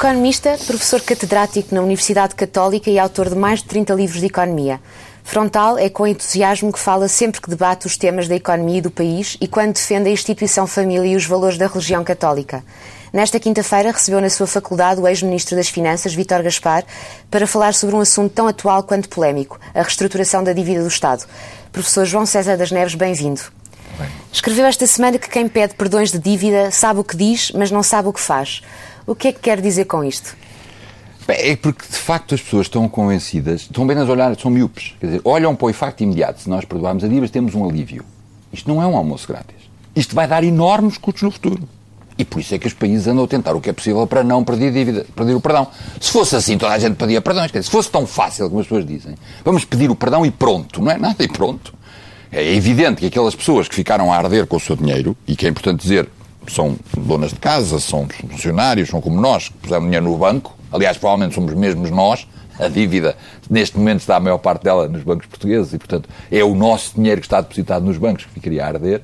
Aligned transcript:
Economista, 0.00 0.56
professor 0.66 1.02
catedrático 1.02 1.74
na 1.74 1.82
Universidade 1.82 2.34
Católica 2.34 2.88
e 2.90 2.98
autor 2.98 3.28
de 3.28 3.34
mais 3.34 3.58
de 3.58 3.66
30 3.66 3.92
livros 3.92 4.18
de 4.18 4.28
economia. 4.28 4.80
Frontal 5.22 5.76
é 5.76 5.90
com 5.90 6.06
entusiasmo 6.06 6.72
que 6.72 6.78
fala 6.78 7.06
sempre 7.06 7.38
que 7.38 7.50
debate 7.50 7.86
os 7.86 7.98
temas 7.98 8.26
da 8.26 8.34
economia 8.34 8.78
e 8.78 8.80
do 8.80 8.90
país 8.90 9.36
e 9.42 9.46
quando 9.46 9.74
defende 9.74 10.08
a 10.08 10.10
instituição 10.10 10.66
família 10.66 11.12
e 11.12 11.16
os 11.16 11.26
valores 11.26 11.58
da 11.58 11.66
religião 11.66 12.02
católica. 12.02 12.64
Nesta 13.12 13.38
quinta-feira 13.38 13.92
recebeu 13.92 14.22
na 14.22 14.30
sua 14.30 14.46
faculdade 14.46 15.02
o 15.02 15.06
ex-ministro 15.06 15.54
das 15.54 15.68
Finanças, 15.68 16.14
Vítor 16.14 16.42
Gaspar, 16.42 16.82
para 17.30 17.46
falar 17.46 17.74
sobre 17.74 17.94
um 17.94 18.00
assunto 18.00 18.32
tão 18.32 18.48
atual 18.48 18.82
quanto 18.82 19.06
polémico, 19.06 19.60
a 19.74 19.82
reestruturação 19.82 20.42
da 20.42 20.54
dívida 20.54 20.80
do 20.80 20.88
Estado. 20.88 21.26
Professor 21.70 22.06
João 22.06 22.24
César 22.24 22.56
das 22.56 22.70
Neves, 22.70 22.94
bem-vindo. 22.94 23.42
Bem. 23.98 24.08
Escreveu 24.32 24.64
esta 24.64 24.86
semana 24.86 25.18
que 25.18 25.28
quem 25.28 25.46
pede 25.46 25.74
perdões 25.74 26.10
de 26.10 26.18
dívida 26.18 26.70
sabe 26.70 27.00
o 27.00 27.04
que 27.04 27.18
diz, 27.18 27.52
mas 27.52 27.70
não 27.70 27.82
sabe 27.82 28.08
o 28.08 28.14
que 28.14 28.20
faz. 28.20 28.62
O 29.10 29.14
que 29.16 29.26
é 29.26 29.32
que 29.32 29.40
quer 29.40 29.60
dizer 29.60 29.86
com 29.86 30.04
isto? 30.04 30.36
É 31.26 31.56
porque, 31.56 31.84
de 31.84 31.96
facto, 31.96 32.32
as 32.32 32.40
pessoas 32.40 32.66
estão 32.66 32.88
convencidas, 32.88 33.62
estão 33.62 33.82
apenas 33.82 34.08
a 34.08 34.12
olhar, 34.12 34.38
são 34.38 34.52
miúpes. 34.52 34.94
Quer 35.00 35.06
dizer, 35.06 35.20
olham 35.24 35.56
para 35.56 35.66
o 35.66 35.70
efeito 35.70 36.04
imediato. 36.04 36.40
Se 36.40 36.48
nós 36.48 36.64
perdoarmos 36.64 37.02
a 37.02 37.08
dívida, 37.08 37.28
temos 37.28 37.56
um 37.56 37.68
alívio. 37.68 38.04
Isto 38.52 38.72
não 38.72 38.80
é 38.80 38.86
um 38.86 38.96
almoço 38.96 39.26
grátis. 39.26 39.56
Isto 39.96 40.14
vai 40.14 40.28
dar 40.28 40.44
enormes 40.44 40.96
custos 40.96 41.24
no 41.24 41.32
futuro. 41.32 41.68
E 42.16 42.24
por 42.24 42.38
isso 42.38 42.54
é 42.54 42.58
que 42.60 42.68
os 42.68 42.72
países 42.72 43.08
andam 43.08 43.24
a 43.24 43.26
tentar 43.26 43.52
o 43.56 43.60
que 43.60 43.68
é 43.68 43.72
possível 43.72 44.06
para 44.06 44.22
não 44.22 44.44
perder 44.44 44.72
dívida, 44.72 45.04
perder 45.16 45.34
o 45.34 45.40
perdão. 45.40 45.66
Se 46.00 46.12
fosse 46.12 46.36
assim, 46.36 46.56
toda 46.56 46.72
a 46.72 46.78
gente 46.78 46.94
pedia. 46.94 47.20
Quer 47.20 47.46
dizer, 47.46 47.62
se 47.64 47.70
fosse 47.70 47.90
tão 47.90 48.06
fácil 48.06 48.46
como 48.48 48.60
as 48.60 48.66
pessoas 48.68 48.86
dizem, 48.86 49.16
vamos 49.44 49.64
pedir 49.64 49.90
o 49.90 49.96
perdão 49.96 50.24
e 50.24 50.30
pronto. 50.30 50.80
Não 50.80 50.88
é 50.88 50.96
nada 50.96 51.24
e 51.24 51.26
pronto. 51.26 51.74
É 52.30 52.54
evidente 52.54 53.00
que 53.00 53.06
aquelas 53.06 53.34
pessoas 53.34 53.66
que 53.66 53.74
ficaram 53.74 54.12
a 54.12 54.16
arder 54.16 54.46
com 54.46 54.56
o 54.56 54.60
seu 54.60 54.76
dinheiro, 54.76 55.16
e 55.26 55.34
que 55.34 55.46
é 55.46 55.48
importante 55.48 55.82
dizer, 55.82 56.08
são 56.54 56.76
donas 56.96 57.30
de 57.30 57.38
casa, 57.38 57.78
são 57.80 58.06
funcionários, 58.30 58.88
são 58.88 59.00
como 59.00 59.20
nós, 59.20 59.48
que 59.48 59.54
pusemos 59.54 59.84
dinheiro 59.84 60.06
no 60.06 60.16
banco, 60.16 60.56
aliás, 60.72 60.96
provavelmente 60.96 61.34
somos 61.34 61.54
mesmos 61.54 61.90
nós, 61.90 62.26
a 62.58 62.68
dívida, 62.68 63.16
neste 63.48 63.78
momento, 63.78 64.00
está 64.00 64.16
a 64.16 64.20
maior 64.20 64.38
parte 64.38 64.64
dela 64.64 64.86
nos 64.86 65.02
bancos 65.02 65.26
portugueses, 65.26 65.72
e, 65.72 65.78
portanto, 65.78 66.08
é 66.30 66.44
o 66.44 66.54
nosso 66.54 66.94
dinheiro 66.94 67.20
que 67.20 67.26
está 67.26 67.40
depositado 67.40 67.84
nos 67.84 67.96
bancos 67.96 68.26
que 68.26 68.32
ficaria 68.32 68.64
a 68.64 68.68
arder. 68.68 69.02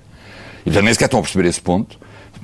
E, 0.61 0.65
portanto, 0.65 0.85
nem 0.85 0.93
sequer 0.93 1.07
estão 1.07 1.21
a 1.21 1.23
perceber 1.23 1.49
esse 1.49 1.61
ponto. 1.61 1.99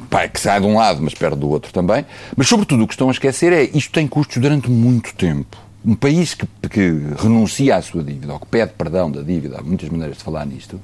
Pá, 0.08 0.26
que 0.26 0.40
sai 0.40 0.60
de 0.60 0.66
um 0.66 0.76
lado, 0.76 1.00
mas 1.02 1.14
perde 1.14 1.36
do 1.36 1.50
outro 1.50 1.72
também. 1.72 2.04
Mas, 2.36 2.48
sobretudo, 2.48 2.84
o 2.84 2.86
que 2.86 2.94
estão 2.94 3.08
a 3.08 3.12
esquecer 3.12 3.52
é 3.52 3.62
isto 3.74 3.92
tem 3.92 4.06
custos 4.06 4.38
durante 4.38 4.70
muito 4.70 5.14
tempo. 5.14 5.56
Um 5.84 5.94
país 5.94 6.34
que, 6.34 6.46
que 6.70 7.00
renuncia 7.18 7.76
à 7.76 7.82
sua 7.82 8.02
dívida, 8.02 8.32
ou 8.32 8.40
que 8.40 8.46
pede 8.46 8.72
perdão 8.72 9.10
da 9.10 9.20
dívida, 9.20 9.58
há 9.58 9.62
muitas 9.62 9.88
maneiras 9.88 10.16
de 10.16 10.24
falar 10.24 10.46
nisto, 10.46 10.80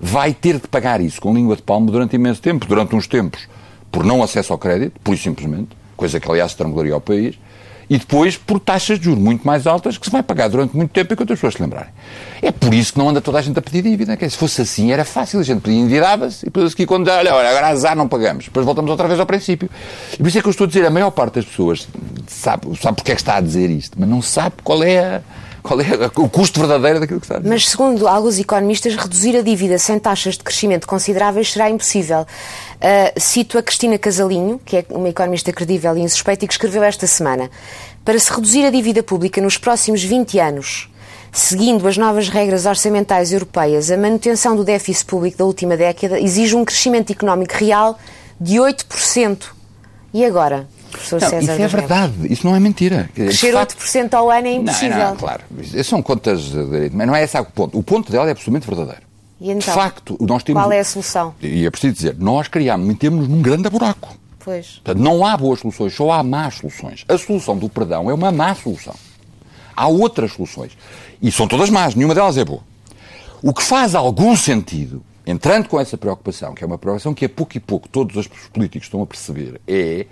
vai 0.00 0.34
ter 0.34 0.58
de 0.58 0.68
pagar 0.68 1.00
isso 1.00 1.20
com 1.20 1.32
língua 1.32 1.56
de 1.56 1.62
palmo 1.62 1.90
durante 1.90 2.16
imenso 2.16 2.42
tempo, 2.42 2.66
durante 2.66 2.94
uns 2.94 3.06
tempos, 3.06 3.48
por 3.92 4.04
não 4.04 4.22
acesso 4.22 4.52
ao 4.52 4.58
crédito, 4.58 4.98
por 5.04 5.14
isso 5.14 5.24
simplesmente, 5.24 5.68
coisa 5.96 6.18
que, 6.18 6.28
aliás, 6.28 6.50
estrangularia 6.50 6.94
ao 6.94 7.00
país, 7.00 7.38
e 7.90 7.98
depois 7.98 8.38
por 8.38 8.58
taxas 8.58 8.98
de 8.98 9.04
juros 9.04 9.22
muito 9.22 9.46
mais 9.46 9.66
altas 9.66 9.98
que 9.98 10.06
se 10.06 10.10
vai 10.10 10.22
pagar 10.22 10.48
durante 10.48 10.74
muito 10.74 10.90
tempo 10.90 11.12
enquanto 11.12 11.32
as 11.32 11.38
pessoas 11.38 11.54
se 11.54 11.62
lembrarem. 11.62 11.90
É 12.40 12.50
por 12.50 12.72
isso 12.72 12.94
que 12.94 12.98
não 12.98 13.10
anda 13.10 13.20
toda 13.20 13.38
a 13.38 13.42
gente 13.42 13.58
a 13.58 13.60
pedir 13.60 13.82
dívida. 13.82 14.16
Se 14.30 14.36
fosse 14.36 14.62
assim 14.62 14.90
era 14.90 15.04
fácil, 15.04 15.40
a 15.40 15.42
gente 15.42 15.60
pedia 15.60 15.78
endividava-se 15.78 16.44
e 16.44 16.46
depois 16.46 16.72
aqui 16.72 16.86
quando 16.86 17.08
olha, 17.08 17.34
olha, 17.34 17.50
agora 17.50 17.68
azar 17.68 17.94
não 17.94 18.08
pagamos. 18.08 18.46
Depois 18.46 18.64
voltamos 18.64 18.90
outra 18.90 19.06
vez 19.06 19.20
ao 19.20 19.26
princípio. 19.26 19.68
E 20.14 20.16
por 20.16 20.26
isso 20.26 20.38
é 20.38 20.40
que 20.40 20.48
eu 20.48 20.50
estou 20.50 20.64
a 20.64 20.68
dizer, 20.68 20.86
a 20.86 20.90
maior 20.90 21.10
parte 21.10 21.34
das 21.34 21.44
pessoas 21.44 21.86
sabe, 22.28 22.66
sabe 22.80 22.96
porque 22.96 23.12
é 23.12 23.14
que 23.14 23.20
está 23.20 23.36
a 23.36 23.40
dizer 23.42 23.68
isto, 23.68 23.98
mas 24.00 24.08
não 24.08 24.22
sabe 24.22 24.54
qual 24.64 24.82
é 24.82 24.98
a 24.98 25.22
qual 25.62 25.80
é 25.80 25.86
o 26.16 26.28
custo 26.28 26.58
verdadeiro 26.58 26.98
daquilo 26.98 27.20
que 27.20 27.26
está. 27.26 27.40
Mas, 27.42 27.68
segundo 27.68 28.08
alguns 28.08 28.38
economistas, 28.38 28.96
reduzir 28.96 29.36
a 29.36 29.42
dívida 29.42 29.78
sem 29.78 29.98
taxas 29.98 30.34
de 30.34 30.42
crescimento 30.42 30.86
consideráveis 30.86 31.52
será 31.52 31.70
impossível. 31.70 32.22
Uh, 32.22 33.20
cito 33.20 33.56
a 33.56 33.62
Cristina 33.62 33.96
Casalinho, 33.96 34.60
que 34.64 34.78
é 34.78 34.84
uma 34.90 35.08
economista 35.08 35.52
credível 35.52 35.96
e 35.96 36.00
insuspeita, 36.00 36.44
e 36.44 36.48
que 36.48 36.54
escreveu 36.54 36.82
esta 36.82 37.06
semana. 37.06 37.48
Para 38.04 38.18
se 38.18 38.32
reduzir 38.32 38.64
a 38.64 38.70
dívida 38.70 39.02
pública 39.02 39.40
nos 39.40 39.56
próximos 39.56 40.02
20 40.02 40.40
anos, 40.40 40.90
seguindo 41.30 41.86
as 41.86 41.96
novas 41.96 42.28
regras 42.28 42.66
orçamentais 42.66 43.32
europeias, 43.32 43.90
a 43.90 43.96
manutenção 43.96 44.56
do 44.56 44.64
déficit 44.64 45.06
público 45.06 45.38
da 45.38 45.44
última 45.44 45.76
década 45.76 46.18
exige 46.20 46.56
um 46.56 46.64
crescimento 46.64 47.12
económico 47.12 47.54
real 47.54 47.98
de 48.40 48.56
8%. 48.56 49.44
E 50.12 50.24
agora? 50.24 50.68
Professor 50.92 51.20
não, 51.20 51.28
César 51.28 51.52
isso 51.54 51.62
é 51.62 51.68
verdade, 51.68 52.14
isso 52.32 52.46
não 52.46 52.54
é 52.54 52.60
mentira. 52.60 53.10
Crescer 53.14 53.52
facto... 53.52 53.76
8% 53.76 54.14
ao 54.14 54.30
ano 54.30 54.46
é 54.46 54.52
impossível. 54.52 54.98
Não, 54.98 55.08
não, 55.10 55.16
claro, 55.16 55.42
são 55.84 56.02
contas 56.02 56.42
de 56.42 56.64
direito, 56.66 56.96
mas 56.96 57.06
não 57.06 57.16
é 57.16 57.24
esse 57.24 57.38
o 57.38 57.44
ponto. 57.46 57.78
O 57.78 57.82
ponto 57.82 58.12
dela 58.12 58.28
é 58.28 58.30
absolutamente 58.30 58.66
verdadeiro. 58.66 59.02
E 59.40 59.50
então, 59.50 59.58
de 59.58 59.70
facto, 59.70 60.16
nós 60.20 60.42
temos... 60.44 60.62
qual 60.62 60.70
é 60.70 60.78
a 60.78 60.84
solução? 60.84 61.34
E 61.42 61.66
é 61.66 61.70
preciso 61.70 61.94
dizer, 61.94 62.16
nós 62.18 62.46
criámos, 62.46 62.86
metemos-nos 62.86 63.28
num 63.28 63.42
grande 63.42 63.68
buraco. 63.68 64.16
Pois. 64.38 64.80
Portanto, 64.84 64.98
não 64.98 65.24
há 65.24 65.36
boas 65.36 65.60
soluções, 65.60 65.94
só 65.94 66.12
há 66.12 66.22
más 66.22 66.54
soluções. 66.54 67.04
A 67.08 67.16
solução 67.16 67.56
do 67.56 67.68
perdão 67.68 68.10
é 68.10 68.14
uma 68.14 68.30
má 68.30 68.54
solução. 68.54 68.94
Há 69.74 69.88
outras 69.88 70.32
soluções. 70.32 70.76
E 71.20 71.32
são 71.32 71.48
todas 71.48 71.70
más, 71.70 71.94
nenhuma 71.94 72.14
delas 72.14 72.36
é 72.36 72.44
boa. 72.44 72.60
O 73.42 73.52
que 73.52 73.62
faz 73.62 73.94
algum 73.94 74.36
sentido, 74.36 75.02
entrando 75.26 75.68
com 75.68 75.80
essa 75.80 75.96
preocupação, 75.96 76.54
que 76.54 76.62
é 76.62 76.66
uma 76.66 76.78
preocupação 76.78 77.14
que 77.14 77.24
a 77.24 77.28
pouco 77.28 77.56
e 77.56 77.60
pouco 77.60 77.88
todos 77.88 78.16
os 78.16 78.28
políticos 78.52 78.86
estão 78.86 79.02
a 79.02 79.06
perceber, 79.06 79.60
é 79.66 80.06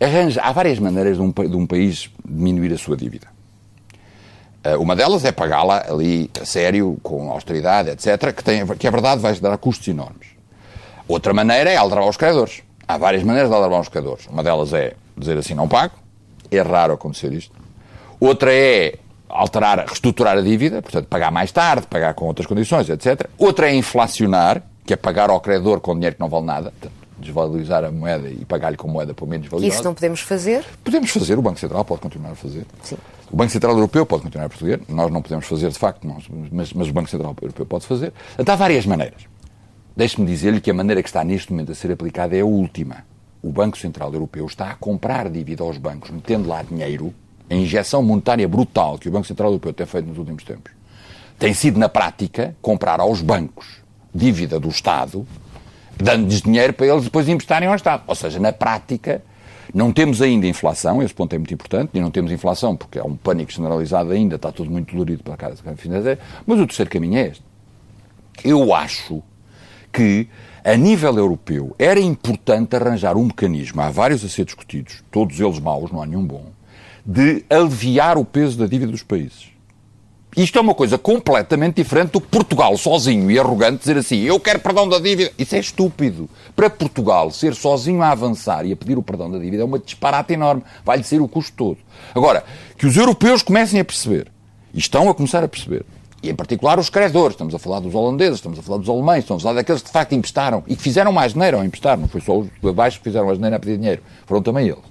arranja, 0.00 0.40
há 0.42 0.52
várias 0.52 0.78
maneiras 0.78 1.16
de 1.16 1.22
um, 1.22 1.30
de 1.30 1.56
um 1.56 1.66
país 1.66 2.10
diminuir 2.24 2.72
a 2.72 2.78
sua 2.78 2.96
dívida. 2.96 3.28
Uh, 4.64 4.80
uma 4.80 4.96
delas 4.96 5.24
é 5.24 5.30
pagá-la 5.30 5.84
ali 5.88 6.30
a 6.40 6.44
sério, 6.44 6.98
com 7.02 7.30
austeridade, 7.30 7.90
etc., 7.90 8.32
que, 8.34 8.42
tem, 8.42 8.66
que 8.66 8.86
é 8.86 8.90
verdade 8.90 9.20
vai 9.20 9.32
dar 9.34 9.56
custos 9.58 9.86
enormes. 9.88 10.28
Outra 11.06 11.32
maneira 11.32 11.70
é 11.70 11.76
aldrabar 11.76 12.08
os 12.08 12.16
credores. 12.16 12.62
Há 12.86 12.98
várias 12.98 13.22
maneiras 13.22 13.48
de 13.48 13.54
aldrabar 13.54 13.80
os 13.80 13.88
credores. 13.88 14.26
Uma 14.26 14.42
delas 14.42 14.72
é 14.72 14.94
dizer 15.16 15.38
assim, 15.38 15.54
não 15.54 15.68
pago. 15.68 15.94
É 16.50 16.60
raro 16.60 16.94
acontecer 16.94 17.32
isto. 17.32 17.54
Outra 18.18 18.52
é 18.52 18.98
alterar, 19.28 19.84
reestruturar 19.86 20.36
a 20.36 20.40
dívida, 20.40 20.82
portanto, 20.82 21.06
pagar 21.06 21.30
mais 21.30 21.52
tarde, 21.52 21.86
pagar 21.86 22.14
com 22.14 22.26
outras 22.26 22.46
condições, 22.46 22.88
etc. 22.88 23.28
Outra 23.38 23.70
é 23.70 23.74
inflacionar, 23.74 24.62
que 24.84 24.92
é 24.92 24.96
pagar 24.96 25.30
ao 25.30 25.40
credor 25.40 25.80
com 25.80 25.94
dinheiro 25.94 26.16
que 26.16 26.20
não 26.20 26.28
vale 26.28 26.46
nada. 26.46 26.72
Desvalorizar 27.26 27.84
a 27.84 27.90
moeda 27.90 28.28
e 28.28 28.44
pagar-lhe 28.44 28.76
com 28.76 28.88
moeda 28.88 29.12
por 29.12 29.28
menos 29.28 29.48
valiosa. 29.48 29.74
Isso 29.74 29.84
não 29.84 29.94
podemos 29.94 30.20
fazer? 30.20 30.64
Podemos 30.82 31.10
fazer, 31.10 31.38
o 31.38 31.42
Banco 31.42 31.60
Central 31.60 31.84
pode 31.84 32.00
continuar 32.00 32.32
a 32.32 32.34
fazer. 32.34 32.66
Sim. 32.82 32.96
O 33.30 33.36
Banco 33.36 33.50
Central 33.50 33.74
Europeu 33.74 34.06
pode 34.06 34.22
continuar 34.22 34.46
a 34.46 34.48
fazer, 34.48 34.80
nós 34.88 35.12
não 35.12 35.20
podemos 35.20 35.46
fazer 35.46 35.68
de 35.68 35.78
facto, 35.78 36.06
mas, 36.50 36.72
mas 36.72 36.88
o 36.88 36.92
Banco 36.92 37.10
Central 37.10 37.34
Europeu 37.40 37.66
pode 37.66 37.86
fazer. 37.86 38.12
Então, 38.38 38.54
há 38.54 38.56
várias 38.56 38.86
maneiras. 38.86 39.22
Deixe-me 39.96 40.26
dizer-lhe 40.26 40.60
que 40.60 40.70
a 40.70 40.74
maneira 40.74 41.02
que 41.02 41.08
está 41.08 41.24
neste 41.24 41.52
momento 41.52 41.72
a 41.72 41.74
ser 41.74 41.90
aplicada 41.90 42.36
é 42.36 42.40
a 42.40 42.46
última. 42.46 43.04
O 43.42 43.50
Banco 43.50 43.76
Central 43.76 44.12
Europeu 44.12 44.46
está 44.46 44.70
a 44.70 44.74
comprar 44.74 45.28
dívida 45.28 45.62
aos 45.62 45.78
bancos, 45.78 46.10
metendo 46.10 46.48
lá 46.48 46.62
dinheiro, 46.62 47.14
a 47.48 47.54
injeção 47.54 48.02
monetária 48.02 48.46
brutal 48.48 48.98
que 48.98 49.08
o 49.08 49.12
Banco 49.12 49.26
Central 49.26 49.48
Europeu 49.48 49.72
tem 49.72 49.86
feito 49.86 50.06
nos 50.06 50.18
últimos 50.18 50.44
tempos, 50.44 50.72
tem 51.38 51.54
sido, 51.54 51.78
na 51.78 51.88
prática, 51.88 52.56
comprar 52.60 53.00
aos 53.00 53.20
bancos 53.20 53.86
dívida 54.14 54.58
do 54.58 54.68
Estado 54.68 55.26
dando-lhes 55.96 56.42
dinheiro 56.42 56.72
para 56.72 56.86
eles 56.86 57.04
depois 57.04 57.28
emprestarem 57.28 57.68
ao 57.68 57.74
Estado. 57.74 58.02
Ou 58.06 58.14
seja, 58.14 58.38
na 58.38 58.52
prática, 58.52 59.22
não 59.74 59.92
temos 59.92 60.22
ainda 60.22 60.46
inflação, 60.46 61.02
esse 61.02 61.14
ponto 61.14 61.34
é 61.34 61.38
muito 61.38 61.52
importante, 61.52 61.90
e 61.94 62.00
não 62.00 62.10
temos 62.10 62.30
inflação 62.30 62.76
porque 62.76 62.98
há 62.98 63.04
um 63.04 63.16
pânico 63.16 63.50
generalizado 63.50 64.12
ainda, 64.12 64.36
está 64.36 64.52
tudo 64.52 64.70
muito 64.70 64.92
dolorido 64.92 65.22
pela 65.22 65.36
casa 65.36 65.56
financeira, 65.76 66.18
mas 66.46 66.60
o 66.60 66.66
terceiro 66.66 66.90
caminho 66.90 67.18
é 67.18 67.28
este. 67.28 67.42
Eu 68.44 68.74
acho 68.74 69.22
que, 69.92 70.28
a 70.64 70.76
nível 70.76 71.16
europeu, 71.16 71.74
era 71.78 71.98
importante 71.98 72.76
arranjar 72.76 73.16
um 73.16 73.24
mecanismo, 73.24 73.80
há 73.80 73.90
vários 73.90 74.24
a 74.24 74.28
ser 74.28 74.44
discutidos, 74.44 75.02
todos 75.10 75.40
eles 75.40 75.58
maus, 75.58 75.90
não 75.90 76.02
há 76.02 76.06
nenhum 76.06 76.24
bom, 76.24 76.46
de 77.04 77.44
aliviar 77.48 78.18
o 78.18 78.24
peso 78.24 78.58
da 78.58 78.66
dívida 78.66 78.92
dos 78.92 79.02
países. 79.02 79.55
Isto 80.36 80.58
é 80.58 80.60
uma 80.60 80.74
coisa 80.74 80.98
completamente 80.98 81.76
diferente 81.76 82.10
do 82.10 82.20
Portugal 82.20 82.76
sozinho 82.76 83.30
e 83.30 83.38
arrogante 83.38 83.78
dizer 83.78 83.96
assim, 83.96 84.20
eu 84.20 84.38
quero 84.38 84.60
perdão 84.60 84.86
da 84.86 84.98
dívida. 84.98 85.32
Isso 85.38 85.56
é 85.56 85.58
estúpido. 85.58 86.28
Para 86.54 86.68
Portugal, 86.68 87.30
ser 87.30 87.54
sozinho 87.54 88.02
a 88.02 88.10
avançar 88.10 88.66
e 88.66 88.72
a 88.72 88.76
pedir 88.76 88.98
o 88.98 89.02
perdão 89.02 89.30
da 89.30 89.38
dívida 89.38 89.62
é 89.62 89.64
uma 89.64 89.78
disparate 89.78 90.34
enorme. 90.34 90.62
Vai-lhe 90.84 91.04
ser 91.04 91.22
o 91.22 91.28
custo 91.28 91.56
todo. 91.56 91.78
Agora, 92.14 92.44
que 92.76 92.86
os 92.86 92.98
europeus 92.98 93.42
comecem 93.42 93.80
a 93.80 93.84
perceber, 93.84 94.30
e 94.74 94.78
estão 94.78 95.08
a 95.08 95.14
começar 95.14 95.42
a 95.42 95.48
perceber, 95.48 95.86
e 96.22 96.28
em 96.28 96.34
particular 96.34 96.78
os 96.78 96.90
credores, 96.90 97.32
estamos 97.32 97.54
a 97.54 97.58
falar 97.58 97.80
dos 97.80 97.94
holandeses, 97.94 98.34
estamos 98.34 98.58
a 98.58 98.62
falar 98.62 98.76
dos 98.76 98.90
alemães, 98.90 99.20
estamos 99.20 99.42
a 99.42 99.44
falar 99.44 99.54
daqueles 99.54 99.80
que 99.80 99.88
de 99.88 99.92
facto 99.92 100.12
emprestaram 100.14 100.62
e 100.66 100.76
que 100.76 100.82
fizeram 100.82 101.12
mais 101.12 101.32
dinheiro 101.32 101.56
ao 101.56 101.64
emprestar, 101.64 101.96
não 101.96 102.08
foi 102.08 102.20
só 102.20 102.38
os 102.38 102.48
de 102.62 102.72
baixo 102.72 102.98
que 102.98 103.04
fizeram 103.04 103.24
mais 103.24 103.38
dinheiro 103.38 103.56
a 103.56 103.58
pedir 103.58 103.78
dinheiro, 103.78 104.02
foram 104.26 104.42
também 104.42 104.66
eles. 104.68 104.84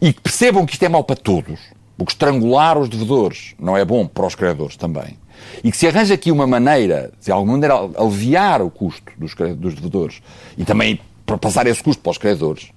E 0.00 0.12
que 0.12 0.20
percebam 0.20 0.64
que 0.64 0.74
isto 0.74 0.84
é 0.84 0.88
mau 0.88 1.02
para 1.02 1.16
todos, 1.16 1.58
porque 1.96 2.12
estrangular 2.12 2.78
os 2.78 2.88
devedores 2.88 3.54
não 3.58 3.76
é 3.76 3.84
bom 3.84 4.06
para 4.06 4.26
os 4.26 4.34
credores 4.34 4.76
também. 4.76 5.18
E 5.62 5.70
que 5.70 5.76
se 5.76 5.86
arranja 5.86 6.14
aqui 6.14 6.30
uma 6.30 6.46
maneira, 6.46 7.12
de 7.22 7.30
alguma 7.30 7.52
maneira, 7.52 7.74
aliviar 7.96 8.62
o 8.62 8.70
custo 8.70 9.12
dos, 9.16 9.34
dos 9.34 9.74
devedores 9.74 10.22
e 10.56 10.64
também 10.64 11.00
para 11.24 11.38
passar 11.38 11.66
esse 11.66 11.82
custo 11.82 12.02
para 12.02 12.10
os 12.10 12.18
credores. 12.18 12.70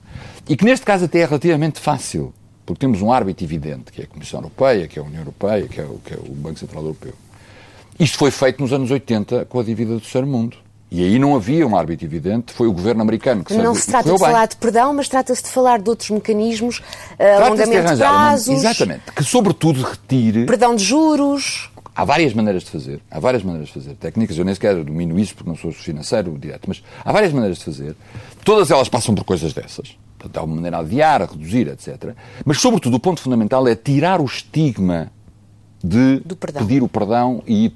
E 0.47 0.55
que 0.55 0.65
neste 0.65 0.85
caso 0.85 1.05
até 1.05 1.19
é 1.19 1.25
relativamente 1.25 1.79
fácil, 1.79 2.33
porque 2.65 2.79
temos 2.79 3.01
um 3.01 3.11
árbitro 3.11 3.43
evidente, 3.45 3.91
que 3.91 4.01
é 4.01 4.03
a 4.05 4.07
Comissão 4.07 4.39
Europeia, 4.39 4.87
que 4.87 4.99
é 4.99 5.01
a 5.01 5.05
União 5.05 5.21
Europeia, 5.21 5.67
que 5.67 5.79
é 5.79 5.83
o, 5.83 5.99
que 6.03 6.13
é 6.13 6.17
o 6.17 6.33
Banco 6.33 6.59
Central 6.59 6.83
Europeu. 6.83 7.13
Isto 7.99 8.17
foi 8.17 8.31
feito 8.31 8.61
nos 8.61 8.71
anos 8.71 8.89
80 8.89 9.45
com 9.45 9.59
a 9.59 9.63
dívida 9.63 9.93
do 9.93 9.99
terceiro 9.99 10.25
mundo. 10.25 10.57
E 10.91 11.03
aí 11.03 11.19
não 11.19 11.35
havia 11.35 11.67
um 11.67 11.77
árbitro 11.77 12.05
evidente, 12.05 12.51
foi 12.51 12.67
o 12.67 12.73
governo 12.73 13.01
americano 13.01 13.43
que 13.43 13.53
Não 13.53 13.75
se 13.75 13.87
trata 13.87 14.05
de 14.05 14.09
bem. 14.09 14.19
falar 14.19 14.47
de 14.47 14.57
perdão, 14.57 14.93
mas 14.93 15.07
trata-se 15.07 15.43
de 15.43 15.49
falar 15.49 15.79
de 15.79 15.87
outros 15.87 16.09
mecanismos, 16.09 16.79
uh, 16.79 17.43
alongamento 17.45 17.91
de 17.91 17.97
prazos. 17.97 18.47
Uma, 18.47 18.57
exatamente, 18.57 19.11
que 19.15 19.23
sobretudo 19.23 19.83
retire. 19.83 20.45
Perdão 20.45 20.75
de 20.75 20.83
juros. 20.83 21.69
Há 21.95 22.05
várias 22.05 22.33
maneiras 22.33 22.63
de 22.63 22.71
fazer, 22.71 23.01
há 23.11 23.19
várias 23.19 23.43
maneiras 23.43 23.67
de 23.67 23.73
fazer. 23.73 23.93
Técnicas, 23.95 24.37
eu 24.37 24.45
nem 24.45 24.55
sequer 24.55 24.83
domino 24.83 25.19
isso 25.19 25.35
porque 25.35 25.49
não 25.49 25.55
sou 25.55 25.71
financeiro 25.71 26.35
direto, 26.39 26.63
mas 26.67 26.81
há 27.03 27.11
várias 27.11 27.33
maneiras 27.33 27.59
de 27.59 27.65
fazer. 27.65 27.95
Todas 28.43 28.71
elas 28.71 28.89
passam 28.89 29.13
por 29.13 29.23
coisas 29.25 29.53
dessas. 29.53 29.95
Portanto, 30.17 30.37
há 30.37 30.43
uma 30.43 30.55
maneira 30.55 30.77
a 30.77 30.79
adiar, 30.81 31.21
a 31.21 31.25
reduzir, 31.25 31.67
etc. 31.67 32.13
Mas, 32.43 32.59
sobretudo, 32.59 32.95
o 32.95 32.99
ponto 32.99 33.21
fundamental 33.21 33.67
é 33.67 33.75
tirar 33.75 34.19
o 34.19 34.25
estigma 34.25 35.11
de 35.83 36.21
pedir 36.57 36.83
o 36.83 36.89
perdão 36.89 37.41
e, 37.47 37.73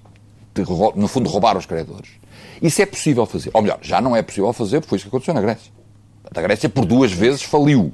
de, 0.53 0.63
no 0.95 1.07
fundo, 1.07 1.29
roubar 1.29 1.57
os 1.57 1.65
credores. 1.65 2.09
Isso 2.61 2.81
é 2.81 2.85
possível 2.85 3.25
fazer. 3.25 3.51
Ou 3.53 3.61
melhor, 3.61 3.79
já 3.81 3.99
não 3.99 4.15
é 4.15 4.21
possível 4.21 4.51
fazer, 4.53 4.79
porque 4.79 4.89
foi 4.89 4.95
isso 4.97 5.05
que 5.05 5.09
aconteceu 5.09 5.33
na 5.33 5.41
Grécia. 5.41 5.71
A 6.33 6.41
Grécia, 6.41 6.69
por 6.69 6.85
duas 6.85 7.11
vezes, 7.11 7.43
faliu. 7.43 7.93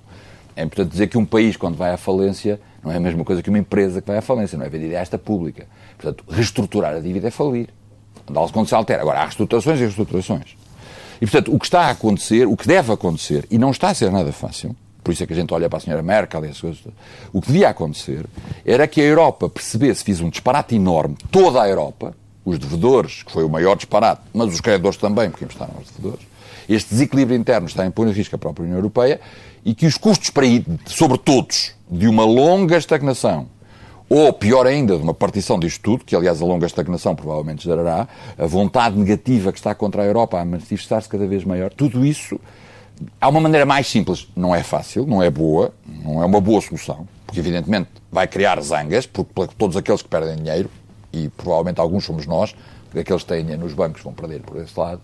É 0.55 0.63
importante 0.63 0.91
dizer 0.91 1.07
que 1.07 1.17
um 1.17 1.25
país, 1.25 1.57
quando 1.57 1.75
vai 1.75 1.91
à 1.91 1.97
falência, 1.97 2.59
não 2.83 2.91
é 2.91 2.97
a 2.97 2.99
mesma 2.99 3.23
coisa 3.23 3.41
que 3.41 3.49
uma 3.49 3.59
empresa 3.59 4.01
que 4.01 4.07
vai 4.07 4.17
à 4.17 4.21
falência, 4.21 4.57
não 4.57 4.65
é 4.65 4.69
vender 4.69 4.93
esta 4.93 5.17
pública. 5.17 5.67
Portanto, 5.97 6.23
reestruturar 6.29 6.95
a 6.95 6.99
dívida 6.99 7.27
é 7.27 7.31
falir. 7.31 7.69
Quando 8.53 8.67
se 8.67 8.75
altera. 8.75 9.01
Agora, 9.01 9.19
há 9.19 9.23
reestruturações 9.23 9.79
e 9.79 9.83
reestruturações. 9.83 10.55
E, 11.21 11.25
portanto, 11.25 11.53
o 11.53 11.59
que 11.59 11.65
está 11.65 11.87
a 11.87 11.89
acontecer, 11.89 12.47
o 12.47 12.55
que 12.55 12.67
deve 12.67 12.91
acontecer, 12.93 13.45
e 13.49 13.57
não 13.57 13.71
está 13.71 13.89
a 13.89 13.93
ser 13.93 14.11
nada 14.11 14.31
fácil, 14.31 14.75
por 15.03 15.11
isso 15.11 15.23
é 15.23 15.25
que 15.27 15.33
a 15.33 15.35
gente 15.35 15.53
olha 15.53 15.67
para 15.67 15.77
a 15.77 15.81
senhora 15.81 16.03
Merkel 16.03 16.45
e 16.45 16.49
as 16.49 16.61
coisas, 16.61 16.79
o 17.33 17.41
que 17.41 17.47
devia 17.47 17.69
acontecer 17.69 18.25
era 18.65 18.87
que 18.87 19.01
a 19.01 19.03
Europa 19.03 19.49
percebesse, 19.49 20.03
fiz 20.03 20.21
um 20.21 20.29
disparate 20.29 20.75
enorme, 20.75 21.17
toda 21.31 21.61
a 21.61 21.67
Europa, 21.67 22.15
os 22.49 22.59
devedores, 22.59 23.23
que 23.23 23.31
foi 23.31 23.43
o 23.43 23.49
maior 23.49 23.75
disparate, 23.75 24.21
mas 24.33 24.53
os 24.53 24.61
credores 24.61 24.97
também, 24.97 25.29
porque 25.29 25.45
emprestaram 25.45 25.73
aos 25.77 25.89
devedores, 25.89 26.25
este 26.67 26.91
desequilíbrio 26.91 27.37
interno 27.37 27.67
está 27.67 27.83
a 27.83 27.85
impor 27.85 28.07
em 28.07 28.11
risco 28.11 28.35
a 28.35 28.39
própria 28.39 28.63
União 28.63 28.77
Europeia 28.77 29.19
e 29.65 29.73
que 29.73 29.85
os 29.85 29.97
custos 29.97 30.29
para 30.29 30.45
ir, 30.45 30.65
sobre 30.85 31.17
todos, 31.17 31.73
de 31.89 32.07
uma 32.07 32.23
longa 32.23 32.77
estagnação, 32.77 33.47
ou 34.07 34.31
pior 34.33 34.65
ainda, 34.65 34.97
de 34.97 35.03
uma 35.03 35.13
partição 35.13 35.59
disto 35.59 35.81
tudo, 35.81 36.05
que 36.05 36.15
aliás 36.15 36.41
a 36.41 36.45
longa 36.45 36.65
estagnação 36.65 37.15
provavelmente 37.15 37.63
gerará, 37.63 38.07
a 38.37 38.45
vontade 38.45 38.97
negativa 38.97 39.51
que 39.51 39.59
está 39.59 39.73
contra 39.75 40.01
a 40.01 40.05
Europa 40.05 40.39
a 40.39 40.45
manifestar-se 40.45 41.07
cada 41.09 41.27
vez 41.27 41.43
maior, 41.43 41.71
tudo 41.71 42.05
isso 42.05 42.39
há 43.19 43.29
uma 43.29 43.39
maneira 43.39 43.65
mais 43.65 43.87
simples, 43.87 44.27
não 44.35 44.53
é 44.53 44.63
fácil, 44.63 45.05
não 45.05 45.21
é 45.21 45.29
boa, 45.29 45.73
não 46.03 46.21
é 46.21 46.25
uma 46.25 46.41
boa 46.41 46.61
solução, 46.61 47.07
porque 47.25 47.39
evidentemente 47.39 47.89
vai 48.11 48.27
criar 48.27 48.59
zangas 48.61 49.05
por, 49.05 49.23
por 49.25 49.47
todos 49.47 49.77
aqueles 49.77 50.01
que 50.01 50.07
perdem 50.07 50.35
dinheiro, 50.37 50.69
e 51.11 51.29
provavelmente 51.29 51.79
alguns 51.79 52.05
somos 52.05 52.25
nós, 52.25 52.55
aqueles 52.97 53.23
que 53.23 53.29
têm 53.29 53.43
nos 53.57 53.73
bancos 53.73 54.01
vão 54.01 54.13
perder 54.13 54.41
por 54.41 54.57
esse 54.57 54.77
lado 54.79 55.01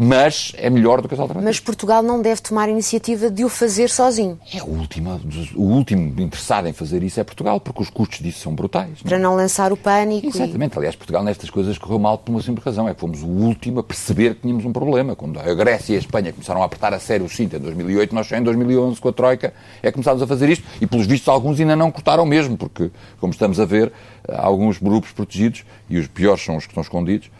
mas 0.00 0.52
é 0.56 0.70
melhor 0.70 1.02
do 1.02 1.08
que 1.08 1.14
as 1.14 1.18
alternativas. 1.18 1.56
Mas 1.56 1.60
Portugal 1.60 2.04
não 2.04 2.22
deve 2.22 2.40
tomar 2.40 2.68
a 2.68 2.70
iniciativa 2.70 3.28
de 3.28 3.44
o 3.44 3.48
fazer 3.48 3.90
sozinho. 3.90 4.38
É 4.54 4.62
o 4.62 4.68
último, 4.68 5.20
o 5.56 5.62
último 5.62 6.20
interessado 6.22 6.68
em 6.68 6.72
fazer 6.72 7.02
isso 7.02 7.18
é 7.18 7.24
Portugal, 7.24 7.58
porque 7.58 7.82
os 7.82 7.90
custos 7.90 8.20
disso 8.20 8.38
são 8.38 8.54
brutais. 8.54 9.02
Não? 9.02 9.06
É? 9.06 9.08
Para 9.08 9.18
não 9.18 9.34
lançar 9.34 9.72
o 9.72 9.76
pânico. 9.76 10.28
Exatamente. 10.28 10.76
E... 10.76 10.78
Aliás, 10.78 10.94
Portugal 10.94 11.24
nestas 11.24 11.50
coisas 11.50 11.76
correu 11.78 11.98
mal 11.98 12.16
por 12.16 12.30
uma 12.30 12.40
simples 12.40 12.64
razão. 12.64 12.88
É 12.88 12.94
que 12.94 13.00
fomos 13.00 13.24
o 13.24 13.26
último 13.26 13.80
a 13.80 13.82
perceber 13.82 14.36
que 14.36 14.42
tínhamos 14.42 14.64
um 14.64 14.72
problema. 14.72 15.16
Quando 15.16 15.40
a 15.40 15.54
Grécia 15.54 15.94
e 15.94 15.96
a 15.96 15.98
Espanha 15.98 16.32
começaram 16.32 16.62
a 16.62 16.66
apertar 16.66 16.94
a 16.94 17.00
sério 17.00 17.26
o 17.26 17.28
cinto 17.28 17.56
em 17.56 17.58
2008, 17.58 18.14
nós 18.14 18.28
só 18.28 18.36
em 18.36 18.42
2011, 18.44 19.00
com 19.00 19.08
a 19.08 19.12
Troika, 19.12 19.52
é 19.82 19.88
que 19.88 19.92
começámos 19.94 20.22
a 20.22 20.28
fazer 20.28 20.48
isto. 20.48 20.64
E, 20.80 20.86
pelos 20.86 21.06
vistos, 21.06 21.28
alguns 21.28 21.58
ainda 21.58 21.74
não 21.74 21.90
cortaram 21.90 22.24
mesmo, 22.24 22.56
porque, 22.56 22.92
como 23.18 23.32
estamos 23.32 23.58
a 23.58 23.64
ver, 23.64 23.92
há 24.28 24.46
alguns 24.46 24.78
grupos 24.78 25.10
protegidos, 25.10 25.64
e 25.90 25.98
os 25.98 26.06
piores 26.06 26.44
são 26.44 26.56
os 26.56 26.66
que 26.66 26.70
estão 26.70 26.82
escondidos, 26.82 27.30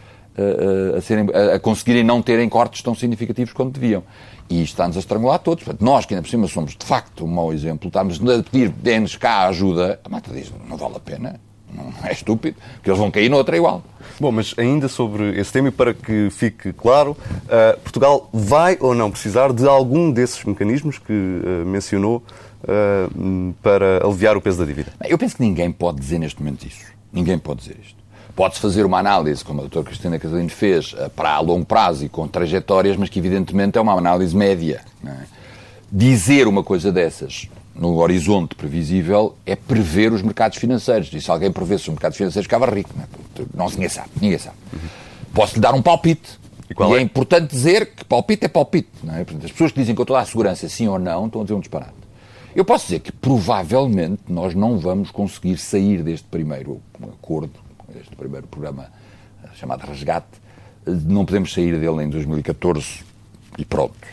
a, 0.97 1.01
serem, 1.01 1.27
a, 1.53 1.59
conseguirem 1.59 2.03
não 2.03 2.21
terem 2.21 2.47
cortes 2.47 2.81
tão 2.81 2.95
significativos 2.95 3.53
quanto 3.53 3.79
deviam. 3.79 4.03
E 4.49 4.63
isto 4.63 4.73
está-nos 4.73 4.97
a 4.97 4.99
estrangular 4.99 5.39
todos. 5.39 5.63
Portanto, 5.63 5.85
nós, 5.85 6.05
que 6.05 6.13
ainda 6.13 6.23
por 6.23 6.29
cima 6.29 6.47
somos 6.47 6.75
de 6.75 6.85
facto 6.85 7.23
um 7.23 7.27
mau 7.27 7.53
exemplo, 7.53 7.87
estamos 7.87 8.19
a 8.19 8.43
pedir, 8.43 8.69
dê-nos 8.69 9.15
cá 9.15 9.47
ajuda, 9.47 9.99
a 10.03 10.09
mata 10.09 10.33
diz, 10.33 10.51
não 10.67 10.75
vale 10.75 10.95
a 10.95 10.99
pena, 10.99 11.39
não 11.73 11.93
é 12.03 12.11
estúpido, 12.11 12.57
que 12.81 12.89
eles 12.89 12.99
vão 12.99 13.11
cair 13.11 13.29
noutra 13.29 13.55
igual. 13.55 13.83
Bom, 14.19 14.31
mas 14.31 14.55
ainda 14.57 14.87
sobre 14.87 15.39
esse 15.39 15.51
tema, 15.51 15.69
e 15.69 15.71
para 15.71 15.93
que 15.93 16.29
fique 16.31 16.73
claro, 16.73 17.11
uh, 17.11 17.79
Portugal 17.81 18.27
vai 18.33 18.77
ou 18.79 18.95
não 18.95 19.11
precisar 19.11 19.53
de 19.53 19.67
algum 19.67 20.11
desses 20.11 20.43
mecanismos 20.43 20.97
que 20.97 21.13
uh, 21.13 21.65
mencionou 21.65 22.23
uh, 22.63 23.53
para 23.61 24.03
aliviar 24.03 24.35
o 24.35 24.41
peso 24.41 24.59
da 24.59 24.65
dívida? 24.65 24.91
Eu 25.05 25.17
penso 25.17 25.35
que 25.35 25.43
ninguém 25.43 25.71
pode 25.71 25.99
dizer 25.99 26.17
neste 26.17 26.41
momento 26.41 26.65
isso. 26.65 26.85
Ninguém 27.13 27.37
pode 27.37 27.61
dizer 27.61 27.77
isto. 27.81 27.98
Pode-se 28.39 28.61
fazer 28.61 28.85
uma 28.85 28.99
análise, 28.99 29.43
como 29.43 29.59
a 29.59 29.63
doutora 29.63 29.87
Cristina 29.87 30.17
Casalino 30.17 30.47
fez, 30.47 30.95
eh, 30.97 31.09
para 31.09 31.31
a 31.31 31.41
longo 31.41 31.65
prazo 31.65 32.05
e 32.05 32.07
com 32.07 32.25
trajetórias, 32.25 32.95
mas 32.95 33.09
que 33.09 33.19
evidentemente 33.19 33.77
é 33.77 33.81
uma 33.81 33.91
análise 33.91 34.33
média. 34.33 34.79
É? 35.05 35.13
Dizer 35.91 36.47
uma 36.47 36.63
coisa 36.63 36.89
dessas 36.89 37.49
no 37.75 37.97
horizonte 37.97 38.55
previsível 38.55 39.35
é 39.45 39.57
prever 39.57 40.13
os 40.13 40.21
mercados 40.21 40.57
financeiros. 40.57 41.11
E 41.11 41.19
se 41.19 41.29
alguém 41.29 41.51
prevesse 41.51 41.83
os 41.83 41.89
mercados 41.89 42.17
financeiros, 42.17 42.45
ficava 42.45 42.65
rico. 42.67 42.91
Não, 42.95 43.03
é? 43.03 43.45
não 43.53 43.69
ninguém 43.71 43.89
sabe. 43.89 44.07
Ninguém 44.21 44.39
sabe. 44.39 44.55
Posso-lhe 45.33 45.59
dar 45.59 45.73
um 45.73 45.81
palpite. 45.81 46.39
E, 46.69 46.81
e 46.81 46.93
é, 46.93 46.97
é, 46.97 47.01
importante 47.01 47.51
dizer 47.51 47.87
que 47.87 48.05
palpite 48.05 48.45
é 48.45 48.47
palpite. 48.47 48.87
É? 49.09 49.19
As 49.43 49.51
pessoas 49.51 49.73
que 49.73 49.81
dizem 49.81 49.93
com 49.93 50.05
toda 50.05 50.21
a 50.21 50.25
segurança 50.25 50.69
sim 50.69 50.87
ou 50.87 50.97
não 50.97 51.25
estão 51.25 51.41
a 51.41 51.43
dizer 51.43 51.55
um 51.55 51.59
disparate. 51.59 51.91
Eu 52.55 52.63
posso 52.63 52.85
dizer 52.85 53.01
que 53.01 53.11
provavelmente 53.11 54.21
nós 54.29 54.55
não 54.55 54.79
vamos 54.79 55.11
conseguir 55.11 55.57
sair 55.57 56.01
deste 56.03 56.25
primeiro 56.25 56.79
acordo 57.03 57.67
este 57.97 58.15
primeiro 58.15 58.47
programa 58.47 58.89
eh, 59.43 59.47
chamado 59.55 59.85
Resgate, 59.85 60.27
eh, 60.85 60.91
não 61.05 61.25
podemos 61.25 61.53
sair 61.53 61.79
dele 61.79 62.03
em 62.03 62.09
2014 62.09 63.03
e 63.57 63.65
pronto. 63.65 64.07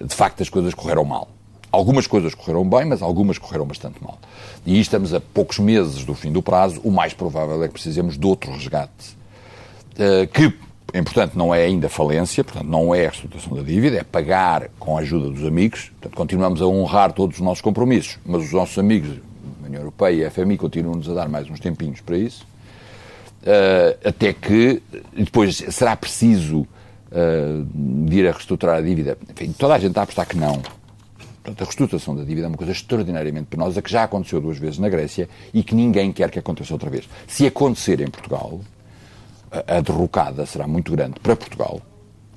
De 0.00 0.14
facto, 0.14 0.42
as 0.42 0.48
coisas 0.48 0.74
correram 0.74 1.04
mal. 1.04 1.28
Algumas 1.70 2.06
coisas 2.06 2.34
correram 2.34 2.68
bem, 2.68 2.84
mas 2.84 3.00
algumas 3.00 3.38
correram 3.38 3.64
bastante 3.64 4.02
mal. 4.02 4.18
E 4.66 4.78
estamos 4.78 5.14
a 5.14 5.20
poucos 5.20 5.58
meses 5.58 6.04
do 6.04 6.14
fim 6.14 6.30
do 6.30 6.42
prazo. 6.42 6.80
O 6.84 6.90
mais 6.90 7.14
provável 7.14 7.62
é 7.62 7.66
que 7.66 7.72
precisemos 7.72 8.18
de 8.18 8.26
outro 8.26 8.52
resgate, 8.52 9.16
eh, 9.98 10.26
que, 10.26 10.50
portanto, 10.92 11.34
não 11.34 11.54
é 11.54 11.64
ainda 11.64 11.88
falência, 11.88 12.44
portanto, 12.44 12.66
não 12.66 12.94
é 12.94 13.06
a 13.06 13.08
reestruturação 13.08 13.56
da 13.56 13.62
dívida, 13.62 13.98
é 13.98 14.04
pagar 14.04 14.68
com 14.78 14.98
a 14.98 15.00
ajuda 15.00 15.30
dos 15.30 15.46
amigos. 15.46 15.90
Portanto, 16.00 16.14
continuamos 16.14 16.60
a 16.60 16.66
honrar 16.66 17.12
todos 17.12 17.36
os 17.36 17.42
nossos 17.42 17.62
compromissos, 17.62 18.18
mas 18.26 18.42
os 18.42 18.52
nossos 18.52 18.76
amigos 18.78 19.18
União 19.72 19.82
Europeia 19.82 20.22
e 20.22 20.24
a 20.24 20.30
FMI 20.30 20.56
continuam-nos 20.58 21.08
a 21.08 21.14
dar 21.14 21.28
mais 21.28 21.48
uns 21.48 21.58
tempinhos 21.58 22.00
para 22.00 22.16
isso, 22.16 22.46
uh, 23.42 24.08
até 24.08 24.32
que 24.32 24.82
depois 25.16 25.56
será 25.56 25.96
preciso 25.96 26.60
uh, 26.60 28.10
ir 28.10 28.28
a 28.28 28.32
reestruturar 28.32 28.76
a 28.76 28.80
dívida. 28.80 29.16
Enfim, 29.30 29.52
toda 29.52 29.74
a 29.74 29.78
gente 29.78 29.90
está 29.90 30.02
a 30.02 30.04
apostar 30.04 30.26
que 30.26 30.36
não. 30.36 30.60
Portanto, 31.42 31.62
a 31.62 31.64
reestruturação 31.64 32.14
da 32.14 32.22
dívida 32.22 32.46
é 32.46 32.48
uma 32.48 32.56
coisa 32.56 32.72
extraordinariamente 32.72 33.46
penosa 33.48 33.82
que 33.82 33.90
já 33.90 34.04
aconteceu 34.04 34.40
duas 34.40 34.58
vezes 34.58 34.78
na 34.78 34.88
Grécia 34.88 35.28
e 35.52 35.64
que 35.64 35.74
ninguém 35.74 36.12
quer 36.12 36.30
que 36.30 36.38
aconteça 36.38 36.72
outra 36.72 36.88
vez. 36.88 37.08
Se 37.26 37.46
acontecer 37.46 38.00
em 38.00 38.08
Portugal, 38.08 38.60
a, 39.50 39.80
derrocada 39.80 40.46
será 40.46 40.68
muito 40.68 40.92
grande 40.92 41.18
para 41.20 41.34
Portugal, 41.34 41.80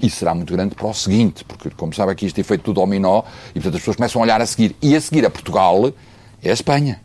e 0.01 0.09
será 0.09 0.35
muito 0.35 0.53
grande 0.53 0.75
para 0.75 0.87
o 0.87 0.93
seguinte, 0.93 1.45
porque, 1.45 1.69
como 1.69 1.93
sabe, 1.93 2.11
aqui 2.11 2.25
isto 2.25 2.39
é 2.39 2.43
feito 2.43 2.63
tudo 2.63 2.81
dominó 2.81 3.23
e, 3.51 3.53
portanto, 3.53 3.75
as 3.75 3.81
pessoas 3.81 3.95
começam 3.95 4.21
a 4.21 4.25
olhar 4.25 4.41
a 4.41 4.45
seguir. 4.45 4.75
E 4.81 4.95
a 4.95 4.99
seguir 4.99 5.25
a 5.25 5.29
Portugal 5.29 5.93
é 6.43 6.49
a 6.49 6.53
Espanha. 6.53 7.04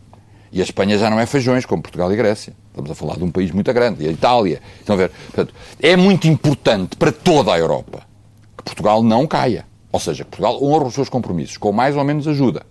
E 0.53 0.61
a 0.61 0.65
Espanha 0.65 0.99
já 0.99 1.09
não 1.09 1.21
é 1.21 1.27
feijões, 1.27 1.65
como 1.65 1.83
Portugal 1.83 2.13
e 2.13 2.17
Grécia. 2.17 2.53
Estamos 2.71 2.91
a 2.91 2.95
falar 2.95 3.17
de 3.17 3.25
um 3.25 3.31
país 3.31 3.51
muito 3.51 3.73
grande, 3.73 4.05
e 4.05 4.09
a 4.09 4.11
Itália. 4.11 4.61
Estão 4.81 4.95
a 4.95 4.99
ver? 4.99 5.11
Portanto, 5.11 5.55
é 5.81 5.97
muito 5.97 6.27
importante 6.27 6.97
para 6.97 7.13
toda 7.13 7.53
a 7.53 7.59
Europa 7.59 8.03
que 8.57 8.65
Portugal 8.65 9.03
não 9.03 9.27
caia. 9.27 9.67
Ou 9.93 9.99
seja, 9.99 10.25
que 10.25 10.31
Portugal 10.31 10.63
honre 10.63 10.87
os 10.87 10.95
seus 10.95 11.09
compromissos, 11.09 11.57
com 11.57 11.73
mais 11.73 11.97
ou 11.97 12.05
menos 12.05 12.27
ajuda. 12.29 12.65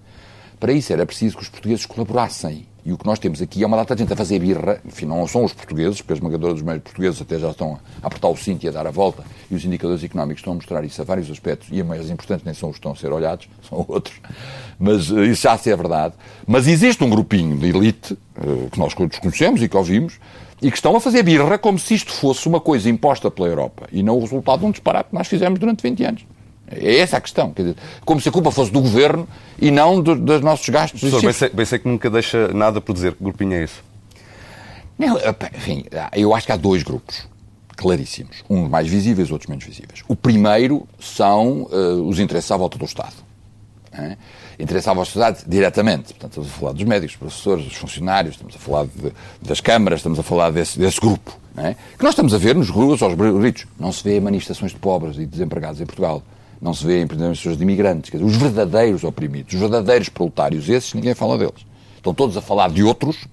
Para 0.59 0.73
isso 0.73 0.91
era 0.91 1.05
preciso 1.05 1.37
que 1.37 1.43
os 1.43 1.49
portugueses 1.49 1.85
colaborassem. 1.85 2.67
E 2.85 2.93
o 2.93 2.97
que 2.97 3.05
nós 3.05 3.19
temos 3.19 3.41
aqui 3.41 3.63
é 3.63 3.67
uma 3.67 3.77
data 3.77 3.95
de 3.95 4.01
gente 4.01 4.13
a 4.13 4.15
fazer 4.15 4.39
birra, 4.39 4.81
enfim, 4.85 5.05
não 5.05 5.27
são 5.27 5.43
os 5.43 5.53
portugueses, 5.53 6.01
porque 6.01 6.13
a 6.13 6.15
esmagadora 6.15 6.53
dos 6.53 6.63
meios 6.63 6.81
portugueses 6.81 7.21
até 7.21 7.37
já 7.37 7.49
estão 7.49 7.79
a 8.01 8.07
apertar 8.07 8.29
o 8.29 8.37
cinto 8.37 8.63
e 8.63 8.69
a 8.69 8.71
dar 8.71 8.87
a 8.87 8.91
volta, 8.91 9.23
e 9.51 9.55
os 9.55 9.65
indicadores 9.65 10.03
económicos 10.03 10.39
estão 10.39 10.53
a 10.53 10.55
mostrar 10.55 10.83
isso 10.83 11.01
a 11.01 11.05
vários 11.05 11.29
aspectos, 11.29 11.67
e 11.71 11.81
a 11.81 11.83
mais 11.83 12.09
importante 12.09 12.43
nem 12.45 12.53
são 12.53 12.69
os 12.69 12.75
que 12.75 12.79
estão 12.79 12.93
a 12.93 12.95
ser 12.95 13.11
olhados, 13.11 13.47
são 13.67 13.85
outros, 13.87 14.15
mas 14.79 15.11
uh, 15.11 15.23
isso 15.23 15.43
já 15.43 15.57
se 15.57 15.69
é 15.71 15.75
verdade. 15.75 16.13
Mas 16.47 16.67
existe 16.67 17.03
um 17.03 17.09
grupinho 17.09 17.57
de 17.57 17.67
elite, 17.67 18.13
uh, 18.13 18.69
que 18.71 18.79
nós 18.79 18.93
conhecemos 18.93 19.61
e 19.61 19.67
que 19.67 19.75
ouvimos, 19.75 20.19
e 20.61 20.69
que 20.69 20.77
estão 20.77 20.95
a 20.95 21.01
fazer 21.01 21.23
birra 21.23 21.57
como 21.57 21.77
se 21.79 21.93
isto 21.93 22.11
fosse 22.11 22.47
uma 22.47 22.59
coisa 22.59 22.89
imposta 22.89 23.29
pela 23.29 23.47
Europa, 23.47 23.87
e 23.91 24.01
não 24.01 24.17
o 24.17 24.21
resultado 24.21 24.59
de 24.59 24.65
um 24.65 24.71
disparate 24.71 25.09
que 25.09 25.15
nós 25.15 25.27
fizemos 25.27 25.59
durante 25.59 25.81
20 25.81 26.03
anos. 26.03 26.25
É 26.71 26.97
essa 26.97 27.17
a 27.17 27.21
questão. 27.21 27.51
Quer 27.51 27.61
dizer, 27.63 27.75
como 28.05 28.21
se 28.21 28.29
a 28.29 28.31
culpa 28.31 28.51
fosse 28.51 28.71
do 28.71 28.81
governo 28.81 29.27
e 29.59 29.71
não 29.71 30.01
do, 30.01 30.15
dos 30.15 30.41
nossos 30.41 30.67
gastos. 30.69 30.99
Professor, 30.99 31.21
bem 31.21 31.33
sei, 31.33 31.49
bem 31.49 31.65
sei 31.65 31.79
que 31.79 31.87
nunca 31.87 32.09
deixa 32.09 32.49
nada 32.49 32.79
por 32.79 32.93
dizer. 32.93 33.13
Que 33.13 33.23
grupinho 33.23 33.53
é 33.53 33.63
esse? 33.63 33.75
Não, 34.97 35.17
enfim, 35.55 35.85
eu 36.13 36.35
acho 36.35 36.45
que 36.45 36.51
há 36.51 36.57
dois 36.57 36.83
grupos 36.83 37.27
claríssimos. 37.75 38.43
Uns 38.49 38.69
mais 38.69 38.87
visíveis, 38.87 39.31
outros 39.31 39.47
menos 39.47 39.63
visíveis. 39.63 40.03
O 40.07 40.15
primeiro 40.15 40.85
são 40.99 41.63
uh, 41.63 42.07
os 42.07 42.19
interesses 42.19 42.51
à 42.51 42.57
volta 42.57 42.77
do 42.77 42.83
Estado. 42.83 43.15
É? 43.93 44.17
Interesses 44.59 44.87
à 44.87 45.01
Estado 45.01 45.43
diretamente. 45.47 46.13
Portanto, 46.13 46.31
estamos 46.31 46.49
a 46.49 46.51
falar 46.51 46.73
dos 46.73 46.83
médicos, 46.83 47.15
dos 47.15 47.19
professores, 47.19 47.65
dos 47.65 47.75
funcionários, 47.75 48.35
estamos 48.35 48.55
a 48.55 48.59
falar 48.59 48.85
de, 48.85 49.13
das 49.41 49.61
câmaras, 49.61 49.99
estamos 49.99 50.19
a 50.19 50.23
falar 50.23 50.51
desse, 50.51 50.77
desse 50.77 50.99
grupo 50.99 51.39
é? 51.57 51.75
que 51.97 52.03
nós 52.03 52.13
estamos 52.13 52.33
a 52.33 52.37
ver 52.37 52.55
nos 52.55 52.69
ruas, 52.69 53.01
aos 53.01 53.15
gritos. 53.15 53.65
Não 53.79 53.91
se 53.91 54.03
vê 54.03 54.19
manifestações 54.19 54.71
de 54.71 54.77
pobres 54.77 55.17
e 55.17 55.25
desempregados 55.25 55.79
em 55.81 55.85
Portugal. 55.85 56.23
Não 56.61 56.73
se 56.73 56.85
vê 56.85 57.05
manifestações 57.05 57.57
de 57.57 57.63
imigrantes. 57.63 58.11
Dizer, 58.11 58.23
os 58.23 58.35
verdadeiros 58.35 59.03
oprimidos, 59.03 59.53
os 59.53 59.59
verdadeiros 59.59 60.09
proletários, 60.09 60.67
esses 60.69 60.93
ninguém 60.93 61.13
fala 61.13 61.37
deles. 61.37 61.65
Estão 61.95 62.13
todos 62.13 62.35
a 62.35 62.41
falar 62.41 62.69
de 62.69 62.83
outros, 62.83 63.25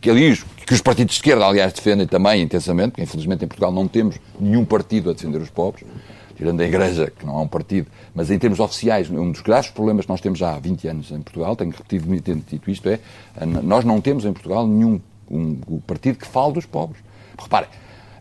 que 0.00 0.10
ali 0.10 0.36
que 0.66 0.74
os 0.74 0.80
partidos 0.80 1.14
de 1.14 1.18
esquerda, 1.20 1.46
aliás, 1.46 1.72
defendem 1.72 2.06
também 2.06 2.42
intensamente, 2.42 2.90
porque 2.90 3.02
infelizmente 3.02 3.44
em 3.44 3.48
Portugal 3.48 3.72
não 3.72 3.88
temos 3.88 4.16
nenhum 4.38 4.64
partido 4.64 5.10
a 5.10 5.12
defender 5.12 5.40
os 5.40 5.50
pobres, 5.50 5.86
tirando 6.36 6.60
a 6.60 6.64
Igreja, 6.64 7.10
que 7.16 7.24
não 7.24 7.38
é 7.38 7.42
um 7.42 7.48
partido, 7.48 7.86
mas 8.14 8.30
em 8.30 8.38
termos 8.38 8.60
oficiais, 8.60 9.10
um 9.10 9.30
dos 9.30 9.40
graves 9.40 9.70
problemas 9.70 10.04
que 10.04 10.10
nós 10.10 10.20
temos 10.20 10.38
já 10.38 10.54
há 10.54 10.58
20 10.58 10.88
anos 10.88 11.10
em 11.10 11.20
Portugal, 11.20 11.54
tenho 11.56 11.70
repetido 11.70 12.06
muito 12.06 12.34
dito 12.34 12.70
isto, 12.70 12.88
é 12.88 12.98
nós 13.62 13.84
não 13.84 14.00
temos 14.00 14.24
em 14.24 14.32
Portugal 14.32 14.66
nenhum 14.66 15.00
um, 15.30 15.58
um 15.68 15.80
partido 15.80 16.18
que 16.18 16.26
fale 16.26 16.52
dos 16.52 16.66
pobres. 16.66 17.02
Reparem, 17.38 17.68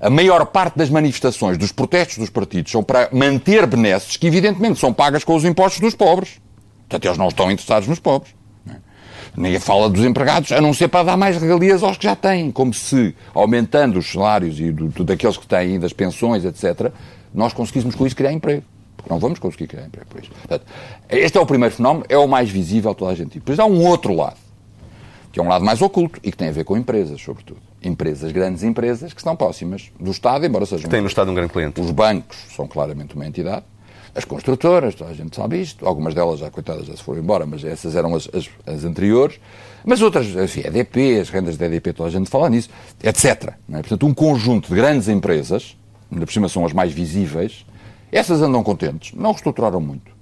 a 0.04 0.10
maior 0.10 0.46
parte 0.48 0.78
das 0.78 0.90
manifestações, 0.90 1.58
dos 1.58 1.72
protestos 1.72 2.18
dos 2.18 2.30
partidos, 2.30 2.74
são 2.74 2.84
para 2.84 3.08
manter 3.14 3.66
benesses 3.66 4.18
que, 4.18 4.28
evidentemente, 4.28 4.78
são 4.78 4.94
pagas 4.94 5.24
com 5.24 5.34
os 5.34 5.46
impostos 5.46 5.80
dos 5.80 5.96
pobres. 5.96 6.42
Portanto, 6.90 7.06
eles 7.06 7.18
não 7.18 7.30
estão 7.30 7.50
interessados 7.50 7.88
nos 7.88 8.00
pobres. 8.00 8.36
Nem 9.36 9.58
fala 9.60 9.90
dos 9.90 10.04
empregados, 10.04 10.52
a 10.52 10.60
não 10.60 10.74
ser 10.74 10.90
para 10.90 11.06
dar 11.06 11.18
mais 11.18 11.38
regalias 11.38 11.82
aos 11.82 11.98
que 11.98 12.04
já 12.04 12.18
têm, 12.18 12.52
como 12.52 12.74
se, 12.74 13.16
aumentando 13.34 13.98
os 13.98 14.12
salários 14.12 14.60
e 14.60 14.74
do, 14.74 14.90
do, 14.90 15.04
daqueles 15.06 15.38
que 15.38 15.48
têm, 15.48 15.80
das 15.80 15.94
pensões, 15.94 16.44
etc., 16.44 16.92
nós 17.34 17.54
conseguíssemos 17.54 17.96
com 17.96 18.06
isso 18.06 18.16
criar 18.16 18.34
emprego. 18.34 18.64
Porque 18.98 19.10
não 19.10 19.20
vamos 19.20 19.40
conseguir 19.40 19.68
criar 19.68 19.86
emprego 19.86 20.08
por 20.08 20.22
isso. 20.22 20.32
Portanto, 20.32 20.66
este 21.10 21.38
é 21.38 21.42
o 21.42 21.46
primeiro 21.46 21.74
fenómeno, 21.74 22.06
é 22.10 22.18
o 22.18 22.28
mais 22.28 22.50
visível 22.50 22.92
a 22.92 22.94
toda 22.94 23.12
a 23.12 23.16
gente. 23.16 23.40
Depois 23.40 23.58
há 23.58 23.66
um 23.66 23.88
outro 23.88 24.14
lado, 24.14 24.38
que 25.32 25.40
é 25.40 25.44
um 25.44 25.48
lado 25.48 25.64
mais 25.64 25.82
oculto 25.82 26.20
e 26.22 26.30
que 26.30 26.38
tem 26.38 26.50
a 26.50 26.52
ver 26.52 26.66
com 26.66 26.76
empresas, 26.76 27.22
sobretudo. 27.22 27.73
Empresas, 27.84 28.32
grandes 28.32 28.64
empresas, 28.64 29.14
que 29.14 29.20
estão 29.20 29.36
próximas 29.36 29.92
do 30.00 30.12
Estado, 30.12 30.46
embora 30.46 30.66
sejam. 30.66 30.90
Tem 30.90 31.02
no 31.02 31.08
Estado 31.08 31.32
um 31.32 31.34
grande 31.34 31.52
cliente. 31.52 31.82
Os 31.82 31.92
bancos 31.92 32.38
são 32.56 32.68
claramente 32.68 33.16
uma 33.16 33.26
entidade. 33.26 33.66
As 34.16 34.26
construtoras, 34.26 34.94
toda 34.94 35.10
a 35.10 35.14
gente 35.14 35.36
sabe 35.36 35.60
isto. 35.60 35.88
Algumas 35.88 36.14
delas, 36.14 36.40
já 36.40 36.50
coitadas, 36.52 36.86
já 36.86 36.96
se 36.96 37.02
foram 37.02 37.20
embora, 37.20 37.46
mas 37.46 37.64
essas 37.64 37.96
eram 37.96 38.14
as, 38.14 38.30
as, 38.34 38.48
as 38.66 38.86
anteriores. 38.86 39.40
Mas 39.84 40.02
outras, 40.02 40.28
enfim, 40.28 40.62
EDP, 40.66 41.20
as 41.20 41.30
rendas 41.30 41.58
da 41.58 41.66
EDP, 41.66 41.94
toda 41.94 42.10
a 42.10 42.12
gente 42.12 42.30
fala 42.30 42.50
nisso, 42.50 42.70
etc. 43.04 43.54
É? 43.72 43.78
Portanto, 43.80 44.06
um 44.06 44.14
conjunto 44.14 44.70
de 44.70 44.76
grandes 44.76 45.08
empresas, 45.08 45.76
ainda 46.12 46.26
por 46.26 46.32
cima 46.32 46.48
são 46.48 46.64
as 46.66 46.74
mais 46.74 46.94
visíveis, 46.94 47.66
essas 48.12 48.42
andam 48.44 48.64
contentes, 48.64 49.14
não 49.14 49.32
reestruturaram 49.32 49.82
muito. 49.82 50.14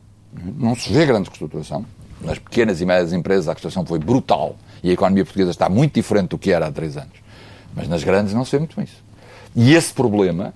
Não 0.57 0.73
se 0.73 0.91
vê 0.91 1.05
grande 1.05 1.27
reestruturação. 1.27 1.85
Nas 2.21 2.39
pequenas 2.39 2.79
e 2.79 2.85
médias 2.85 3.11
empresas 3.11 3.49
a 3.49 3.51
reestruturação 3.51 3.85
foi 3.85 3.99
brutal 3.99 4.55
e 4.81 4.89
a 4.89 4.93
economia 4.93 5.25
portuguesa 5.25 5.51
está 5.51 5.67
muito 5.67 5.95
diferente 5.95 6.29
do 6.29 6.37
que 6.37 6.51
era 6.51 6.67
há 6.67 6.71
três 6.71 6.95
anos. 6.95 7.20
Mas 7.75 7.87
nas 7.87 8.03
grandes 8.03 8.33
não 8.33 8.43
se 8.45 8.51
vê 8.51 8.59
muito 8.59 8.79
isso. 8.81 9.03
E 9.55 9.73
esse 9.73 9.93
problema, 9.93 10.53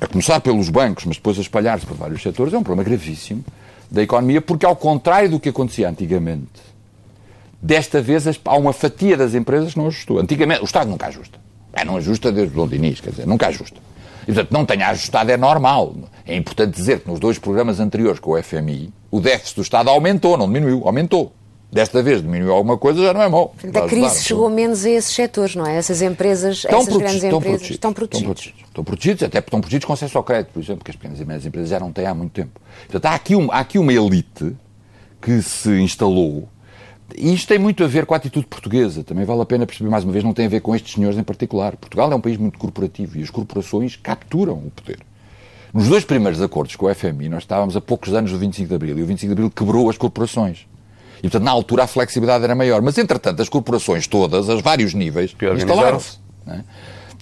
a 0.00 0.06
começar 0.06 0.40
pelos 0.40 0.68
bancos, 0.68 1.04
mas 1.04 1.16
depois 1.16 1.38
a 1.38 1.40
espalhar-se 1.40 1.86
por 1.86 1.96
vários 1.96 2.22
setores, 2.22 2.52
é 2.52 2.58
um 2.58 2.62
problema 2.62 2.84
gravíssimo 2.84 3.44
da 3.90 4.02
economia, 4.02 4.40
porque 4.40 4.64
ao 4.64 4.74
contrário 4.74 5.30
do 5.30 5.40
que 5.40 5.50
acontecia 5.50 5.88
antigamente, 5.88 6.72
desta 7.60 8.00
vez 8.00 8.24
há 8.44 8.56
uma 8.56 8.72
fatia 8.72 9.16
das 9.16 9.34
empresas 9.34 9.74
que 9.74 9.78
não 9.78 9.86
ajustou. 9.86 10.18
Antigamente, 10.18 10.62
o 10.62 10.64
Estado 10.64 10.88
nunca 10.88 11.06
ajusta. 11.06 11.38
É, 11.72 11.84
não 11.84 11.96
ajusta 11.96 12.32
desde 12.32 12.52
o 12.52 12.56
Dom 12.56 12.68
Dinis, 12.68 13.00
quer 13.00 13.10
dizer, 13.10 13.26
nunca 13.26 13.46
ajusta. 13.46 13.80
E, 14.22 14.26
portanto, 14.26 14.52
não 14.52 14.64
tenha 14.64 14.88
ajustado 14.88 15.30
é 15.30 15.36
normal. 15.36 15.94
É 16.26 16.36
importante 16.36 16.74
dizer 16.74 17.00
que 17.00 17.08
nos 17.08 17.18
dois 17.18 17.38
programas 17.38 17.80
anteriores 17.80 18.20
com 18.20 18.32
o 18.32 18.42
FMI, 18.42 18.92
o 19.10 19.20
déficit 19.20 19.56
do 19.56 19.62
Estado 19.62 19.90
aumentou, 19.90 20.36
não 20.36 20.46
diminuiu, 20.46 20.82
aumentou. 20.86 21.32
Desta 21.72 22.02
vez 22.02 22.20
diminuiu 22.20 22.52
alguma 22.52 22.76
coisa, 22.76 23.02
já 23.02 23.14
não 23.14 23.22
é 23.22 23.28
mau. 23.30 23.54
A 23.74 23.88
crise 23.88 24.22
chegou 24.22 24.50
menos 24.50 24.84
a 24.84 24.90
esses 24.90 25.14
setores, 25.14 25.56
não 25.56 25.66
é? 25.66 25.76
Essas 25.76 26.02
empresas, 26.02 26.58
estão 26.58 26.80
essas 26.80 26.96
grandes 26.96 27.22
estão 27.22 27.38
empresas 27.38 27.42
protegidos, 27.42 27.70
estão 27.70 27.92
protegidos. 27.94 28.20
Estão 28.20 28.34
protegidos. 28.34 28.68
Estão 28.68 28.84
protegidos, 28.84 29.22
até 29.22 29.40
porque 29.40 29.48
estão 29.48 29.60
protegidos 29.60 29.86
com 29.86 29.92
acesso 29.94 30.18
ao 30.18 30.24
crédito, 30.24 30.52
por 30.52 30.60
exemplo, 30.60 30.78
porque 30.78 30.90
as 30.90 30.96
pequenas 30.96 31.18
e 31.18 31.24
médias 31.24 31.46
empresas 31.46 31.70
já 31.70 31.80
não 31.80 31.90
têm 31.90 32.04
há 32.04 32.14
muito 32.14 32.32
tempo. 32.32 32.60
Portanto, 32.82 33.06
há 33.06 33.14
aqui, 33.14 33.34
um, 33.34 33.50
há 33.50 33.60
aqui 33.60 33.78
uma 33.78 33.92
elite 33.92 34.54
que 35.20 35.40
se 35.40 35.70
instalou 35.80 36.46
e 37.16 37.32
isto 37.32 37.48
tem 37.48 37.58
muito 37.58 37.84
a 37.84 37.86
ver 37.86 38.06
com 38.06 38.14
a 38.14 38.16
atitude 38.16 38.46
portuguesa. 38.46 39.04
Também 39.04 39.24
vale 39.24 39.42
a 39.42 39.46
pena 39.46 39.66
perceber, 39.66 39.90
mais 39.90 40.04
uma 40.04 40.12
vez, 40.12 40.24
não 40.24 40.32
tem 40.32 40.46
a 40.46 40.48
ver 40.48 40.60
com 40.60 40.74
estes 40.74 40.94
senhores 40.94 41.18
em 41.18 41.22
particular. 41.22 41.76
Portugal 41.76 42.10
é 42.12 42.14
um 42.14 42.20
país 42.20 42.36
muito 42.36 42.58
corporativo 42.58 43.18
e 43.18 43.22
as 43.22 43.30
corporações 43.30 43.96
capturam 43.96 44.54
o 44.54 44.70
poder. 44.70 45.00
Nos 45.72 45.88
dois 45.88 46.04
primeiros 46.04 46.40
acordos 46.42 46.76
com 46.76 46.86
o 46.86 46.94
FMI, 46.94 47.28
nós 47.28 47.42
estávamos 47.44 47.76
a 47.76 47.80
poucos 47.80 48.12
anos 48.14 48.30
do 48.30 48.38
25 48.38 48.68
de 48.68 48.74
Abril 48.74 48.98
e 48.98 49.02
o 49.02 49.06
25 49.06 49.28
de 49.28 49.32
Abril 49.32 49.50
quebrou 49.50 49.88
as 49.88 49.96
corporações. 49.96 50.66
E, 51.22 51.28
portanto, 51.28 51.44
na 51.44 51.50
altura 51.52 51.84
a 51.84 51.86
flexibilidade 51.86 52.42
era 52.42 52.54
maior. 52.54 52.82
Mas, 52.82 52.98
entretanto, 52.98 53.40
as 53.40 53.48
corporações 53.48 54.06
todas, 54.06 54.50
a 54.50 54.56
vários 54.56 54.92
níveis, 54.92 55.34
instalaram-se. 55.54 56.18
É? 56.46 56.60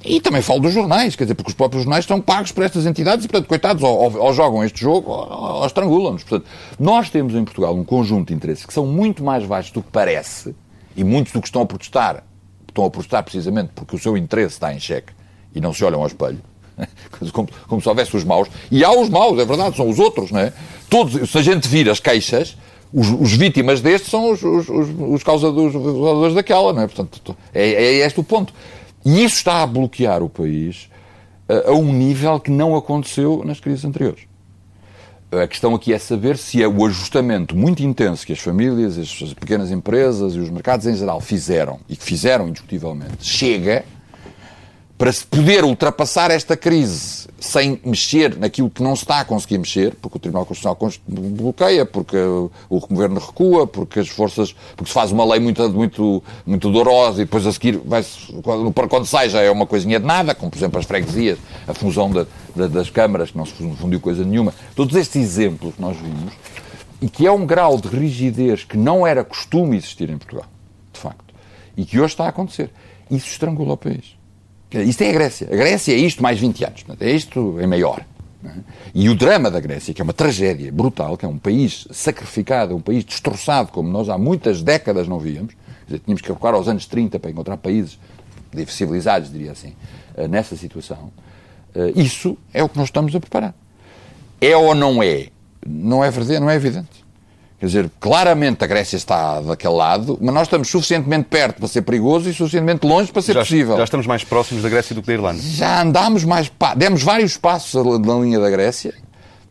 E 0.03 0.19
também 0.19 0.41
falo 0.41 0.61
dos 0.61 0.73
jornais, 0.73 1.15
quer 1.15 1.25
dizer, 1.25 1.35
porque 1.35 1.51
os 1.51 1.55
próprios 1.55 1.85
jornais 1.85 2.05
estão 2.05 2.21
pagos 2.21 2.53
por 2.53 2.65
estas 2.65 2.87
entidades 2.87 3.27
e, 3.27 3.29
portanto, 3.29 3.49
coitados, 3.49 3.83
ou, 3.83 4.17
ou, 4.19 4.33
jogam 4.33 4.65
este 4.65 4.81
jogo 4.81 5.11
ou, 5.11 5.59
ou 5.59 5.67
estrangulam-nos. 5.67 6.25
Portanto, 6.25 6.49
nós 6.79 7.11
temos 7.11 7.35
em 7.35 7.45
Portugal 7.45 7.75
um 7.75 7.85
conjunto 7.85 8.29
de 8.29 8.35
interesses 8.35 8.65
que 8.65 8.73
são 8.73 8.87
muito 8.87 9.23
mais 9.23 9.45
vastos 9.45 9.73
do 9.73 9.83
que 9.83 9.91
parece 9.91 10.55
e 10.97 11.05
muitos 11.05 11.33
do 11.35 11.41
que 11.41 11.49
estão 11.49 11.61
a 11.61 11.67
protestar 11.67 12.25
estão 12.71 12.85
a 12.85 12.91
protestar 12.91 13.23
precisamente 13.23 13.73
porque 13.75 13.97
o 13.97 13.99
seu 13.99 14.17
interesse 14.17 14.55
está 14.55 14.73
em 14.73 14.81
xeque 14.81 15.13
e 15.55 15.61
não 15.61 15.75
se 15.75 15.85
olham 15.85 16.01
ao 16.01 16.07
espelho. 16.07 16.41
Como, 17.33 17.47
como 17.69 17.83
se 17.83 17.89
houvesse 17.91 18.17
os 18.17 18.25
maus. 18.25 18.49
E 18.71 18.83
há 18.83 18.91
os 18.91 19.11
maus, 19.11 19.39
é 19.39 19.45
verdade, 19.45 19.77
são 19.77 19.87
os 19.87 19.99
outros, 19.99 20.31
não 20.31 20.41
é? 20.41 20.51
Todos, 20.89 21.31
se 21.31 21.37
a 21.37 21.43
gente 21.43 21.69
vir 21.69 21.91
as 21.91 22.01
queixas, 22.01 22.57
os, 22.93 23.09
os 23.09 23.33
vítimas 23.33 23.81
destes 23.81 24.11
são 24.11 24.31
os, 24.31 24.43
os, 24.43 24.69
os, 24.69 25.23
causadores, 25.23 25.75
os 25.75 25.83
causadores 25.83 26.35
daquela, 26.35 26.73
não 26.73 26.83
é? 26.83 26.87
Portanto, 26.87 27.37
é, 27.55 27.71
é 27.71 27.93
este 28.07 28.19
o 28.19 28.25
ponto. 28.25 28.53
E 29.05 29.25
isso 29.25 29.37
está 29.37 29.63
a 29.63 29.67
bloquear 29.67 30.23
o 30.23 30.29
país 30.29 30.89
a, 31.49 31.71
a 31.71 31.73
um 31.73 31.93
nível 31.93 32.39
que 32.41 32.51
não 32.51 32.77
aconteceu 32.77 33.43
nas 33.45 33.61
crises 33.61 33.85
anteriores. 33.85 34.31
A 35.33 35.47
questão 35.47 35.77
aqui 35.77 35.93
é 35.93 35.99
saber 35.99 36.37
se 36.37 36.61
é 36.61 36.67
o 36.67 36.85
ajustamento 36.85 37.57
muito 37.57 37.85
intenso 37.85 38.27
que 38.27 38.33
as 38.33 38.41
famílias, 38.41 38.99
as 38.99 39.33
pequenas 39.35 39.71
empresas 39.71 40.35
e 40.35 40.41
os 40.41 40.51
mercados 40.51 40.87
em 40.87 40.97
geral 40.97 41.21
fizeram, 41.21 41.79
e 41.89 41.95
que 41.95 42.03
fizeram 42.03 42.49
indiscutivelmente, 42.49 43.19
chega 43.21 43.85
para 44.99 45.13
se 45.13 45.25
poder 45.25 45.65
ultrapassar 45.65 46.33
esta 46.33 46.57
crise 46.57 47.20
sem 47.41 47.81
mexer 47.83 48.37
naquilo 48.37 48.69
que 48.69 48.83
não 48.83 48.95
se 48.95 49.03
está 49.03 49.21
a 49.21 49.25
conseguir 49.25 49.57
mexer, 49.57 49.95
porque 49.95 50.19
o 50.19 50.21
Tribunal 50.21 50.45
Constitucional 50.45 50.77
bloqueia, 51.09 51.87
porque 51.87 52.19
o 52.19 52.81
Governo 52.81 53.19
recua, 53.19 53.67
porque 53.67 53.99
as 54.01 54.09
forças, 54.09 54.55
porque 54.77 54.91
se 54.91 54.95
faz 54.95 55.11
uma 55.11 55.25
lei 55.25 55.41
muito, 55.41 55.69
muito, 55.71 56.23
muito 56.45 56.71
dorosa 56.71 57.23
e 57.23 57.25
depois 57.25 57.47
a 57.47 57.53
seguir 57.53 57.79
vai 57.79 58.05
quando, 58.43 58.73
quando 58.89 59.07
sai 59.07 59.31
já 59.31 59.41
é 59.41 59.51
uma 59.51 59.67
coisinha 59.67 59.99
de 59.99 60.05
nada, 60.05 60.35
como 60.35 60.51
por 60.51 60.59
exemplo 60.59 60.79
as 60.79 60.85
freguesias, 60.85 61.39
a 61.67 61.73
fusão 61.73 62.11
da, 62.11 62.27
da, 62.55 62.67
das 62.67 62.91
câmaras, 62.91 63.31
que 63.31 63.39
não 63.39 63.47
se 63.47 63.53
fundiu 63.53 64.01
coisa 64.01 64.23
nenhuma. 64.23 64.53
Todos 64.77 64.95
estes 64.95 65.17
exemplos 65.17 65.75
que 65.75 65.81
nós 65.81 65.97
vimos, 65.97 66.35
e 67.01 67.09
que 67.09 67.27
é 67.27 67.33
um 67.33 67.47
grau 67.47 67.81
de 67.81 67.89
rigidez 67.89 68.65
que 68.65 68.77
não 68.77 69.07
era 69.07 69.25
costume 69.25 69.79
existir 69.79 70.11
em 70.11 70.19
Portugal, 70.19 70.47
de 70.93 71.01
facto, 71.01 71.35
e 71.75 71.87
que 71.87 71.99
hoje 71.99 72.13
está 72.13 72.27
a 72.27 72.29
acontecer. 72.29 72.71
Isso 73.11 73.29
estrangula 73.29 73.73
o 73.73 73.77
país. 73.79 74.20
Isto 74.73 75.03
é 75.03 75.11
a 75.11 75.13
Grécia. 75.13 75.49
A 75.51 75.57
Grécia 75.57 75.93
é 75.93 75.97
isto 75.97 76.23
mais 76.23 76.39
20 76.39 76.65
anos. 76.65 76.85
É 77.01 77.11
isto 77.11 77.59
em 77.61 77.67
maior. 77.67 78.05
É? 78.45 78.51
E 78.95 79.09
o 79.09 79.15
drama 79.15 79.51
da 79.51 79.61
Grécia, 79.61 79.93
que 79.93 80.01
é 80.01 80.05
uma 80.05 80.13
tragédia 80.13 80.73
brutal, 80.73 81.17
que 81.17 81.25
é 81.25 81.29
um 81.29 81.39
país 81.39 81.87
sacrificado, 81.91 82.75
um 82.75 82.81
país 82.81 83.05
destroçado, 83.05 83.71
como 83.71 83.91
nós 83.91 84.09
há 84.09 84.17
muitas 84.17 84.63
décadas 84.63 85.07
não 85.07 85.19
víamos, 85.19 85.55
dizer, 85.87 86.01
tínhamos 86.01 86.23
que 86.23 86.29
recuar 86.29 86.55
aos 86.55 86.69
anos 86.69 86.87
30 86.87 87.19
para 87.19 87.31
encontrar 87.31 87.57
países 87.57 87.99
civilizados, 88.69 89.31
diria 89.31 89.53
assim, 89.53 89.75
eh, 90.17 90.27
nessa 90.27 90.57
situação. 90.57 91.13
Eh, 91.75 91.93
isso 91.97 92.37
é 92.53 92.63
o 92.63 92.69
que 92.69 92.79
nós 92.79 92.89
estamos 92.89 93.15
a 93.15 93.21
preparar. 93.21 93.55
É 94.41 94.57
ou 94.57 94.75
não 94.75 95.03
é? 95.03 95.29
Não 95.67 96.03
é 96.03 96.11
verdade, 96.11 96.41
não 96.41 96.51
é 96.51 96.55
evidente. 96.55 97.05
Quer 97.61 97.67
dizer, 97.67 97.91
claramente 98.01 98.65
a 98.65 98.67
Grécia 98.67 98.97
está 98.97 99.39
daquele 99.43 99.75
lado, 99.75 100.19
mas 100.19 100.35
nós 100.35 100.43
estamos 100.45 100.67
suficientemente 100.69 101.27
perto 101.29 101.59
para 101.59 101.69
ser 101.69 101.83
perigoso 101.83 102.31
e 102.31 102.33
suficientemente 102.33 102.87
longe 102.87 103.13
para 103.13 103.21
ser 103.21 103.35
já, 103.35 103.41
possível. 103.41 103.77
Já 103.77 103.85
estamos 103.85 104.07
mais 104.07 104.25
próximos 104.25 104.63
da 104.63 104.71
Grécia 104.71 104.95
do 104.95 105.03
que 105.03 105.09
da 105.09 105.13
Irlanda. 105.13 105.43
Já 105.43 105.83
andámos 105.83 106.25
mais. 106.25 106.51
Demos 106.75 107.03
vários 107.03 107.37
passos 107.37 107.85
na 107.85 108.15
linha 108.15 108.41
da 108.41 108.49
Grécia 108.49 108.95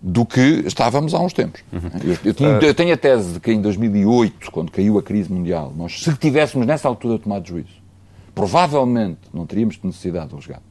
do 0.02 0.26
que 0.26 0.64
estávamos 0.66 1.14
há 1.14 1.20
uns 1.20 1.34
tempos. 1.34 1.62
Uhum. 1.72 1.82
Eu, 2.04 2.18
eu, 2.26 2.34
tenho, 2.34 2.50
eu, 2.50 2.74
tenho, 2.74 2.94
a 2.96 2.98
tese 2.98 3.34
de 3.34 3.40
que 3.40 3.52
em 3.52 3.62
2008, 3.62 4.50
quando 4.50 4.72
caiu 4.72 4.98
a 4.98 5.04
crise 5.04 5.32
mundial, 5.32 5.72
nós, 5.78 6.02
se 6.02 6.12
tivéssemos 6.16 6.66
nessa 6.66 6.88
altura 6.88 7.20
tomado 7.20 7.48
juízo, 7.48 7.78
provavelmente 8.34 9.20
não 9.32 9.46
teríamos 9.46 9.78
necessidade 9.84 10.30
de 10.30 10.36
resgate. 10.36 10.64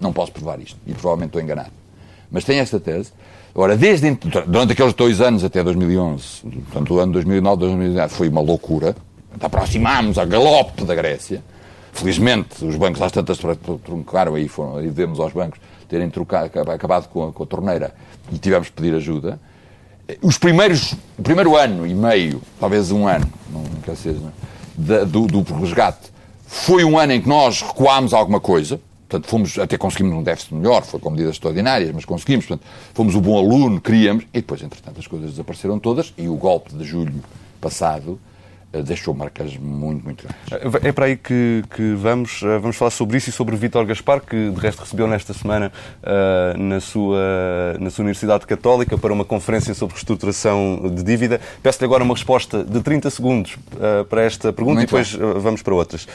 Não 0.00 0.12
posso 0.12 0.32
provar 0.32 0.58
isto 0.58 0.76
e 0.84 0.92
provavelmente 0.92 1.28
estou 1.28 1.40
enganado. 1.40 1.70
Mas 2.32 2.42
tenho 2.42 2.60
esta 2.60 2.80
tese 2.80 3.12
Ora, 3.54 3.76
desde 3.76 4.10
durante 4.46 4.72
aqueles 4.72 4.94
dois 4.94 5.20
anos 5.20 5.42
até 5.42 5.62
2011, 5.62 6.42
portanto, 6.42 6.94
o 6.94 7.00
ano 7.00 7.12
2009, 7.12 7.56
2010 7.60 8.12
foi 8.12 8.28
uma 8.28 8.40
loucura. 8.40 8.94
Aproximámos 9.40 10.18
a 10.18 10.24
galope 10.24 10.84
da 10.84 10.94
Grécia. 10.94 11.42
Felizmente, 11.92 12.64
os 12.64 12.76
bancos 12.76 13.02
às 13.02 13.10
tantas 13.10 13.38
truncaram 13.84 14.34
aí, 14.34 14.46
foram, 14.48 14.76
aí 14.76 14.86
devemos 14.86 15.18
aos 15.18 15.32
bancos 15.32 15.58
terem 15.88 16.08
trocado, 16.08 16.50
acabado 16.70 17.08
com 17.08 17.28
a, 17.28 17.32
com 17.32 17.42
a 17.42 17.46
torneira 17.46 17.94
e 18.32 18.38
tivemos 18.38 18.68
que 18.68 18.74
pedir 18.74 18.94
ajuda. 18.94 19.40
Os 20.22 20.38
primeiros, 20.38 20.92
o 21.18 21.22
primeiro 21.22 21.56
ano 21.56 21.86
e 21.86 21.94
meio, 21.94 22.40
talvez 22.58 22.92
um 22.92 23.06
ano, 23.06 23.26
não 23.50 23.64
quer 23.82 23.92
dizer, 23.92 24.16
do, 24.76 25.26
do 25.26 25.54
resgate, 25.54 26.10
foi 26.46 26.84
um 26.84 26.98
ano 26.98 27.12
em 27.12 27.20
que 27.20 27.28
nós 27.28 27.60
recuámos 27.62 28.12
alguma 28.12 28.40
coisa, 28.40 28.80
Portanto, 29.10 29.28
fomos, 29.28 29.58
até 29.58 29.76
conseguimos 29.76 30.14
um 30.14 30.22
déficit 30.22 30.54
melhor, 30.54 30.84
foi 30.84 31.00
com 31.00 31.10
medidas 31.10 31.32
extraordinárias, 31.32 31.90
mas 31.92 32.04
conseguimos. 32.04 32.46
Portanto, 32.46 32.64
fomos 32.94 33.16
o 33.16 33.20
bom 33.20 33.36
aluno, 33.36 33.80
queríamos, 33.80 34.22
e 34.32 34.36
depois, 34.40 34.62
entretanto, 34.62 35.00
as 35.00 35.06
coisas 35.08 35.30
desapareceram 35.30 35.80
todas 35.80 36.14
e 36.16 36.28
o 36.28 36.36
golpe 36.36 36.72
de 36.76 36.84
julho 36.84 37.20
passado 37.60 38.20
deixou 38.72 39.12
marcas 39.12 39.56
muito, 39.56 40.04
muito 40.04 40.24
grandes. 40.24 40.84
É 40.84 40.92
para 40.92 41.06
aí 41.06 41.16
que, 41.16 41.64
que, 41.74 41.94
vamos. 41.94 42.40
Eh, 42.42 42.58
vamos 42.58 42.76
falar 42.76 42.90
sobre 42.90 43.18
isso 43.18 43.28
e 43.28 43.32
sobre 43.32 43.56
Vítor 43.56 43.84
Gaspar, 43.84 44.20
que 44.20 44.50
de 44.50 44.60
resto 44.60 44.80
recebeu 44.80 45.08
nesta 45.08 45.34
semana 45.34 45.72
uh, 46.02 46.56
na, 46.56 46.80
sua, 46.80 47.18
na 47.80 47.90
sua 47.90 48.02
Universidade 48.02 48.46
Católica 48.46 48.96
para 48.96 49.12
uma 49.12 49.24
conferência 49.24 49.74
sobre 49.74 49.94
reestruturação 49.94 50.92
de 50.94 51.02
dívida. 51.02 51.40
Peço-lhe 51.62 51.84
agora 51.84 52.04
uma 52.04 52.14
resposta 52.14 52.62
de 52.62 52.80
30 52.80 53.10
segundos 53.10 53.54
uh, 53.54 54.04
para 54.04 54.22
esta 54.22 54.52
pergunta 54.52 54.76
muito 54.76 54.88
e 54.88 55.02
depois 55.02 55.14
uh, 55.14 55.40
vamos 55.40 55.62
para 55.62 55.74
outras. 55.74 56.06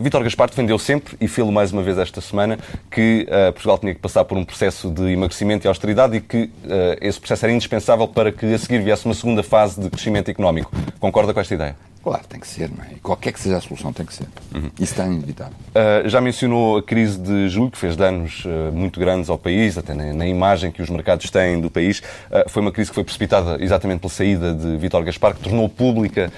Vítor 0.00 0.22
Gaspar 0.22 0.48
defendeu 0.48 0.78
sempre, 0.78 1.16
e 1.20 1.28
fê-lo 1.28 1.52
mais 1.52 1.72
uma 1.72 1.82
vez 1.82 1.98
esta 1.98 2.20
semana, 2.20 2.58
que 2.90 3.26
Portugal 3.52 3.78
tinha 3.78 3.94
que 3.94 4.00
passar 4.00 4.24
por 4.24 4.36
um 4.36 4.44
processo 4.44 4.90
de 4.90 5.12
emagrecimento 5.12 5.66
e 5.66 5.68
austeridade 5.68 6.16
e 6.16 6.20
que 6.20 6.50
esse 7.00 7.18
processo 7.18 7.46
era 7.46 7.52
indispensável 7.52 8.08
para 8.08 8.32
que 8.32 8.52
a 8.52 8.58
seguir 8.58 8.80
viesse 8.82 9.04
uma 9.04 9.14
segunda 9.14 9.42
fase 9.42 9.80
de 9.80 9.90
crescimento 9.90 10.30
económico. 10.30 10.70
Concorda 10.98 11.32
com 11.32 11.40
esta 11.40 11.54
ideia? 11.54 11.73
Claro, 12.04 12.22
tem 12.28 12.38
que 12.38 12.46
ser, 12.46 12.70
não 12.70 12.84
é? 12.84 12.96
Qualquer 13.02 13.32
que 13.32 13.40
seja 13.40 13.56
a 13.56 13.60
solução, 13.62 13.90
tem 13.90 14.04
que 14.04 14.12
ser. 14.12 14.26
Uhum. 14.54 14.70
Isso 14.78 14.92
está 14.92 15.06
inevitável. 15.06 15.54
Uh, 15.70 16.06
já 16.06 16.20
mencionou 16.20 16.76
a 16.76 16.82
crise 16.82 17.18
de 17.18 17.48
julho, 17.48 17.70
que 17.70 17.78
fez 17.78 17.96
danos 17.96 18.44
uh, 18.44 18.70
muito 18.74 19.00
grandes 19.00 19.30
ao 19.30 19.38
país, 19.38 19.78
até 19.78 19.94
na, 19.94 20.12
na, 20.12 20.26
imagem 20.26 20.70
que 20.70 20.82
os 20.82 20.90
mercados 20.90 21.30
têm 21.30 21.58
do 21.58 21.70
país. 21.70 22.00
Uh, 22.00 22.46
foi 22.50 22.60
uma 22.60 22.70
crise 22.70 22.90
que 22.90 22.94
foi 22.94 23.04
precipitada 23.04 23.56
exatamente 23.58 24.00
pela 24.00 24.12
saída 24.12 24.52
de 24.52 24.76
Vítor 24.76 25.02
Gaspar, 25.02 25.34
que 25.34 25.44
tornou, 25.44 25.66
pública, 25.66 26.30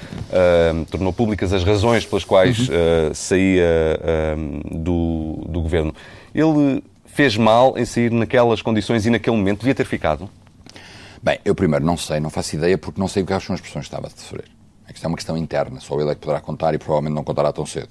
tornou 0.89 1.13
públicas 1.13 1.53
as 1.53 1.65
razões 1.65 2.07
pelas 2.07 2.23
quais 2.23 2.69
uhum. 2.69 3.13
saía 3.13 3.99
do, 4.71 5.45
do 5.49 5.61
governo. 5.61 5.93
Ele 6.33 6.81
fez 7.07 7.37
mal 7.37 7.77
em 7.77 7.85
sair 7.85 8.13
naquelas 8.13 8.63
condições 8.63 9.05
e 9.05 9.11
naquele 9.11 9.37
momento 9.37 9.61
devia 9.61 9.75
ter 9.75 9.85
ficado? 9.85 10.31
Bem, 11.21 11.41
eu 11.45 11.57
primeiro 11.57 11.85
não 11.85 11.97
sei, 11.97 12.21
não 12.21 12.31
faço 12.31 12.55
ideia, 12.55 12.79
porque 12.79 13.01
não 13.01 13.09
sei 13.09 13.25
quais 13.25 13.43
são 13.43 13.55
as 13.55 13.61
pressões 13.61 13.89
que 13.89 13.95
estava 13.95 14.07
a 14.07 14.11
sofrer. 14.11 14.56
Isto 14.93 15.05
é 15.05 15.09
uma 15.09 15.17
questão 15.17 15.37
interna, 15.37 15.81
só 15.81 15.99
ele 16.01 16.11
é 16.11 16.15
que 16.15 16.21
poderá 16.21 16.41
contar 16.41 16.75
e 16.75 16.79
provavelmente 16.79 17.15
não 17.15 17.25
contará 17.25 17.53
tão 17.53 17.67
cedo. 17.67 17.89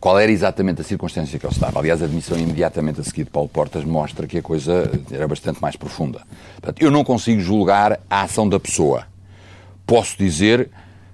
Qual 0.00 0.18
era 0.18 0.32
exatamente 0.32 0.80
a 0.80 0.84
circunstância 0.84 1.38
que 1.38 1.46
ele 1.46 1.52
estava? 1.52 1.78
Aliás, 1.78 2.02
a 2.02 2.06
admissão 2.06 2.36
imediatamente 2.36 3.00
a 3.00 3.04
seguir 3.04 3.24
de 3.24 3.30
Paulo 3.30 3.48
Portas 3.48 3.84
mostra 3.84 4.26
que 4.26 4.38
a 4.38 4.42
coisa 4.42 4.90
era 5.12 5.28
bastante 5.28 5.62
mais 5.62 5.76
profunda. 5.76 6.22
Portanto, 6.54 6.82
eu 6.82 6.90
não 6.90 7.04
consigo 7.04 7.40
julgar 7.40 8.00
a 8.10 8.22
ação 8.22 8.48
da 8.48 8.58
pessoa. 8.58 9.06
Posso 9.86 10.18
dizer 10.18 10.70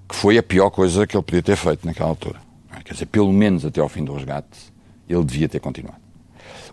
que 0.09 0.15
foi 0.15 0.39
a 0.39 0.43
pior 0.43 0.71
coisa 0.71 1.07
que 1.07 1.15
ele 1.15 1.23
podia 1.23 1.43
ter 1.43 1.57
feito 1.57 1.87
naquela 1.87 2.09
altura. 2.09 2.41
Quer 2.85 2.95
dizer, 2.95 3.07
pelo 3.07 3.33
menos 3.33 3.65
até 3.65 3.81
ao 3.81 3.89
fim 3.89 4.05
do 4.05 4.15
resgate, 4.15 4.73
ele 5.09 5.25
devia 5.25 5.49
ter 5.49 5.61
continuado. 5.61 6.01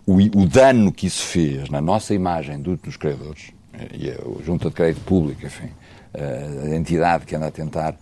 O, 0.06 0.14
o 0.14 0.46
dano 0.46 0.90
que 0.90 1.06
isso 1.06 1.24
fez 1.24 1.68
na 1.68 1.80
nossa 1.80 2.14
imagem 2.14 2.60
dos 2.60 2.96
credores, 2.96 3.52
e 3.92 4.10
a 4.10 4.42
Junta 4.44 4.70
de 4.70 4.74
Crédito 4.74 5.04
Público, 5.04 5.44
enfim, 5.44 5.68
a 6.14 6.74
entidade 6.74 7.26
que 7.26 7.36
anda 7.36 7.46
a 7.46 7.50
tentar 7.50 7.94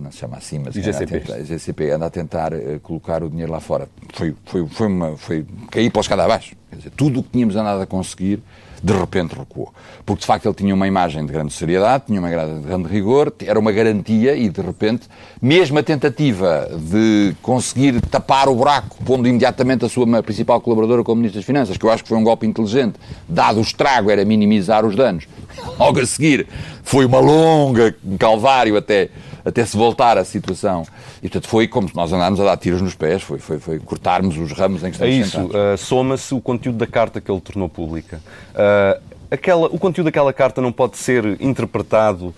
não 0.00 0.10
se 0.10 0.18
chama 0.18 0.36
assim, 0.36 0.58
mas 0.58 0.74
IGCP. 0.76 1.90
anda 1.90 2.06
a 2.06 2.10
tentar 2.10 2.52
uh, 2.52 2.80
colocar 2.80 3.22
o 3.22 3.30
dinheiro 3.30 3.52
lá 3.52 3.60
fora. 3.60 3.88
Foi, 4.12 4.34
foi, 4.44 4.66
foi, 4.66 4.86
uma, 4.86 5.16
foi 5.16 5.46
cair 5.70 5.90
para 5.90 6.00
os 6.00 6.08
cada 6.08 6.24
abaixo. 6.24 6.54
Quer 6.70 6.76
dizer, 6.76 6.90
tudo 6.90 7.20
o 7.20 7.22
que 7.22 7.30
tínhamos 7.30 7.56
andado 7.56 7.80
a 7.80 7.86
conseguir, 7.86 8.42
de 8.82 8.92
repente 8.92 9.34
recuou. 9.34 9.72
Porque, 10.04 10.20
de 10.20 10.26
facto, 10.26 10.44
ele 10.44 10.54
tinha 10.54 10.74
uma 10.74 10.86
imagem 10.86 11.24
de 11.24 11.32
grande 11.32 11.52
seriedade, 11.54 12.04
tinha 12.06 12.20
uma 12.20 12.28
grande 12.28 12.86
rigor, 12.88 13.32
era 13.42 13.58
uma 13.58 13.72
garantia 13.72 14.36
e, 14.36 14.50
de 14.50 14.60
repente, 14.60 15.08
mesmo 15.40 15.78
a 15.78 15.82
tentativa 15.82 16.68
de 16.90 17.34
conseguir 17.40 17.98
tapar 18.02 18.46
o 18.46 18.54
buraco, 18.54 18.98
pondo 19.02 19.26
imediatamente 19.26 19.86
a 19.86 19.88
sua 19.88 20.22
principal 20.22 20.60
colaboradora 20.60 21.02
como 21.02 21.16
Ministro 21.16 21.38
das 21.38 21.46
Finanças, 21.46 21.78
que 21.78 21.84
eu 21.86 21.90
acho 21.90 22.02
que 22.02 22.08
foi 22.10 22.18
um 22.18 22.24
golpe 22.24 22.46
inteligente, 22.46 22.96
dado 23.26 23.58
o 23.58 23.62
estrago, 23.62 24.10
era 24.10 24.22
minimizar 24.24 24.84
os 24.84 24.94
danos. 24.94 25.26
Logo 25.78 26.00
a 26.00 26.06
seguir, 26.06 26.46
foi 26.82 27.06
uma 27.06 27.20
longa 27.20 27.94
calvário 28.18 28.76
até 28.76 29.08
até 29.44 29.64
se 29.64 29.76
voltar 29.76 30.16
à 30.16 30.24
situação. 30.24 30.84
E, 31.18 31.28
portanto, 31.28 31.48
foi 31.48 31.68
como 31.68 31.88
se 31.88 31.94
nós 31.94 32.12
andámos 32.12 32.40
a 32.40 32.44
dar 32.44 32.56
tiros 32.56 32.80
nos 32.80 32.94
pés, 32.94 33.22
foi, 33.22 33.38
foi, 33.38 33.58
foi 33.58 33.78
cortarmos 33.78 34.36
os 34.38 34.52
ramos 34.52 34.82
em 34.82 34.86
que 34.90 34.92
estamos 34.92 35.14
É 35.14 35.18
isso, 35.18 35.40
uh, 35.46 35.76
soma-se 35.76 36.34
o 36.34 36.40
conteúdo 36.40 36.78
da 36.78 36.86
carta 36.86 37.20
que 37.20 37.30
ele 37.30 37.40
tornou 37.40 37.68
pública. 37.68 38.20
Uh, 38.54 39.14
aquela, 39.30 39.66
o 39.66 39.78
conteúdo 39.78 40.06
daquela 40.06 40.32
carta 40.32 40.60
não 40.60 40.72
pode 40.72 40.96
ser 40.96 41.40
interpretado 41.40 42.26
uh, 42.26 42.34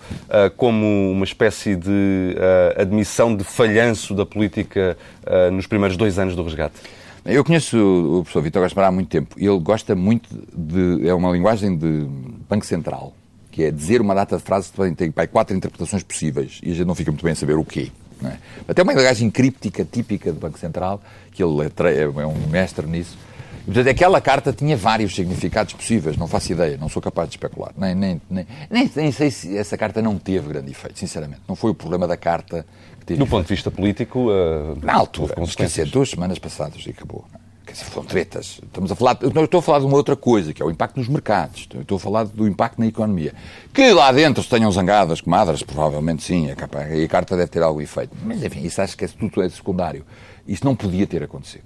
como 0.55 1.11
uma 1.11 1.23
espécie 1.23 1.75
de 1.75 1.89
uh, 1.89 2.81
admissão 2.81 3.35
de 3.35 3.43
falhanço 3.43 4.13
da 4.13 4.25
política 4.25 4.97
uh, 5.25 5.51
nos 5.51 5.67
primeiros 5.67 5.95
dois 5.95 6.19
anos 6.19 6.35
do 6.35 6.43
resgate? 6.43 6.75
Eu 7.23 7.43
conheço 7.43 7.77
o 7.77 8.21
professor 8.23 8.41
Vitor 8.41 8.61
Gaspar 8.61 8.85
há 8.85 8.91
muito 8.91 9.09
tempo 9.09 9.35
e 9.37 9.45
ele 9.45 9.59
gosta 9.59 9.93
muito 9.93 10.29
de. 10.55 11.05
É 11.05 11.13
uma 11.13 11.29
linguagem 11.29 11.77
de 11.77 12.07
Banco 12.47 12.65
Central 12.65 13.13
que 13.57 13.63
é 13.63 13.71
dizer 13.71 14.01
uma 14.01 14.13
data 14.13 14.37
de 14.37 14.43
frase 14.43 14.71
que 14.71 14.91
tem 14.91 15.09
pai, 15.09 15.25
quatro 15.25 15.57
interpretações 15.57 16.03
possíveis 16.03 16.59
e 16.61 16.69
a 16.69 16.75
gente 16.75 16.85
não 16.85 16.93
fica 16.93 17.09
muito 17.09 17.23
bem 17.23 17.31
a 17.31 17.35
saber 17.35 17.57
o 17.57 17.65
quê. 17.65 17.91
É? 18.23 18.37
Até 18.67 18.83
uma 18.83 18.93
linguagem 18.93 19.31
críptica 19.31 19.83
típica 19.83 20.31
do 20.31 20.39
Banco 20.39 20.59
Central, 20.59 21.01
que 21.31 21.41
ele 21.41 21.63
é, 21.63 22.01
é 22.03 22.27
um 22.27 22.47
mestre 22.51 22.85
nisso. 22.85 23.17
E, 23.63 23.65
portanto, 23.65 23.87
aquela 23.87 24.21
carta 24.21 24.53
tinha 24.53 24.77
vários 24.77 25.15
significados 25.15 25.73
possíveis, 25.73 26.15
não 26.17 26.27
faço 26.27 26.51
ideia, 26.51 26.77
não 26.77 26.87
sou 26.87 27.01
capaz 27.01 27.29
de 27.29 27.33
especular. 27.33 27.73
Nem, 27.75 27.95
nem, 27.95 28.21
nem, 28.29 28.45
nem, 28.69 28.91
nem 28.95 29.11
sei 29.11 29.31
se 29.31 29.57
essa 29.57 29.75
carta 29.75 30.03
não 30.03 30.19
teve 30.19 30.49
grande 30.49 30.69
efeito, 30.69 30.99
sinceramente. 30.99 31.41
Não 31.47 31.55
foi 31.55 31.71
o 31.71 31.75
problema 31.75 32.07
da 32.07 32.15
carta 32.15 32.63
que 32.99 33.07
teve. 33.07 33.17
Do 33.17 33.23
efeito. 33.23 33.29
ponto 33.31 33.47
de 33.47 33.53
vista 33.55 33.71
político, 33.71 34.29
uh, 34.29 34.77
na 34.83 34.93
altura, 34.93 35.33
esqueci, 35.41 35.83
duas 35.85 36.11
semanas 36.11 36.37
passadas 36.37 36.85
e 36.85 36.91
acabou. 36.91 37.25
Não 37.33 37.39
é? 37.39 37.46
Quer 37.67 37.73
dizer, 37.73 37.85
foram 37.85 38.07
tretas. 38.07 38.61
Estamos 38.63 38.89
a 38.93 38.95
falar, 38.95 39.17
eu 39.19 39.43
estou 39.43 39.59
a 39.59 39.61
falar 39.61 39.79
de 39.79 39.85
uma 39.85 39.97
outra 39.97 40.15
coisa, 40.15 40.53
que 40.53 40.61
é 40.61 40.65
o 40.65 40.71
impacto 40.71 40.95
nos 40.95 41.09
mercados. 41.09 41.67
Estou 41.77 41.97
a 41.97 41.99
falar 41.99 42.23
do 42.23 42.47
impacto 42.47 42.79
na 42.79 42.87
economia. 42.87 43.33
Que 43.73 43.91
lá 43.91 44.09
dentro 44.13 44.41
se 44.41 44.47
tenham 44.47 44.71
zangadas 44.71 45.19
comadres, 45.19 45.61
provavelmente 45.63 46.23
sim, 46.23 46.49
a, 46.49 46.55
capa, 46.55 46.79
a 46.79 47.07
carta 47.09 47.35
deve 47.35 47.49
ter 47.49 47.61
algum 47.61 47.81
efeito. 47.81 48.15
Mas, 48.23 48.41
enfim, 48.41 48.61
isso 48.61 48.81
acho 48.81 48.95
que 48.95 49.03
é, 49.03 49.07
tudo 49.09 49.43
é 49.43 49.49
secundário. 49.49 50.05
Isso 50.47 50.63
não 50.63 50.77
podia 50.77 51.05
ter 51.05 51.21
acontecido. 51.21 51.65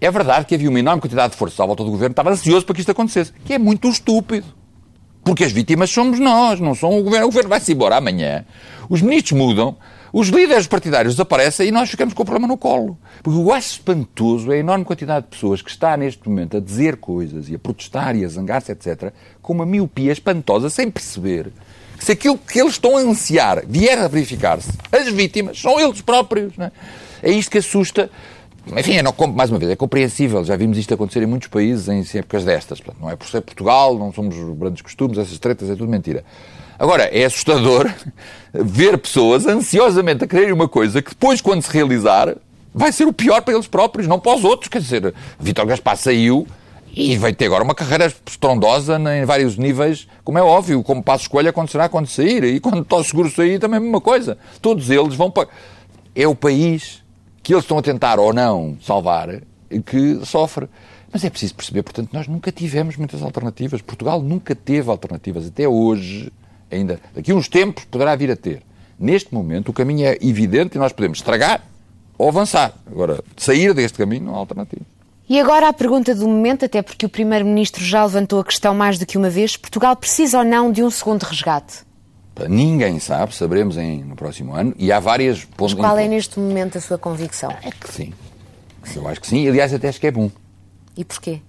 É 0.00 0.10
verdade 0.10 0.44
que 0.44 0.56
havia 0.56 0.68
uma 0.68 0.80
enorme 0.80 1.00
quantidade 1.00 1.32
de 1.32 1.38
forças 1.38 1.58
à 1.60 1.64
volta 1.64 1.84
do 1.84 1.90
governo 1.90 2.12
estava 2.12 2.30
ansioso 2.30 2.66
para 2.66 2.74
que 2.74 2.80
isto 2.80 2.90
acontecesse, 2.90 3.32
que 3.44 3.54
é 3.54 3.58
muito 3.58 3.88
estúpido. 3.88 4.46
Porque 5.22 5.44
as 5.44 5.52
vítimas 5.52 5.90
somos 5.90 6.18
nós, 6.18 6.58
não 6.58 6.74
são 6.74 6.98
o 6.98 7.02
governo. 7.04 7.26
O 7.26 7.28
governo 7.28 7.50
vai-se 7.50 7.72
embora 7.72 7.96
amanhã, 7.96 8.44
os 8.88 9.00
ministros 9.02 9.38
mudam, 9.38 9.76
os 10.12 10.28
líderes 10.28 10.66
partidários 10.66 11.14
desaparecem 11.14 11.68
e 11.68 11.72
nós 11.72 11.90
ficamos 11.90 12.14
com 12.14 12.22
o 12.22 12.26
problema 12.26 12.48
no 12.48 12.56
colo. 12.56 12.98
Porque 13.22 13.38
o 13.38 13.52
acho 13.52 13.72
espantoso 13.72 14.50
é 14.52 14.56
a 14.56 14.58
enorme 14.58 14.84
quantidade 14.84 15.26
de 15.26 15.30
pessoas 15.30 15.60
que 15.60 15.70
está 15.70 15.96
neste 15.96 16.28
momento 16.28 16.56
a 16.56 16.60
dizer 16.60 16.96
coisas 16.96 17.48
e 17.48 17.54
a 17.54 17.58
protestar 17.58 18.16
e 18.16 18.24
a 18.24 18.28
zangar-se, 18.28 18.72
etc., 18.72 19.12
com 19.42 19.52
uma 19.52 19.66
miopia 19.66 20.12
espantosa, 20.12 20.70
sem 20.70 20.90
perceber 20.90 21.52
que 21.98 22.04
se 22.04 22.12
aquilo 22.12 22.38
que 22.38 22.60
eles 22.60 22.72
estão 22.72 22.96
a 22.96 23.00
ansiar 23.00 23.64
vier 23.66 23.98
a 23.98 24.08
verificar-se, 24.08 24.70
as 24.92 25.08
vítimas 25.08 25.60
são 25.60 25.78
eles 25.80 26.00
próprios. 26.00 26.52
É? 26.58 26.70
é 27.22 27.30
isto 27.30 27.50
que 27.50 27.58
assusta. 27.58 28.10
Enfim, 28.76 28.96
é 28.96 29.02
não, 29.02 29.14
mais 29.34 29.50
uma 29.50 29.58
vez, 29.58 29.70
é 29.70 29.76
compreensível. 29.76 30.44
Já 30.44 30.56
vimos 30.56 30.78
isto 30.78 30.92
acontecer 30.94 31.22
em 31.22 31.26
muitos 31.26 31.48
países 31.48 31.88
em 31.88 32.04
épocas 32.18 32.44
destas. 32.44 32.80
Portanto, 32.80 33.02
não 33.02 33.10
é 33.10 33.16
por 33.16 33.26
ser 33.26 33.40
Portugal, 33.40 33.98
não 33.98 34.12
somos 34.12 34.36
grandes 34.56 34.82
costumes, 34.82 35.18
essas 35.18 35.38
tretas, 35.38 35.68
é 35.70 35.74
tudo 35.74 35.90
mentira. 35.90 36.24
Agora, 36.78 37.04
é 37.04 37.24
assustador 37.24 37.92
ver 38.54 38.96
pessoas 38.98 39.46
ansiosamente 39.46 40.24
a 40.24 40.26
quererem 40.26 40.52
uma 40.52 40.68
coisa 40.68 41.02
que 41.02 41.10
depois, 41.10 41.40
quando 41.40 41.62
se 41.62 41.72
realizar, 41.72 42.36
vai 42.72 42.92
ser 42.92 43.06
o 43.06 43.12
pior 43.12 43.42
para 43.42 43.54
eles 43.54 43.66
próprios, 43.66 44.06
não 44.06 44.20
para 44.20 44.36
os 44.36 44.44
outros. 44.44 44.68
Quer 44.68 44.80
dizer, 44.80 45.14
Vitor 45.40 45.66
Gaspar 45.66 45.96
saiu 45.96 46.46
e 46.94 47.16
vai 47.16 47.32
ter 47.32 47.46
agora 47.46 47.64
uma 47.64 47.74
carreira 47.74 48.12
estrondosa 48.26 48.98
em 49.16 49.24
vários 49.24 49.56
níveis, 49.56 50.08
como 50.24 50.38
é 50.38 50.42
óbvio, 50.42 50.82
como 50.82 51.02
passo 51.02 51.24
escolha 51.24 51.50
acontecerá 51.50 51.88
quando 51.88 52.06
sair. 52.06 52.44
E 52.44 52.60
quando 52.60 52.82
está 52.82 53.02
seguro 53.02 53.30
sair, 53.30 53.58
também 53.58 53.76
é 53.76 53.78
a 53.78 53.82
mesma 53.82 54.00
coisa. 54.00 54.38
Todos 54.62 54.90
eles 54.90 55.14
vão 55.14 55.30
para. 55.30 55.48
É 56.14 56.26
o 56.26 56.34
país 56.34 57.02
que 57.42 57.52
eles 57.52 57.64
estão 57.64 57.78
a 57.78 57.82
tentar 57.82 58.18
ou 58.18 58.32
não 58.32 58.76
salvar 58.80 59.40
que 59.84 60.20
sofre. 60.24 60.68
Mas 61.12 61.24
é 61.24 61.30
preciso 61.30 61.54
perceber, 61.54 61.82
portanto, 61.82 62.10
nós 62.12 62.28
nunca 62.28 62.52
tivemos 62.52 62.96
muitas 62.96 63.22
alternativas. 63.22 63.80
Portugal 63.80 64.20
nunca 64.20 64.54
teve 64.54 64.90
alternativas. 64.90 65.46
Até 65.46 65.66
hoje, 65.66 66.30
ainda 66.70 67.00
daqui 67.14 67.32
a 67.32 67.34
uns 67.34 67.48
tempos, 67.48 67.84
poderá 67.84 68.14
vir 68.16 68.30
a 68.30 68.36
ter. 68.36 68.62
Neste 68.98 69.32
momento, 69.32 69.68
o 69.68 69.72
caminho 69.72 70.06
é 70.06 70.18
evidente 70.20 70.76
e 70.76 70.78
nós 70.78 70.92
podemos 70.92 71.18
estragar 71.18 71.62
ou 72.16 72.28
avançar. 72.28 72.74
Agora, 72.90 73.22
sair 73.36 73.72
deste 73.72 73.96
caminho 73.96 74.24
não 74.24 74.34
há 74.34 74.38
alternativa. 74.38 74.82
E 75.28 75.38
agora 75.38 75.68
a 75.68 75.72
pergunta 75.72 76.14
do 76.14 76.26
momento, 76.26 76.64
até 76.64 76.80
porque 76.80 77.04
o 77.04 77.08
Primeiro-Ministro 77.08 77.84
já 77.84 78.04
levantou 78.04 78.40
a 78.40 78.44
questão 78.44 78.74
mais 78.74 78.98
do 78.98 79.04
que 79.04 79.18
uma 79.18 79.28
vez: 79.28 79.56
Portugal 79.56 79.94
precisa 79.94 80.38
ou 80.38 80.44
não 80.44 80.72
de 80.72 80.82
um 80.82 80.90
segundo 80.90 81.22
resgate? 81.22 81.86
Ninguém 82.48 82.98
sabe, 83.00 83.34
saberemos 83.34 83.76
em, 83.76 84.04
no 84.04 84.14
próximo 84.14 84.54
ano, 84.54 84.72
e 84.78 84.92
há 84.92 85.00
várias 85.00 85.44
pontos. 85.44 85.74
Mas 85.74 85.84
qual 85.84 85.98
é 85.98 86.06
neste 86.06 86.38
momento 86.38 86.78
a 86.78 86.80
sua 86.80 86.96
convicção? 86.96 87.50
É 87.62 87.70
que 87.70 87.92
sim. 87.92 88.12
sim. 88.84 89.00
Eu 89.00 89.08
acho 89.08 89.20
que 89.20 89.26
sim, 89.26 89.46
aliás, 89.48 89.74
até 89.74 89.88
acho 89.88 90.00
que 90.00 90.06
é 90.06 90.10
bom. 90.10 90.30
E 90.96 91.04
porquê? 91.04 91.40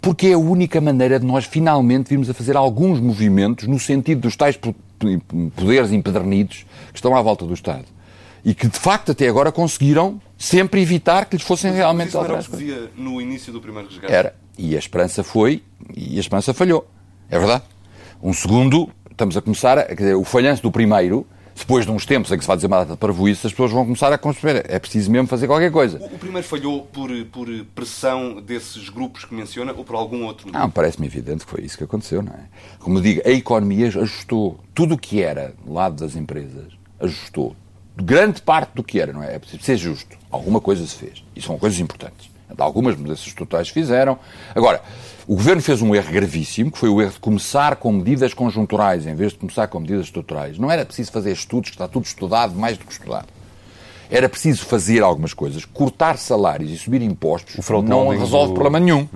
Porque 0.00 0.28
é 0.28 0.32
a 0.34 0.38
única 0.38 0.80
maneira 0.80 1.18
de 1.18 1.26
nós 1.26 1.44
finalmente 1.44 2.08
virmos 2.08 2.30
a 2.30 2.34
fazer 2.34 2.56
alguns 2.56 3.00
movimentos 3.00 3.66
no 3.66 3.78
sentido 3.78 4.20
dos 4.20 4.36
tais 4.36 4.56
poderes 4.56 5.92
empedernidos 5.92 6.64
que 6.92 6.98
estão 6.98 7.16
à 7.16 7.22
volta 7.22 7.44
do 7.44 7.54
Estado 7.54 7.84
e 8.44 8.54
que 8.54 8.68
de 8.68 8.78
facto 8.78 9.10
até 9.12 9.28
agora 9.28 9.50
conseguiram 9.50 10.20
sempre 10.38 10.80
evitar 10.80 11.26
que 11.26 11.36
lhes 11.36 11.44
fossem 11.44 11.72
realmente 11.72 12.08
Isso 12.08 12.18
era 12.18 12.32
o 12.34 12.36
alteradas. 12.36 12.46
que 12.60 12.64
via 12.64 12.90
no 12.96 13.20
início 13.20 13.52
do 13.52 13.60
primeiro 13.60 13.88
resgate. 13.88 14.12
Era. 14.12 14.36
E 14.56 14.76
a 14.76 14.78
esperança 14.78 15.24
foi, 15.24 15.62
e 15.94 16.16
a 16.16 16.20
esperança 16.20 16.54
falhou. 16.54 16.88
É 17.28 17.38
verdade. 17.38 17.64
Um 18.22 18.32
segundo, 18.32 18.88
estamos 19.10 19.36
a 19.36 19.42
começar, 19.42 19.76
a, 19.78 19.84
quer 19.84 19.94
dizer, 19.96 20.14
o 20.14 20.22
falhanço 20.24 20.62
do 20.62 20.70
primeiro, 20.70 21.26
depois 21.56 21.86
de 21.86 21.90
uns 21.90 22.04
tempos 22.04 22.30
em 22.30 22.36
que 22.36 22.44
se 22.44 22.48
vai 22.48 22.56
dizer 22.56 22.66
uma 22.66 22.84
data 22.84 22.96
para 22.96 23.10
as 23.10 23.40
pessoas 23.40 23.72
vão 23.72 23.84
começar 23.84 24.12
a 24.12 24.18
conceber. 24.18 24.64
É 24.68 24.78
preciso 24.78 25.10
mesmo 25.10 25.26
fazer 25.26 25.46
qualquer 25.46 25.72
coisa. 25.72 25.98
O, 25.98 26.14
o 26.14 26.18
primeiro 26.18 26.46
falhou 26.46 26.82
por, 26.82 27.10
por 27.32 27.48
pressão 27.74 28.40
desses 28.40 28.88
grupos 28.88 29.24
que 29.24 29.34
menciona 29.34 29.72
ou 29.72 29.84
por 29.84 29.96
algum 29.96 30.24
outro 30.24 30.46
motivo? 30.46 30.62
Não, 30.62 30.70
parece-me 30.70 31.06
evidente 31.06 31.44
que 31.44 31.50
foi 31.50 31.62
isso 31.62 31.78
que 31.78 31.84
aconteceu, 31.84 32.22
não 32.22 32.32
é? 32.32 32.46
Como 32.78 33.00
digo, 33.00 33.22
a 33.24 33.30
economia 33.30 33.86
ajustou. 33.86 34.60
Tudo 34.74 34.94
o 34.94 34.98
que 34.98 35.22
era 35.22 35.54
do 35.64 35.72
lado 35.72 35.96
das 35.96 36.14
empresas 36.14 36.72
ajustou. 37.00 37.56
Grande 37.96 38.42
parte 38.42 38.74
do 38.74 38.84
que 38.84 39.00
era, 39.00 39.12
não 39.12 39.22
é? 39.22 39.36
É 39.36 39.38
preciso 39.38 39.62
ser 39.62 39.76
justo. 39.78 40.16
Alguma 40.30 40.60
coisa 40.60 40.86
se 40.86 40.94
fez. 40.94 41.24
E 41.34 41.40
são 41.40 41.58
coisas 41.58 41.80
importantes. 41.80 42.35
Algumas 42.58 42.96
mudanças 42.96 43.32
totais 43.32 43.68
fizeram. 43.68 44.18
Agora, 44.54 44.80
o 45.26 45.34
governo 45.34 45.60
fez 45.60 45.82
um 45.82 45.94
erro 45.94 46.12
gravíssimo, 46.12 46.70
que 46.70 46.78
foi 46.78 46.88
o 46.88 47.02
erro 47.02 47.12
de 47.12 47.20
começar 47.20 47.76
com 47.76 47.92
medidas 47.92 48.32
conjunturais 48.32 49.06
em 49.06 49.14
vez 49.14 49.32
de 49.32 49.38
começar 49.38 49.66
com 49.66 49.80
medidas 49.80 50.06
estruturais. 50.06 50.58
Não 50.58 50.70
era 50.70 50.84
preciso 50.84 51.10
fazer 51.10 51.32
estudos, 51.32 51.70
que 51.70 51.76
está 51.76 51.88
tudo 51.88 52.04
estudado, 52.04 52.54
mais 52.54 52.78
do 52.78 52.84
que 52.84 52.92
estudado. 52.92 53.26
Era 54.08 54.28
preciso 54.28 54.64
fazer 54.64 55.02
algumas 55.02 55.34
coisas. 55.34 55.64
Cortar 55.64 56.16
salários 56.16 56.70
e 56.70 56.78
subir 56.78 57.02
impostos 57.02 57.56
não 57.84 58.08
resolve 58.08 58.52
do... 58.52 58.54
problema 58.54 58.78
nenhum. 58.78 59.08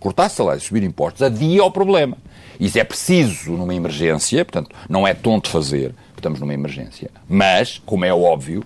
Cortar 0.00 0.28
salários 0.28 0.64
e 0.64 0.66
subir 0.68 0.82
impostos 0.82 1.22
adia 1.22 1.62
o 1.64 1.70
problema. 1.70 2.16
Isso 2.58 2.78
é 2.78 2.84
preciso 2.84 3.52
numa 3.52 3.74
emergência, 3.74 4.44
portanto, 4.44 4.74
não 4.88 5.06
é 5.06 5.14
tonto 5.14 5.48
fazer, 5.50 5.94
estamos 6.16 6.40
numa 6.40 6.54
emergência. 6.54 7.10
Mas, 7.28 7.80
como 7.84 8.04
é 8.04 8.12
óbvio, 8.12 8.64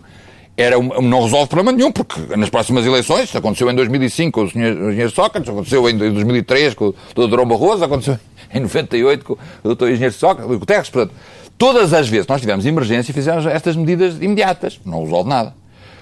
era 0.56 0.78
um, 0.78 1.00
não 1.00 1.22
resolve 1.22 1.48
problema 1.48 1.76
nenhum, 1.76 1.90
porque 1.90 2.36
nas 2.36 2.50
próximas 2.50 2.84
eleições, 2.84 3.34
aconteceu 3.34 3.70
em 3.70 3.74
2005 3.74 4.40
com 4.40 4.46
o 4.46 4.50
Sr. 4.50 5.10
Sócrates, 5.10 5.48
aconteceu 5.48 5.88
em 5.88 5.96
2003 5.96 6.74
com 6.74 6.88
o 6.88 6.92
Dr. 7.14 7.26
Durão 7.28 7.46
Barroso, 7.46 7.84
aconteceu 7.84 8.18
em 8.52 8.60
98 8.60 9.24
com 9.24 9.38
o 9.64 9.74
Dr. 9.74 9.88
Engenheiro 9.88 10.14
Sócrates, 10.14 10.46
com 10.46 10.54
o 10.54 10.58
Guterres, 10.58 10.90
portanto, 10.90 11.14
todas 11.56 11.94
as 11.94 12.08
vezes 12.08 12.26
nós 12.26 12.40
tivemos 12.40 12.66
emergência, 12.66 13.14
fizemos 13.14 13.46
estas 13.46 13.76
medidas 13.76 14.16
imediatas, 14.20 14.78
não 14.84 15.04
resolve 15.04 15.28
nada. 15.28 15.54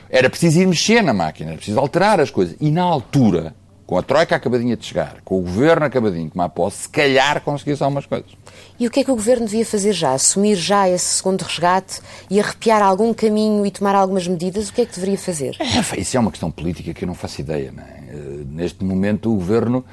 Era 0.08 0.28
preciso 0.28 0.60
ir 0.60 0.66
mexer 0.66 1.02
na 1.02 1.14
máquina, 1.14 1.50
era 1.50 1.56
preciso 1.56 1.78
alterar 1.78 2.18
as 2.18 2.30
coisas. 2.30 2.56
E 2.60 2.70
na 2.72 2.82
altura, 2.82 3.54
com 3.90 3.98
a 3.98 4.02
Troika 4.02 4.36
acabadinha 4.36 4.76
de 4.76 4.86
chegar, 4.86 5.16
com 5.24 5.40
o 5.40 5.42
Governo 5.42 5.84
acabadinho 5.84 6.26
de 6.26 6.30
tomar 6.30 6.48
posse, 6.50 6.82
se 6.82 6.88
calhar 6.88 7.40
conseguia-se 7.40 7.82
algumas 7.82 8.06
coisas. 8.06 8.30
E 8.78 8.86
o 8.86 8.90
que 8.90 9.00
é 9.00 9.04
que 9.04 9.10
o 9.10 9.16
Governo 9.16 9.46
devia 9.46 9.66
fazer 9.66 9.92
já? 9.92 10.12
Assumir 10.12 10.54
já 10.54 10.88
esse 10.88 11.16
segundo 11.16 11.42
resgate 11.42 12.00
e 12.30 12.38
arrepiar 12.38 12.82
algum 12.82 13.12
caminho 13.12 13.66
e 13.66 13.70
tomar 13.72 13.96
algumas 13.96 14.28
medidas? 14.28 14.68
O 14.68 14.72
que 14.72 14.82
é 14.82 14.86
que 14.86 14.94
deveria 14.94 15.18
fazer? 15.18 15.56
É, 15.58 16.00
isso 16.00 16.16
é 16.16 16.20
uma 16.20 16.30
questão 16.30 16.52
política 16.52 16.94
que 16.94 17.02
eu 17.02 17.08
não 17.08 17.16
faço 17.16 17.40
ideia. 17.40 17.72
Não 17.72 17.82
é? 17.82 18.44
Neste 18.48 18.84
momento 18.84 19.32
o 19.32 19.34
Governo 19.34 19.84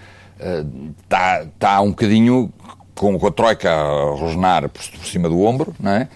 está, 1.02 1.42
está 1.42 1.82
um 1.82 1.90
bocadinho 1.90 2.54
com, 2.94 3.16
a 3.26 3.32
Troika 3.32 3.72
a 3.72 4.12
rosnar 4.12 4.70
por, 4.70 4.92
por, 4.92 5.08
cima 5.08 5.28
do 5.28 5.42
ombro, 5.42 5.76
não 5.80 5.90
é? 5.90 6.08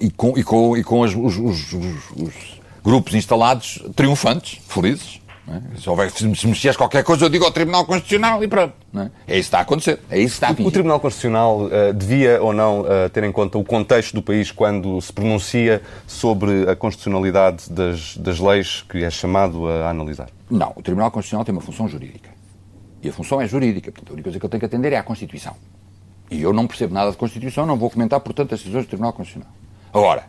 E 0.00 0.10
com, 0.10 0.38
e 0.38 0.42
com, 0.42 0.74
e 0.74 0.82
com 0.82 1.00
os, 1.00 1.14
os, 1.14 1.36
os, 1.36 1.74
os 2.16 2.60
grupos 2.82 3.14
instalados 3.14 3.78
triunfantes, 3.94 4.58
felizes. 4.66 5.19
É? 5.50 5.80
Se, 5.80 5.90
houver, 5.90 6.10
se 6.12 6.46
mexeres 6.46 6.76
qualquer 6.76 7.02
coisa, 7.02 7.24
eu 7.24 7.28
digo 7.28 7.44
ao 7.44 7.50
Tribunal 7.50 7.84
Constitucional 7.84 8.42
e 8.44 8.46
pronto. 8.46 8.72
É? 8.94 8.98
é? 9.00 9.04
isso 9.06 9.10
que 9.26 9.38
está 9.38 9.58
a 9.58 9.62
acontecer. 9.62 9.98
É 10.08 10.18
isso 10.18 10.38
que 10.38 10.44
está 10.44 10.48
a 10.48 10.64
O, 10.64 10.68
o 10.68 10.70
Tribunal 10.70 11.00
Constitucional 11.00 11.62
uh, 11.62 11.92
devia 11.92 12.40
ou 12.40 12.52
não 12.52 12.82
uh, 12.82 13.10
ter 13.12 13.24
em 13.24 13.32
conta 13.32 13.58
o 13.58 13.64
contexto 13.64 14.14
do 14.14 14.22
país 14.22 14.52
quando 14.52 15.00
se 15.00 15.12
pronuncia 15.12 15.82
sobre 16.06 16.70
a 16.70 16.76
constitucionalidade 16.76 17.68
das, 17.68 18.16
das 18.16 18.38
leis 18.38 18.84
que 18.88 19.02
é 19.02 19.10
chamado 19.10 19.68
a 19.68 19.90
analisar? 19.90 20.28
Não. 20.48 20.72
O 20.76 20.82
Tribunal 20.82 21.10
Constitucional 21.10 21.44
tem 21.44 21.52
uma 21.52 21.62
função 21.62 21.88
jurídica. 21.88 22.30
E 23.02 23.08
a 23.08 23.12
função 23.12 23.40
é 23.40 23.48
jurídica. 23.48 23.90
Portanto, 23.90 24.10
a 24.10 24.12
única 24.12 24.24
coisa 24.24 24.38
que 24.38 24.46
ele 24.46 24.50
tem 24.50 24.60
que 24.60 24.66
atender 24.66 24.92
é 24.92 24.98
à 24.98 25.02
Constituição. 25.02 25.56
E 26.30 26.42
eu 26.42 26.52
não 26.52 26.68
percebo 26.68 26.94
nada 26.94 27.10
de 27.10 27.16
Constituição, 27.16 27.66
não 27.66 27.76
vou 27.76 27.90
comentar, 27.90 28.20
portanto, 28.20 28.54
as 28.54 28.60
decisões 28.60 28.84
do 28.84 28.88
Tribunal 28.88 29.12
Constitucional. 29.12 29.52
Agora, 29.92 30.26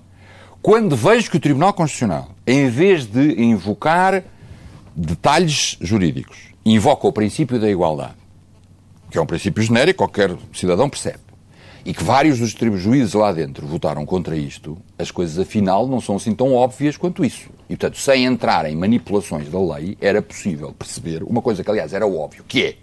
quando 0.62 0.95
vejo 0.95 1.29
que 1.29 1.38
o 1.38 1.39
Tribunal 1.39 1.73
Constitucional, 1.73 2.29
em 2.47 2.69
vez 2.69 3.05
de 3.05 3.39
invocar 3.39 4.23
detalhes 4.95 5.77
jurídicos, 5.82 6.38
invoca 6.65 7.08
o 7.08 7.13
princípio 7.13 7.60
da 7.60 7.69
igualdade, 7.69 8.15
que 9.10 9.17
é 9.17 9.21
um 9.21 9.25
princípio 9.25 9.63
genérico, 9.63 9.99
qualquer 9.99 10.36
cidadão 10.54 10.89
percebe, 10.89 11.19
e 11.84 11.93
que 11.93 12.04
vários 12.04 12.39
dos 12.39 12.51
juízes 12.80 13.13
lá 13.13 13.32
dentro 13.32 13.65
votaram 13.65 14.06
contra 14.06 14.36
isto, 14.36 14.77
as 14.97 15.10
coisas 15.10 15.39
afinal 15.39 15.88
não 15.88 15.99
são 15.99 16.15
assim 16.15 16.34
tão 16.36 16.54
óbvias 16.54 16.95
quanto 16.95 17.25
isso. 17.25 17.49
E 17.69 17.75
portanto, 17.75 17.97
sem 17.97 18.25
entrar 18.25 18.69
em 18.69 18.75
manipulações 18.75 19.49
da 19.49 19.60
lei, 19.60 19.97
era 19.99 20.21
possível 20.21 20.71
perceber 20.73 21.23
uma 21.23 21.41
coisa 21.41 21.63
que, 21.63 21.71
aliás, 21.71 21.93
era 21.93 22.06
óbvio, 22.06 22.43
que 22.47 22.63
é 22.63 22.75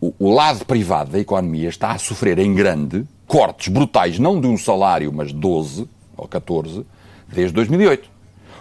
o, 0.00 0.12
o 0.18 0.34
lado 0.34 0.64
privado 0.66 1.10
da 1.10 1.18
economia 1.18 1.68
está 1.68 1.92
a 1.92 1.98
sofrer 1.98 2.38
em 2.38 2.52
grande 2.54 3.04
cortes 3.26 3.68
brutais, 3.68 4.18
não 4.18 4.40
de 4.40 4.46
um 4.46 4.58
salário, 4.58 5.12
mas 5.12 5.32
12 5.32 5.88
ou 6.16 6.28
14, 6.28 6.84
desde 7.28 7.54
2008 7.54 8.15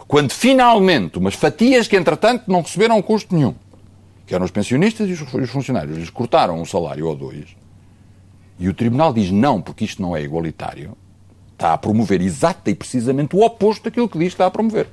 quando 0.08 0.32
finalmente 0.32 1.18
umas 1.18 1.34
fatias 1.34 1.88
que, 1.88 1.96
entretanto, 1.96 2.44
não 2.48 2.62
receberam 2.62 3.02
custo 3.02 3.36
nenhum, 3.36 3.56
que 4.26 4.34
eram 4.34 4.46
os 4.46 4.52
pensionistas 4.52 5.10
e 5.10 5.14
os 5.14 5.50
funcionários, 5.50 5.98
lhes 5.98 6.10
cortaram 6.10 6.60
um 6.60 6.66
salário 6.66 7.08
ou 7.08 7.16
dois, 7.16 7.56
e 8.60 8.70
o 8.70 8.74
Tribunal 8.74 9.14
diz 9.14 9.32
não, 9.32 9.62
porque 9.62 9.86
isto 9.86 10.02
não 10.02 10.16
é 10.16 10.22
igualitário, 10.22 10.96
está 11.54 11.74
a 11.74 11.78
promover 11.78 12.22
exata 12.22 12.70
e 12.70 12.76
precisamente 12.76 13.36
o 13.36 13.44
oposto 13.44 13.86
daquilo 13.86 14.08
que 14.08 14.18
diz 14.18 14.30
que 14.30 14.34
está 14.36 14.46
a 14.46 14.52
promover. 14.52 14.88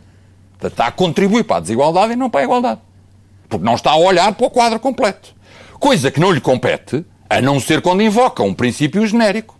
Está 0.62 0.86
a 0.86 0.92
contribuir 0.92 1.42
para 1.42 1.56
a 1.56 1.60
desigualdade 1.60 2.12
e 2.12 2.16
não 2.16 2.30
para 2.30 2.40
a 2.40 2.44
igualdade. 2.44 2.80
Porque 3.48 3.64
não 3.64 3.74
está 3.74 3.90
a 3.90 3.96
olhar 3.96 4.32
para 4.32 4.46
o 4.46 4.50
quadro 4.50 4.78
completo. 4.78 5.34
Coisa 5.80 6.10
que 6.10 6.20
não 6.20 6.30
lhe 6.30 6.40
compete, 6.40 7.04
a 7.28 7.40
não 7.40 7.58
ser 7.58 7.82
quando 7.82 8.02
invoca 8.02 8.44
um 8.44 8.54
princípio 8.54 9.04
genérico 9.04 9.58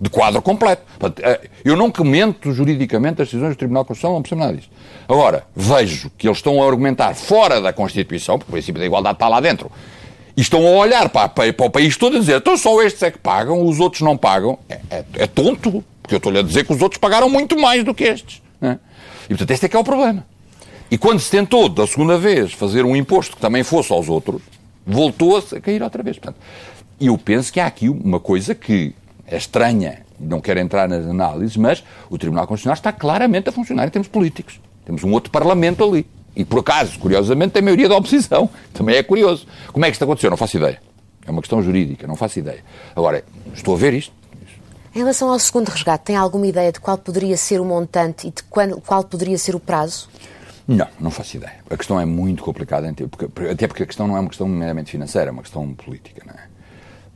de 0.00 0.10
quadro 0.10 0.42
completo. 0.42 0.82
Eh, 1.22 1.48
eu 1.64 1.76
não 1.76 1.90
comento 1.90 2.52
juridicamente 2.52 3.22
as 3.22 3.28
decisões 3.28 3.54
do 3.54 3.58
Tribunal 3.58 3.84
Constitucional, 3.84 4.16
não 4.16 4.22
percebo 4.22 4.40
nada 4.40 4.54
disso. 4.54 4.70
Agora, 5.08 5.46
vejo 5.54 6.10
que 6.16 6.28
eles 6.28 6.38
estão 6.38 6.62
a 6.62 6.66
argumentar 6.66 7.14
fora 7.14 7.60
da 7.60 7.72
Constituição, 7.72 8.38
porque 8.38 8.50
o 8.50 8.52
princípio 8.52 8.80
da 8.80 8.86
igualdade 8.86 9.16
está 9.16 9.28
lá 9.28 9.40
dentro, 9.40 9.70
e 10.36 10.42
estão 10.42 10.66
a 10.66 10.70
olhar 10.70 11.08
para, 11.08 11.28
para, 11.28 11.66
o 11.66 11.70
país 11.70 11.96
todo 11.96 12.16
e 12.16 12.20
dizer 12.20 12.36
então 12.36 12.56
só 12.58 12.82
estes 12.82 13.02
é 13.02 13.10
que 13.10 13.18
pagam, 13.18 13.64
os 13.64 13.80
outros 13.80 14.02
não 14.02 14.16
pagam. 14.16 14.58
É, 14.68 14.80
é, 14.90 15.04
é 15.14 15.26
tonto, 15.26 15.82
porque 16.02 16.14
eu 16.14 16.18
estou-lhe 16.18 16.38
a 16.38 16.42
dizer 16.42 16.64
que 16.64 16.72
os 16.72 16.82
outros 16.82 16.98
pagaram 16.98 17.30
muito 17.30 17.58
mais 17.58 17.82
do 17.82 17.94
que 17.94 18.04
estes. 18.04 18.42
Né? 18.60 18.78
E 19.24 19.28
portanto, 19.28 19.50
este 19.50 19.66
é 19.66 19.68
que 19.68 19.76
é 19.76 19.78
o 19.78 19.84
problema. 19.84 20.26
E 20.90 20.98
quando 20.98 21.20
se 21.20 21.30
tentou, 21.30 21.68
da 21.68 21.86
segunda 21.86 22.18
vez, 22.18 22.52
fazer 22.52 22.84
um 22.84 22.94
imposto 22.94 23.34
que 23.34 23.40
também 23.40 23.64
fosse 23.64 23.92
aos 23.92 24.08
outros, 24.08 24.42
voltou 24.86 25.38
a 25.38 25.60
cair 25.60 25.82
outra 25.82 26.02
vez. 26.02 26.18
Portanto, 26.18 26.38
eu 27.00 27.16
penso 27.18 27.52
que 27.52 27.58
há 27.58 27.66
aqui 27.66 27.88
uma 27.88 28.20
coisa 28.20 28.54
que 28.54 28.94
é 29.26 29.36
estranha, 29.36 29.98
não 30.18 30.40
quero 30.40 30.60
entrar 30.60 30.88
nas 30.88 31.04
análises, 31.06 31.56
mas 31.56 31.84
o 32.08 32.16
Tribunal 32.16 32.46
Constitucional 32.46 32.74
está 32.74 32.92
claramente 32.92 33.48
a 33.48 33.52
funcionar 33.52 33.86
em 33.86 33.90
termos 33.90 34.08
políticos. 34.08 34.60
Temos 34.84 35.02
um 35.02 35.12
outro 35.12 35.30
Parlamento 35.30 35.84
ali. 35.84 36.06
E 36.34 36.44
por 36.44 36.60
acaso, 36.60 36.98
curiosamente, 36.98 37.52
tem 37.52 37.62
maioria 37.62 37.88
da 37.88 37.96
oposição. 37.96 38.48
Também 38.72 38.96
é 38.96 39.02
curioso. 39.02 39.46
Como 39.72 39.84
é 39.84 39.88
que 39.88 39.94
isto 39.94 40.04
aconteceu? 40.04 40.30
Não 40.30 40.36
faço 40.36 40.56
ideia. 40.56 40.80
É 41.26 41.30
uma 41.30 41.40
questão 41.40 41.62
jurídica, 41.62 42.06
não 42.06 42.14
faço 42.14 42.38
ideia. 42.38 42.62
Agora, 42.94 43.24
estou 43.52 43.74
a 43.74 43.78
ver 43.78 43.94
isto. 43.94 44.12
Em 44.94 45.00
relação 45.00 45.30
ao 45.30 45.38
segundo 45.38 45.68
resgate, 45.68 46.04
tem 46.04 46.16
alguma 46.16 46.46
ideia 46.46 46.70
de 46.70 46.78
qual 46.78 46.96
poderia 46.96 47.36
ser 47.36 47.60
o 47.60 47.64
montante 47.64 48.28
e 48.28 48.30
de 48.30 48.42
qual, 48.44 48.80
qual 48.80 49.04
poderia 49.04 49.36
ser 49.36 49.54
o 49.54 49.60
prazo? 49.60 50.08
Não, 50.68 50.86
não 51.00 51.10
faço 51.10 51.36
ideia. 51.36 51.56
A 51.68 51.76
questão 51.76 52.00
é 52.00 52.04
muito 52.04 52.42
complicada, 52.42 52.88
até 52.88 53.66
porque 53.66 53.82
a 53.82 53.86
questão 53.86 54.06
não 54.06 54.16
é 54.16 54.20
uma 54.20 54.28
questão 54.28 54.48
meramente 54.48 54.90
financeira, 54.90 55.30
é 55.30 55.32
uma 55.32 55.42
questão 55.42 55.72
política. 55.74 56.22
Não 56.24 56.32
é? 56.32 56.55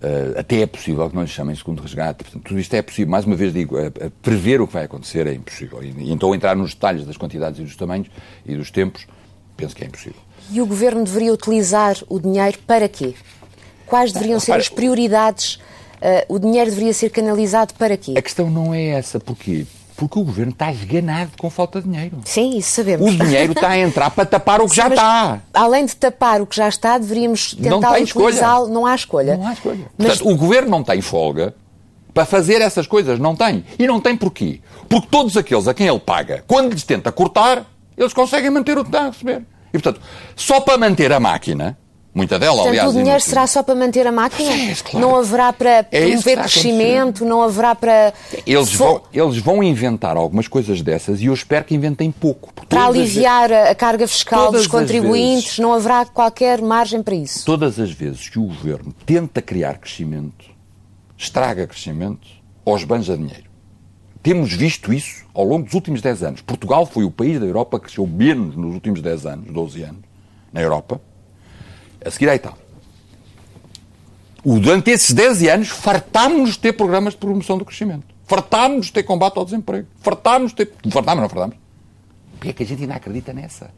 Uh, 0.03 0.39
até 0.39 0.63
é 0.63 0.67
possível 0.67 1.11
que 1.11 1.15
não 1.15 1.23
lhe 1.23 1.29
chamem 1.29 1.55
segundo 1.55 1.83
resgate. 1.83 2.25
Portanto, 2.25 2.43
tudo 2.43 2.59
isto 2.59 2.73
é 2.73 2.81
possível. 2.81 3.11
Mais 3.11 3.27
uma 3.27 3.37
vez 3.37 3.53
digo, 3.53 3.77
uh, 3.77 3.89
uh, 3.89 4.11
prever 4.23 4.61
o 4.61 4.67
que 4.67 4.73
vai 4.73 4.85
acontecer 4.85 5.27
é 5.27 5.35
impossível. 5.35 5.83
E, 5.83 6.11
então 6.11 6.35
entrar 6.35 6.57
nos 6.57 6.73
detalhes 6.73 7.05
das 7.05 7.19
quantidades 7.19 7.61
e 7.61 7.63
dos 7.63 7.77
tamanhos 7.77 8.09
e 8.47 8.57
dos 8.57 8.71
tempos, 8.71 9.07
penso 9.59 9.77
que 9.77 9.85
é 9.85 9.87
impossível. 9.87 10.21
E 10.51 10.61
o 10.61 10.67
Governo 10.67 11.05
deveria 11.05 11.33
utilizar 11.33 11.97
o 12.09 12.19
dinheiro 12.19 12.59
para 12.67 12.89
quê? 12.89 13.15
Quais 13.87 14.11
deveriam 14.13 14.41
ser 14.41 14.53
as 14.53 14.69
prioridades? 14.69 15.59
o 16.31 16.39
dinheiro 16.39 16.71
deveria 16.71 16.95
ser 16.95 17.11
canalizado 17.11 17.75
para 17.75 17.95
quê? 17.95 18.15
A 18.17 18.23
questão 18.23 18.49
não 18.49 18.73
é 18.73 18.87
essa. 18.87 19.21
Porquê? 19.21 19.67
Porque 20.01 20.19
o 20.19 20.25
governo 20.25 20.53
está 20.53 20.73
esganado 20.73 21.33
com 21.39 21.51
falta 21.51 21.79
de 21.79 21.87
dinheiro. 21.87 22.17
Sim, 22.25 22.57
isso 22.57 22.71
sabemos. 22.71 23.07
O 23.07 23.19
dinheiro 23.19 23.53
está 23.53 23.69
a 23.69 23.79
entrar 23.79 24.11
para 24.11 24.25
tapar 24.25 24.59
o 24.63 24.65
que 24.65 24.71
Sim, 24.71 24.77
já 24.77 24.89
está. 24.89 25.41
Além 25.53 25.85
de 25.85 25.95
tapar 25.95 26.41
o 26.41 26.47
que 26.47 26.57
já 26.57 26.67
está, 26.71 26.97
deveríamos 26.97 27.53
tentar 27.53 28.01
utilizá-lo. 28.01 28.69
Não 28.69 28.87
há 28.87 28.95
escolha. 28.95 29.37
Não 29.37 29.47
há 29.47 29.53
escolha. 29.53 29.91
Mas... 29.99 30.07
Portanto, 30.09 30.33
o 30.33 30.37
governo 30.39 30.71
não 30.71 30.83
tem 30.83 31.03
folga 31.03 31.55
para 32.15 32.25
fazer 32.25 32.63
essas 32.63 32.87
coisas. 32.87 33.19
Não 33.19 33.37
tem. 33.37 33.63
E 33.79 33.87
não 33.87 34.01
tem 34.01 34.17
porquê. 34.17 34.63
Porque 34.89 35.07
todos 35.11 35.37
aqueles 35.37 35.69
a 35.69 35.75
quem 35.75 35.87
ele 35.87 36.01
paga, 36.01 36.43
quando 36.47 36.73
lhes 36.73 36.83
tenta 36.83 37.13
cortar, 37.13 37.67
eles 37.95 38.15
conseguem 38.15 38.49
manter 38.49 38.79
o 38.79 38.83
que 38.83 38.89
está 38.89 39.03
a 39.03 39.11
receber. 39.11 39.43
E, 39.69 39.79
portanto, 39.79 40.01
só 40.35 40.63
para 40.63 40.79
manter 40.79 41.13
a 41.13 41.21
máquina, 41.21 41.77
Muita 42.13 42.41
dela, 42.41 42.57
Portanto, 42.57 42.71
aliás. 42.73 42.91
o 42.91 42.99
dinheiro 42.99 43.21
será 43.21 43.47
só 43.47 43.63
para 43.63 43.75
manter 43.77 44.05
a 44.05 44.11
máquina? 44.11 44.51
É, 44.53 44.75
claro. 44.75 44.99
Não 45.07 45.15
haverá 45.17 45.53
para 45.53 45.71
É 45.71 45.83
promover 45.83 46.11
acontecer. 46.11 46.37
crescimento? 46.37 47.25
Não 47.25 47.41
haverá 47.41 47.73
para... 47.77 48.13
Eles 48.45 48.73
fo- 48.73 48.85
vão, 48.85 49.03
eles 49.13 49.39
vão 49.39 49.63
inventar 49.63 50.17
algumas 50.17 50.49
coisas 50.49 50.83
dessas 50.83 51.21
e 51.21 51.27
eu 51.27 51.35
espero 51.35 51.65
que 51.65 51.75
inventem 51.75 52.11
pouco. 52.11 52.53
Para 52.69 52.83
as 52.83 52.89
aliviar 52.89 53.53
a 53.53 53.75
carga 53.77 54.09
fiscal 54.09 54.51
dos 54.51 54.67
contribuintes, 54.67 55.45
vezes. 55.45 55.59
não 55.61 55.73
haverá 55.73 56.05
qualquer 56.05 56.61
margem 56.61 57.01
para 57.01 57.15
isso. 57.15 57.45
todas 57.47 57.79
as 57.79 57.93
vezes 57.93 58.29
que 58.29 58.41
o 58.41 58.45
governo 58.47 58.93
tenta 59.07 59.41
criar 59.41 59.79
crescimento, 59.79 60.47
estraga 61.17 61.65
crescimento 61.67 62.27
ou 62.65 62.77
esbanja 62.77 63.17
dinheiro. 63.17 63.45
Temos 64.23 64.53
visto 64.53 64.93
isso 64.93 65.25
ao 65.33 65.45
longo 65.45 65.65
dos 65.65 65.75
últimos 65.75 66.03
10 66.03 66.23
anos. 66.25 66.41
Portugal 66.43 66.85
foi 66.87 67.05
o 67.05 67.11
país 67.11 67.39
da 67.39 67.47
Europa 67.47 67.79
que 67.79 67.85
cresceu 67.87 68.07
menos 68.07 68.57
nos 68.57 68.75
últimos 68.75 69.01
10 69.01 69.27
anos, 69.27 69.53
12 69.53 69.83
anos, 69.83 70.03
na 70.53 70.61
Europa. 70.61 71.01
A 72.05 72.11
seguir 72.11 72.29
à 72.29 72.35
Itália. 72.35 72.59
Durante 74.45 74.91
esses 74.91 75.13
10 75.13 75.43
anos, 75.45 75.69
fartámos-nos 75.69 76.53
de 76.53 76.59
ter 76.59 76.73
programas 76.73 77.13
de 77.13 77.19
promoção 77.19 77.59
do 77.59 77.65
crescimento. 77.65 78.07
Fartámos-nos 78.27 78.87
de 78.87 78.93
ter 78.93 79.03
combate 79.03 79.37
ao 79.37 79.45
desemprego. 79.45 79.87
Fartámos-nos 80.01 80.53
de 80.53 80.65
ter... 80.65 80.91
Fartámos, 80.91 81.23
não 81.23 81.29
fartámos? 81.29 81.57
Porquê 82.33 82.49
é 82.49 82.53
que 82.53 82.63
a 82.63 82.67
gente 82.67 82.83
ainda 82.83 82.95
acredita 82.95 83.33
nessa? 83.33 83.71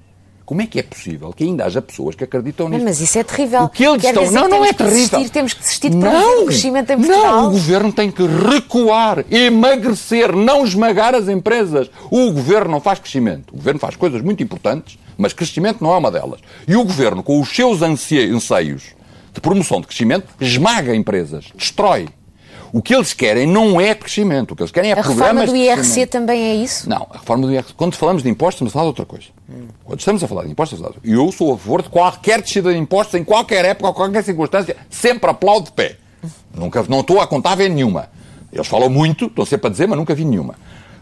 Como 0.45 0.61
é 0.61 0.67
que 0.67 0.79
é 0.79 0.83
possível 0.83 1.33
que 1.33 1.45
ainda 1.45 1.65
haja 1.65 1.81
pessoas 1.81 2.15
que 2.15 2.25
acreditam 2.25 2.69
nisso? 2.69 2.85
Mas 2.85 3.01
isso 3.01 3.19
é 3.19 3.23
terrível. 3.23 3.63
O 3.63 3.69
que 3.69 3.85
eles 3.85 4.03
Quer 4.03 4.09
estão... 4.09 4.25
dizer 4.25 4.35
Não, 4.35 4.49
não 4.49 4.65
é 4.65 4.73
terrível. 4.73 4.99
desistir, 4.99 5.31
temos 5.31 5.55
que 5.55 5.61
desistir 5.61 5.91
de 5.91 5.97
não, 5.97 6.43
o 6.43 6.47
crescimento 6.47 6.91
em 6.91 6.97
Portugal. 6.97 7.43
Não, 7.43 7.49
o 7.49 7.51
governo 7.53 7.93
tem 7.93 8.11
que 8.11 8.23
recuar, 8.27 9.25
emagrecer, 9.31 10.35
não 10.35 10.65
esmagar 10.65 11.15
as 11.15 11.29
empresas. 11.29 11.91
O 12.11 12.33
governo 12.33 12.71
não 12.73 12.81
faz 12.81 12.99
crescimento. 12.99 13.53
O 13.53 13.57
governo 13.57 13.79
faz 13.79 13.97
coisas 13.97 14.21
muito 14.21 14.43
importantes, 14.43 14.99
mas 15.17 15.33
crescimento 15.33 15.83
não 15.83 15.93
é 15.95 15.97
uma 15.97 16.11
delas. 16.11 16.41
E 16.67 16.75
o 16.77 16.85
governo, 16.85 17.23
com 17.23 17.41
os 17.41 17.49
seus 17.49 17.81
anseios 17.83 18.83
de 19.33 19.41
promoção 19.41 19.81
de 19.81 19.87
crescimento, 19.87 20.27
esmaga 20.41 20.95
empresas, 20.95 21.47
destrói. 21.55 22.09
O 22.73 22.81
que 22.81 22.95
eles 22.95 23.13
querem 23.13 23.47
não 23.47 23.79
é 23.79 23.95
crescimento. 23.95 24.53
O 24.53 24.57
que 24.57 24.63
eles 24.63 24.73
querem 24.73 24.91
é 24.91 24.95
A 24.95 24.97
reforma 24.97 25.17
programas 25.19 25.51
do 25.51 25.55
de 25.55 25.59
IRC 25.61 25.75
crescimento. 25.77 26.11
também 26.11 26.43
é 26.43 26.55
isso? 26.55 26.89
Não, 26.89 27.07
a 27.11 27.19
reforma 27.19 27.47
do 27.47 27.53
IRC. 27.53 27.75
Quando 27.75 27.95
falamos 27.97 28.23
de 28.23 28.31
impostos, 28.31 28.55
estamos 28.57 28.71
a 28.71 28.75
falar 28.75 28.85
de 28.85 28.89
outra 28.89 29.05
coisa. 29.05 29.27
Quando 29.85 29.99
estamos 29.99 30.25
a 30.25 30.29
falar 30.29 30.45
de 30.45 30.51
impostos, 30.51 30.79
estamos 30.79 30.97
a 30.97 31.01
falar 31.01 31.07
de... 31.07 31.13
Eu 31.13 31.31
sou 31.33 31.53
a 31.53 31.59
favor 31.59 31.83
de 31.83 31.91
qualquer 31.91 32.41
descida 32.41 32.73
de 32.73 32.79
impostos, 32.79 33.15
em 33.15 33.25
qualquer 33.25 33.65
época, 33.67 33.91
em 33.91 33.93
qualquer 33.93 34.25
circunstância, 34.25 34.77
sempre 34.89 35.31
aplaudo 35.31 35.67
de 35.67 35.73
pé. 35.73 35.97
Nunca, 36.55 36.83
não 36.89 37.01
estou 37.01 37.21
a 37.21 37.27
contar 37.27 37.55
ver 37.57 37.69
nenhuma. 37.69 38.09
Eles 38.51 38.67
falam 38.67 38.89
muito, 38.89 39.27
estou 39.27 39.45
sempre 39.45 39.67
a 39.67 39.71
dizer, 39.71 39.87
mas 39.87 39.99
nunca 39.99 40.15
vi 40.15 40.25
nenhuma. 40.25 40.55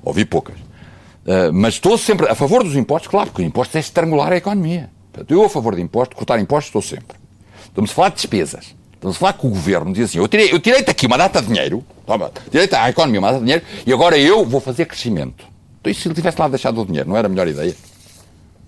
Ouvi 0.02 0.24
poucas. 0.24 0.56
Uh, 0.56 1.52
mas 1.52 1.74
estou 1.74 1.96
sempre 1.96 2.28
a 2.28 2.34
favor 2.34 2.64
dos 2.64 2.74
impostos, 2.74 3.08
claro, 3.08 3.28
porque 3.28 3.42
o 3.42 3.44
imposto 3.44 3.76
é 3.76 3.80
estrangular 3.80 4.32
a 4.32 4.36
economia. 4.36 4.90
Portanto, 5.12 5.30
eu 5.30 5.44
a 5.44 5.48
favor 5.48 5.76
de 5.76 5.82
impostos, 5.82 6.16
cortar 6.16 6.40
impostos, 6.40 6.68
estou 6.68 6.82
sempre. 6.82 7.16
Estamos 7.64 7.90
a 7.90 7.94
falar 7.94 8.08
de 8.08 8.16
despesas. 8.16 8.74
Estamos 9.00 9.16
a 9.16 9.18
falar 9.18 9.32
que 9.32 9.46
o 9.46 9.48
governo 9.48 9.94
diz 9.94 10.10
assim: 10.10 10.18
eu 10.18 10.28
tirei- 10.28 10.52
eu 10.52 10.60
tirei-te 10.60 10.90
aqui 10.90 11.06
uma 11.06 11.16
data 11.16 11.40
de 11.40 11.48
dinheiro, 11.48 11.82
toma, 12.06 12.30
tirei-te 12.50 12.74
à 12.74 12.90
economia 12.90 13.18
uma 13.18 13.28
data 13.28 13.38
de 13.40 13.44
dinheiro, 13.46 13.64
e 13.86 13.92
agora 13.94 14.18
eu 14.18 14.44
vou 14.44 14.60
fazer 14.60 14.84
crescimento. 14.84 15.42
Então, 15.80 15.90
e 15.90 15.94
se 15.94 16.06
ele 16.06 16.14
tivesse 16.14 16.38
lá 16.38 16.46
deixado 16.48 16.78
o 16.82 16.84
dinheiro, 16.84 17.08
não 17.08 17.16
era 17.16 17.26
a 17.26 17.30
melhor 17.30 17.48
ideia? 17.48 17.74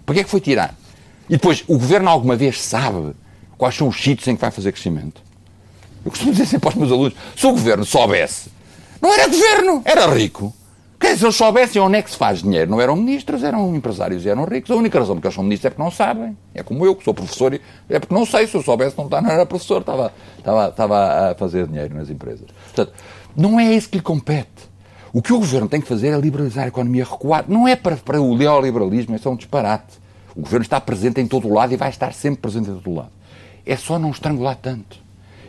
Para 0.06 0.14
que 0.14 0.20
é 0.22 0.24
que 0.24 0.30
foi 0.30 0.40
tirar? 0.40 0.74
E 1.28 1.32
depois, 1.34 1.62
o 1.68 1.76
governo 1.78 2.08
alguma 2.08 2.34
vez 2.34 2.62
sabe 2.62 3.14
quais 3.58 3.74
são 3.74 3.88
os 3.88 4.02
sítios 4.02 4.26
em 4.26 4.34
que 4.34 4.40
vai 4.40 4.50
fazer 4.50 4.72
crescimento? 4.72 5.20
Eu 6.02 6.10
costumo 6.10 6.32
dizer 6.32 6.46
sempre 6.46 6.66
aos 6.66 6.76
meus 6.76 6.90
alunos: 6.90 7.12
se 7.36 7.46
o 7.46 7.50
governo 7.50 7.84
soubesse, 7.84 8.50
não 9.02 9.12
era 9.12 9.28
governo, 9.28 9.82
era 9.84 10.06
rico. 10.14 10.52
Quer 11.02 11.08
dizer, 11.08 11.18
se 11.18 11.24
eles 11.24 11.36
soubessem 11.36 11.82
onde 11.82 11.96
é 11.98 12.02
que 12.02 12.10
se 12.12 12.16
faz 12.16 12.42
dinheiro, 12.42 12.70
não 12.70 12.80
eram 12.80 12.94
ministros, 12.94 13.42
eram 13.42 13.74
empresários 13.74 14.24
e 14.24 14.28
eram 14.28 14.44
ricos. 14.44 14.70
A 14.70 14.76
única 14.76 15.00
razão 15.00 15.16
porque 15.16 15.26
eles 15.26 15.34
são 15.34 15.42
ministros 15.42 15.66
é 15.66 15.70
porque 15.70 15.82
não 15.82 15.90
sabem. 15.90 16.36
É 16.54 16.62
como 16.62 16.86
eu, 16.86 16.94
que 16.94 17.02
sou 17.02 17.12
professor, 17.12 17.52
é 17.90 17.98
porque 17.98 18.14
não 18.14 18.24
sei. 18.24 18.46
Se 18.46 18.54
eu 18.54 18.62
soubesse, 18.62 18.96
não, 18.96 19.08
tá- 19.08 19.20
não 19.20 19.28
era 19.28 19.44
professor, 19.44 19.80
estava, 19.80 20.12
estava, 20.38 20.68
estava 20.68 21.30
a 21.30 21.34
fazer 21.34 21.66
dinheiro 21.66 21.92
nas 21.96 22.08
empresas. 22.08 22.46
Portanto, 22.66 22.92
não 23.36 23.58
é 23.58 23.74
isso 23.74 23.88
que 23.88 23.96
lhe 23.96 24.02
compete. 24.02 24.70
O 25.12 25.20
que 25.20 25.32
o 25.32 25.38
governo 25.40 25.68
tem 25.68 25.80
que 25.80 25.88
fazer 25.88 26.08
é 26.10 26.16
liberalizar 26.20 26.66
a 26.66 26.68
economia, 26.68 27.02
recuar. 27.04 27.44
Não 27.48 27.66
é 27.66 27.74
para, 27.74 27.96
para 27.96 28.20
o 28.20 28.36
neoliberalismo, 28.36 29.16
isso 29.16 29.28
é 29.28 29.30
um 29.32 29.36
disparate. 29.36 30.00
O 30.36 30.40
governo 30.42 30.62
está 30.62 30.80
presente 30.80 31.20
em 31.20 31.26
todo 31.26 31.48
o 31.48 31.52
lado 31.52 31.74
e 31.74 31.76
vai 31.76 31.90
estar 31.90 32.14
sempre 32.14 32.40
presente 32.40 32.70
em 32.70 32.74
todo 32.76 32.88
o 32.90 32.94
lado. 32.94 33.10
É 33.66 33.74
só 33.76 33.98
não 33.98 34.10
estrangular 34.12 34.54
tanto. 34.56 34.98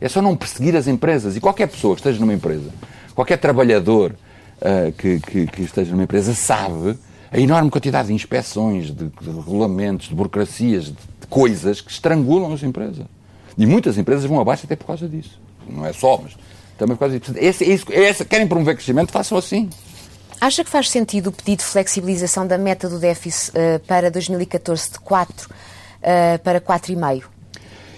É 0.01 0.09
só 0.09 0.19
não 0.19 0.35
perseguir 0.35 0.75
as 0.75 0.87
empresas. 0.87 1.37
E 1.37 1.39
qualquer 1.39 1.67
pessoa 1.67 1.93
que 1.93 1.99
esteja 2.01 2.19
numa 2.19 2.33
empresa, 2.33 2.71
qualquer 3.13 3.37
trabalhador 3.37 4.15
ah, 4.63 4.91
que, 4.97 5.19
que- 5.19 5.47
que 5.47 5.61
esteja 5.63 5.91
numa 5.91 6.03
empresa, 6.03 6.33
sabe 6.33 6.97
a 7.31 7.39
enorme 7.39 7.69
quantidade 7.69 8.07
de 8.07 8.13
inspeções, 8.13 8.87
de, 8.87 9.07
de 9.09 9.29
regulamentos, 9.29 10.07
de 10.07 10.15
burocracias, 10.15 10.85
de, 10.85 10.91
de 10.91 11.27
coisas 11.29 11.81
que 11.81 11.91
estrangulam 11.91 12.53
as 12.53 12.63
empresas. 12.63 13.05
E 13.57 13.65
muitas 13.65 13.97
empresas 13.97 14.25
vão 14.25 14.39
abaixo 14.39 14.65
até 14.65 14.75
por 14.75 14.85
causa 14.87 15.07
disso. 15.07 15.39
Não 15.67 15.85
é 15.85 15.91
só, 15.93 16.19
mas 16.21 16.33
também 16.77 16.95
por 16.95 17.01
causa 17.01 17.19
disso. 17.19 17.33
Esse, 17.37 17.63
esse, 17.63 17.85
esse- 17.91 18.25
querem 18.25 18.47
promover 18.47 18.75
crescimento, 18.75 19.11
façam 19.11 19.37
assim. 19.37 19.69
Acha 20.41 20.63
que 20.63 20.69
faz 20.69 20.89
sentido 20.89 21.27
o 21.27 21.31
pedido 21.31 21.59
de 21.59 21.65
flexibilização 21.65 22.45
da 22.45 22.57
meta 22.57 22.89
do 22.89 22.99
déficit 22.99 23.51
eh, 23.55 23.79
para 23.79 24.11
2014 24.11 24.91
de 24.91 24.99
4 24.99 25.49
eh, 26.01 26.37
para 26.39 26.59
4,5? 26.59 27.23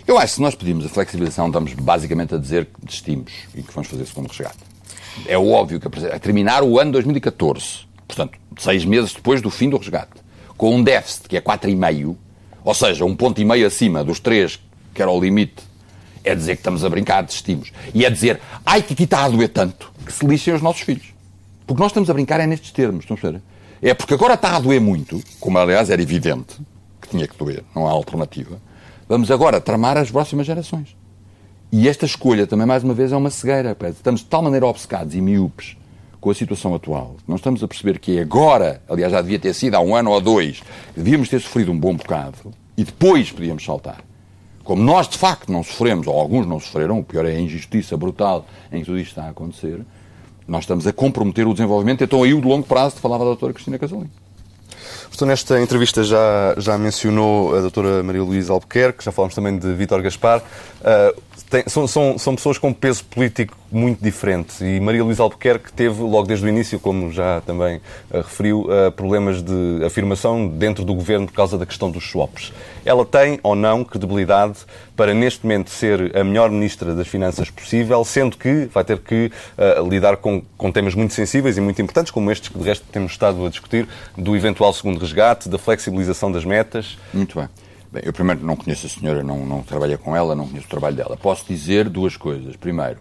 Eu 0.07 0.17
acho 0.19 0.27
que 0.27 0.33
se 0.35 0.41
nós 0.41 0.53
pedimos 0.53 0.85
a 0.85 0.89
flexibilização, 0.89 1.47
estamos 1.47 1.73
basicamente 1.73 2.35
a 2.35 2.37
dizer 2.37 2.65
que 2.65 2.85
desistimos 2.85 3.31
e 3.55 3.63
que 3.63 3.73
vamos 3.73 3.89
fazer 3.89 4.05
segundo 4.05 4.27
resgate. 4.27 4.57
É 5.27 5.37
óbvio 5.37 5.79
que 5.79 5.87
a 5.87 6.19
terminar 6.19 6.63
o 6.63 6.79
ano 6.79 6.91
2014, 6.93 7.85
portanto, 8.07 8.37
seis 8.57 8.85
meses 8.85 9.13
depois 9.13 9.41
do 9.41 9.49
fim 9.49 9.69
do 9.69 9.77
resgate, 9.77 10.13
com 10.57 10.75
um 10.75 10.83
déficit 10.83 11.29
que 11.29 11.37
é 11.37 11.41
4,5, 11.41 12.15
ou 12.63 12.73
seja, 12.73 13.05
um 13.05 13.15
ponto 13.15 13.39
e 13.39 13.45
meio 13.45 13.65
acima 13.65 14.03
dos 14.03 14.19
três, 14.19 14.59
que 14.93 15.01
era 15.01 15.11
o 15.11 15.19
limite, 15.19 15.63
é 16.23 16.33
dizer 16.33 16.55
que 16.55 16.61
estamos 16.61 16.83
a 16.83 16.89
brincar, 16.89 17.23
desistimos. 17.23 17.71
E 17.93 18.03
é 18.05 18.09
dizer, 18.09 18.41
ai 18.65 18.81
que 18.81 18.93
aqui 18.93 19.03
está 19.03 19.23
a 19.23 19.29
doer 19.29 19.49
tanto, 19.49 19.91
que 20.05 20.11
se 20.11 20.25
lixem 20.25 20.53
os 20.53 20.61
nossos 20.61 20.81
filhos. 20.81 21.13
Porque 21.67 21.81
nós 21.81 21.91
estamos 21.91 22.09
a 22.09 22.13
brincar 22.13 22.39
é 22.39 22.47
nestes 22.47 22.71
termos, 22.71 23.03
estão 23.03 23.15
a 23.15 23.19
perceber? 23.19 23.43
É 23.81 23.93
porque 23.93 24.13
agora 24.13 24.33
está 24.33 24.55
a 24.55 24.59
doer 24.59 24.81
muito, 24.81 25.21
como 25.39 25.57
aliás 25.57 25.89
era 25.89 26.01
evidente 26.01 26.57
que 27.01 27.09
tinha 27.09 27.27
que 27.27 27.37
doer, 27.37 27.63
não 27.75 27.87
há 27.87 27.91
alternativa. 27.91 28.59
Vamos 29.07 29.29
agora 29.29 29.61
tramar 29.61 29.97
as 29.97 30.09
próximas 30.09 30.47
gerações. 30.47 30.95
E 31.77 31.89
esta 31.89 32.05
escolha 32.05 32.47
também, 32.47 32.65
mais 32.65 32.85
uma 32.85 32.93
vez, 32.93 33.11
é 33.11 33.17
uma 33.17 33.29
cegueira. 33.29 33.75
Estamos 33.89 34.21
de 34.21 34.27
tal 34.27 34.41
maneira 34.41 34.65
obcecados 34.65 35.13
e 35.13 35.19
miúpes 35.19 35.75
com 36.21 36.29
a 36.29 36.33
situação 36.33 36.73
atual. 36.73 37.17
Não 37.27 37.35
estamos 37.35 37.61
a 37.61 37.67
perceber 37.67 37.99
que 37.99 38.17
é 38.17 38.21
agora, 38.21 38.81
aliás, 38.87 39.11
já 39.11 39.21
devia 39.21 39.37
ter 39.37 39.53
sido 39.53 39.75
há 39.75 39.81
um 39.81 39.93
ano 39.93 40.11
ou 40.11 40.21
dois, 40.21 40.63
devíamos 40.95 41.27
ter 41.27 41.41
sofrido 41.41 41.73
um 41.73 41.77
bom 41.77 41.93
bocado 41.93 42.53
e 42.77 42.85
depois 42.85 43.29
podíamos 43.29 43.65
saltar. 43.65 44.05
Como 44.63 44.81
nós, 44.81 45.09
de 45.09 45.17
facto, 45.17 45.51
não 45.51 45.63
sofremos, 45.63 46.07
ou 46.07 46.17
alguns 46.17 46.47
não 46.47 46.61
sofreram, 46.61 46.99
o 46.99 47.03
pior 47.03 47.25
é 47.25 47.35
a 47.35 47.41
injustiça 47.41 47.97
brutal 47.97 48.45
em 48.71 48.79
que 48.79 48.85
tudo 48.85 48.97
isto 48.97 49.09
está 49.09 49.25
a 49.25 49.31
acontecer, 49.31 49.81
nós 50.47 50.63
estamos 50.63 50.87
a 50.87 50.93
comprometer 50.93 51.45
o 51.45 51.51
desenvolvimento. 51.51 52.05
Então, 52.05 52.23
aí 52.23 52.33
o 52.33 52.39
de 52.39 52.47
longo 52.47 52.65
prazo, 52.65 52.95
falava 53.01 53.25
a 53.25 53.27
doutora 53.27 53.51
Cristina 53.51 53.77
Casalinho. 53.77 54.09
Portanto, 55.07 55.25
nesta 55.27 55.61
entrevista 55.61 56.03
já, 56.03 56.55
já 56.57 56.77
mencionou 56.77 57.55
a 57.55 57.61
doutora 57.61 58.03
Maria 58.03 58.23
Luísa 58.23 58.51
Albuquerque, 58.53 59.03
já 59.03 59.11
falamos 59.11 59.33
também 59.35 59.57
de 59.57 59.73
Vítor 59.73 60.01
Gaspar. 60.01 60.41
Uh, 60.81 61.21
tem- 61.49 61.63
são, 61.67 61.87
são, 61.87 62.17
são 62.17 62.35
pessoas 62.35 62.57
com 62.57 62.73
peso 62.73 63.03
político 63.05 63.55
muito 63.71 64.01
diferente 64.01 64.63
e 64.63 64.79
Maria 64.79 65.03
Luísa 65.03 65.23
Albuquerque 65.23 65.73
teve, 65.73 66.01
logo 66.01 66.27
desde 66.27 66.45
o 66.45 66.49
início, 66.49 66.79
como 66.79 67.11
já 67.11 67.41
também 67.41 67.77
uh, 68.11 68.17
referiu, 68.17 68.61
uh, 68.61 68.91
problemas 68.91 69.41
de 69.41 69.83
afirmação 69.85 70.47
dentro 70.47 70.83
do 70.83 70.93
governo 70.93 71.25
por 71.27 71.33
causa 71.33 71.57
da 71.57 71.65
questão 71.65 71.89
dos 71.89 72.09
swaps. 72.09 72.51
Ela 72.83 73.05
tem 73.05 73.39
ou 73.41 73.55
não 73.55 73.83
credibilidade 73.83 74.59
para, 74.95 75.13
neste 75.13 75.43
momento, 75.43 75.69
ser 75.71 76.15
a 76.15 76.23
melhor 76.23 76.49
ministra 76.51 76.93
das 76.93 77.07
Finanças 77.07 77.49
possível, 77.49 78.05
sendo 78.05 78.37
que 78.37 78.69
vai 78.71 78.83
ter 78.83 78.99
que 78.99 79.29
lidar 79.89 80.17
com, 80.17 80.41
com 80.55 80.71
temas 80.71 80.93
muito 80.93 81.13
sensíveis 81.13 81.57
e 81.57 81.61
muito 81.61 81.81
importantes, 81.81 82.11
como 82.11 82.31
estes 82.31 82.47
que, 82.49 82.57
de 82.57 82.63
resto, 82.63 82.85
temos 82.91 83.11
estado 83.11 83.45
a 83.45 83.49
discutir, 83.49 83.87
do 84.15 84.35
eventual 84.35 84.71
segundo 84.71 84.94
resgate, 84.99 85.49
da 85.49 85.57
flexibilização 85.57 86.31
das 86.31 86.45
metas. 86.45 86.97
Muito 87.13 87.39
bem. 87.39 87.49
Bem, 87.91 88.03
eu 88.05 88.13
primeiro 88.13 88.45
não 88.45 88.55
conheço 88.55 88.85
a 88.87 88.89
senhora, 88.89 89.23
não, 89.23 89.45
não 89.45 89.61
trabalho 89.61 89.97
com 89.97 90.15
ela, 90.15 90.35
não 90.35 90.47
conheço 90.47 90.67
o 90.67 90.69
trabalho 90.69 90.95
dela. 90.95 91.17
Posso 91.17 91.45
dizer 91.47 91.87
duas 91.89 92.17
coisas. 92.17 92.55
Primeiro, 92.55 92.99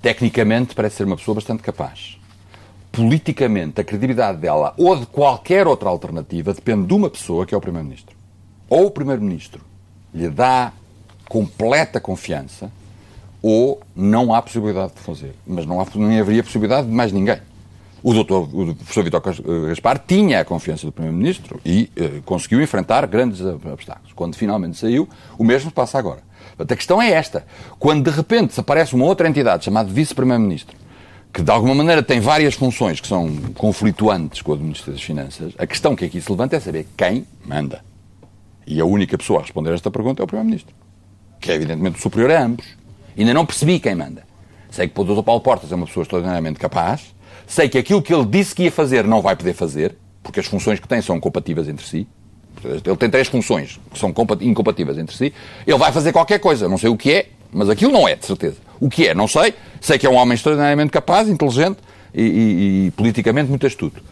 tecnicamente 0.00 0.74
parece 0.74 0.96
ser 0.96 1.04
uma 1.04 1.16
pessoa 1.16 1.34
bastante 1.34 1.62
capaz. 1.62 2.18
Politicamente, 2.92 3.80
a 3.80 3.84
credibilidade 3.84 4.38
dela 4.38 4.72
ou 4.76 4.96
de 4.96 5.06
qualquer 5.06 5.66
outra 5.66 5.88
alternativa 5.88 6.54
depende 6.54 6.86
de 6.86 6.94
uma 6.94 7.10
pessoa, 7.10 7.44
que 7.44 7.54
é 7.54 7.58
o 7.58 7.60
Primeiro-Ministro. 7.60 8.16
Ou 8.68 8.86
o 8.86 8.90
Primeiro-Ministro 8.90 9.60
lhe 10.14 10.28
dá 10.28 10.72
completa 11.28 12.00
confiança, 12.00 12.70
ou 13.42 13.80
não 13.94 14.32
há 14.32 14.40
possibilidade 14.40 14.94
de 14.94 15.00
fazer. 15.00 15.34
Mas 15.46 15.66
não 15.66 15.80
há, 15.80 15.86
nem 15.94 16.20
haveria 16.20 16.42
possibilidade 16.42 16.86
de 16.86 16.92
mais 16.92 17.12
ninguém. 17.12 17.38
O 18.02 18.12
doutor, 18.12 18.48
o 18.52 18.74
professor 18.74 19.02
Vitor 19.02 19.20
Gaspar 19.68 19.98
tinha 20.06 20.40
a 20.40 20.44
confiança 20.44 20.86
do 20.86 20.92
Primeiro-Ministro 20.92 21.60
e 21.64 21.90
eh, 21.96 22.20
conseguiu 22.24 22.62
enfrentar 22.62 23.06
grandes 23.06 23.40
ob- 23.40 23.66
obstáculos. 23.72 24.12
Quando 24.12 24.36
finalmente 24.36 24.76
saiu, 24.76 25.08
o 25.38 25.42
mesmo 25.42 25.70
passa 25.70 25.98
agora. 25.98 26.20
A 26.58 26.64
questão 26.76 27.00
é 27.02 27.10
esta. 27.10 27.44
Quando 27.78 28.08
de 28.08 28.16
repente 28.16 28.58
aparece 28.60 28.94
uma 28.94 29.04
outra 29.04 29.28
entidade 29.28 29.64
chamada 29.64 29.88
Vice-Primeiro-Ministro, 29.90 30.76
que 31.32 31.42
de 31.42 31.50
alguma 31.50 31.74
maneira 31.74 32.02
tem 32.02 32.20
várias 32.20 32.54
funções 32.54 33.00
que 33.00 33.08
são 33.08 33.34
conflituantes 33.54 34.40
com 34.40 34.52
a 34.52 34.56
do 34.56 34.62
Ministro 34.62 34.92
das 34.92 35.02
Finanças, 35.02 35.52
a 35.58 35.66
questão 35.66 35.96
que 35.96 36.04
aqui 36.04 36.20
se 36.20 36.30
levanta 36.30 36.56
é 36.56 36.60
saber 36.60 36.86
quem 36.96 37.26
manda. 37.44 37.84
E 38.66 38.80
a 38.80 38.84
única 38.84 39.18
pessoa 39.18 39.40
a 39.40 39.42
responder 39.42 39.70
a 39.70 39.74
esta 39.74 39.90
pergunta 39.90 40.22
é 40.22 40.24
o 40.24 40.26
Primeiro-Ministro. 40.26 40.74
que 41.40 41.50
é 41.50 41.54
evidentemente 41.54 42.00
superior 42.00 42.30
a 42.30 42.42
ambos. 42.42 42.66
Ainda 43.18 43.34
não 43.34 43.44
percebi 43.46 43.78
quem 43.80 43.94
manda. 43.94 44.24
Sei 44.70 44.88
que 44.88 45.00
o 45.00 45.04
Dr. 45.04 45.22
Paulo 45.22 45.40
Portas 45.40 45.70
é 45.72 45.74
uma 45.74 45.86
pessoa 45.86 46.02
extraordinariamente 46.02 46.58
capaz. 46.58 47.14
Sei 47.46 47.68
que 47.68 47.78
aquilo 47.78 48.02
que 48.02 48.12
ele 48.12 48.24
disse 48.26 48.54
que 48.54 48.64
ia 48.64 48.72
fazer 48.72 49.04
não 49.04 49.22
vai 49.22 49.36
poder 49.36 49.54
fazer, 49.54 49.96
porque 50.22 50.40
as 50.40 50.46
funções 50.46 50.80
que 50.80 50.88
tem 50.88 51.00
são 51.00 51.18
compatíveis 51.20 51.68
entre 51.68 51.86
si. 51.86 52.06
Ele 52.64 52.96
tem 52.96 53.10
três 53.10 53.28
funções 53.28 53.78
que 53.92 53.98
são 53.98 54.12
incompatíveis 54.40 54.98
entre 54.98 55.16
si. 55.16 55.32
Ele 55.66 55.78
vai 55.78 55.92
fazer 55.92 56.12
qualquer 56.12 56.40
coisa, 56.40 56.68
não 56.68 56.78
sei 56.78 56.88
o 56.88 56.96
que 56.96 57.12
é, 57.12 57.26
mas 57.52 57.68
aquilo 57.68 57.92
não 57.92 58.08
é, 58.08 58.16
de 58.16 58.26
certeza. 58.26 58.56
O 58.80 58.88
que 58.88 59.06
é, 59.06 59.14
não 59.14 59.28
sei. 59.28 59.54
Sei 59.80 59.98
que 59.98 60.06
é 60.06 60.10
um 60.10 60.16
homem 60.16 60.34
extraordinariamente 60.34 60.90
capaz, 60.90 61.28
inteligente 61.28 61.78
e, 62.14 62.22
e, 62.22 62.86
e 62.86 62.90
politicamente 62.92 63.48
muito 63.48 63.66
astuto. 63.66 64.02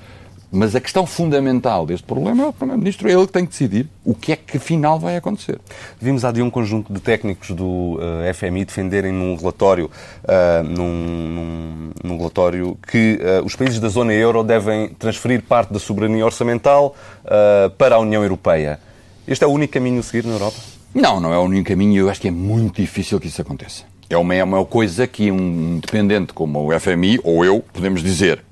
Mas 0.54 0.76
a 0.76 0.80
questão 0.80 1.04
fundamental 1.04 1.84
deste 1.84 2.06
problema 2.06 2.44
é 2.44 2.46
o 2.46 2.52
Primeiro-Ministro, 2.52 3.08
é 3.08 3.12
ele 3.12 3.26
que 3.26 3.32
tem 3.32 3.44
que 3.44 3.50
decidir 3.50 3.88
o 4.04 4.14
que 4.14 4.30
é 4.30 4.36
que 4.36 4.56
afinal 4.56 5.00
vai 5.00 5.16
acontecer. 5.16 5.58
Vimos 6.00 6.24
há 6.24 6.30
de 6.30 6.40
um 6.40 6.48
conjunto 6.48 6.92
de 6.92 7.00
técnicos 7.00 7.50
do 7.50 7.96
uh, 7.96 8.22
eh, 8.22 8.32
FMI 8.32 8.64
defenderem 8.64 9.12
num 9.12 9.34
relatório, 9.34 9.90
uh, 10.22 10.62
num, 10.62 11.90
num, 12.04 12.16
relatório 12.16 12.78
que 12.86 13.18
uh, 13.20 13.44
os 13.44 13.56
países 13.56 13.80
da 13.80 13.88
zona 13.88 14.12
euro 14.12 14.44
devem 14.44 14.90
transferir 14.90 15.42
parte 15.42 15.72
da 15.72 15.80
soberania 15.80 16.24
orçamental 16.24 16.94
para 17.76 17.96
a 17.96 17.98
União 17.98 18.22
Europeia. 18.22 18.78
Este 19.26 19.42
é 19.42 19.46
o 19.48 19.50
único 19.50 19.72
caminho 19.72 19.98
a 19.98 20.02
seguir 20.04 20.24
na 20.24 20.34
Europa? 20.34 20.56
Não, 20.94 21.18
não 21.18 21.34
é 21.34 21.38
o 21.38 21.42
único 21.42 21.68
caminho. 21.68 21.98
Eu 21.98 22.08
acho 22.10 22.20
que 22.20 22.28
é 22.28 22.30
muito 22.30 22.80
difícil 22.80 23.18
que 23.18 23.26
isso 23.26 23.42
aconteça. 23.42 23.82
É 24.08 24.16
uma, 24.16 24.34
é 24.34 24.44
uma 24.44 24.64
coisa 24.64 25.06
que 25.06 25.32
um 25.32 25.76
independente 25.76 26.32
como 26.32 26.70
o 26.70 26.78
FMI 26.78 27.18
ou 27.24 27.44
eu 27.44 27.64
podemos 27.72 28.02
dizer 28.02 28.44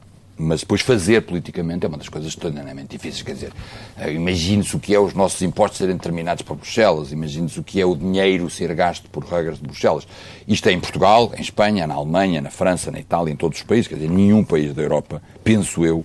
mas 0.42 0.60
depois 0.60 0.80
fazer 0.80 1.22
politicamente 1.22 1.86
é 1.86 1.88
uma 1.88 1.96
das 1.96 2.08
coisas 2.08 2.30
extraordinariamente 2.30 2.96
difíceis. 2.96 3.22
Quer 3.22 3.34
dizer, 3.34 3.52
eh, 3.96 4.12
imagine-se 4.12 4.74
o 4.76 4.80
que 4.80 4.94
é 4.94 4.98
os 4.98 5.14
nossos 5.14 5.40
impostos 5.42 5.78
serem 5.78 5.96
determinados 5.96 6.42
por 6.42 6.56
Bruxelas, 6.56 7.12
imagine-se 7.12 7.60
o 7.60 7.62
que 7.62 7.80
é 7.80 7.86
o 7.86 7.94
dinheiro 7.94 8.50
ser 8.50 8.74
gasto 8.74 9.08
por 9.08 9.24
regras 9.24 9.58
de 9.58 9.64
Bruxelas. 9.64 10.06
Isto 10.46 10.68
é 10.68 10.72
em 10.72 10.80
Portugal, 10.80 11.32
em 11.36 11.40
Espanha, 11.40 11.86
na 11.86 11.94
Alemanha, 11.94 12.40
na 12.40 12.50
França, 12.50 12.90
na 12.90 12.98
Itália, 12.98 13.32
em 13.32 13.36
todos 13.36 13.58
os 13.58 13.64
países. 13.64 13.86
Quer 13.86 13.94
dizer, 13.94 14.10
nenhum 14.10 14.44
país 14.44 14.74
da 14.74 14.82
Europa, 14.82 15.22
penso 15.44 15.84
eu, 15.84 16.04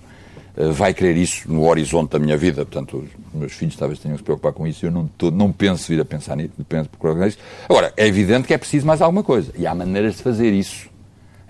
eh, 0.56 0.70
vai 0.70 0.94
querer 0.94 1.16
isso 1.16 1.50
no 1.50 1.68
horizonte 1.68 2.12
da 2.12 2.18
minha 2.18 2.36
vida. 2.36 2.64
Portanto, 2.64 3.08
os 3.32 3.38
meus 3.38 3.52
filhos 3.52 3.76
talvez 3.76 3.98
tenham 3.98 4.14
que 4.14 4.20
se 4.20 4.24
preocupar 4.24 4.52
com 4.52 4.66
isso. 4.66 4.86
Eu 4.86 4.92
não, 4.92 5.08
tô, 5.08 5.32
não 5.32 5.50
penso 5.50 5.88
vir 5.88 6.00
a 6.00 6.04
pensar 6.04 6.36
nisso, 6.36 6.52
penso 6.68 6.88
procurar 6.88 7.26
nisso. 7.26 7.38
Agora, 7.68 7.92
é 7.96 8.06
evidente 8.06 8.46
que 8.46 8.54
é 8.54 8.58
preciso 8.58 8.86
mais 8.86 9.02
alguma 9.02 9.24
coisa. 9.24 9.52
E 9.58 9.66
há 9.66 9.74
maneiras 9.74 10.16
de 10.16 10.22
fazer 10.22 10.52
isso. 10.52 10.88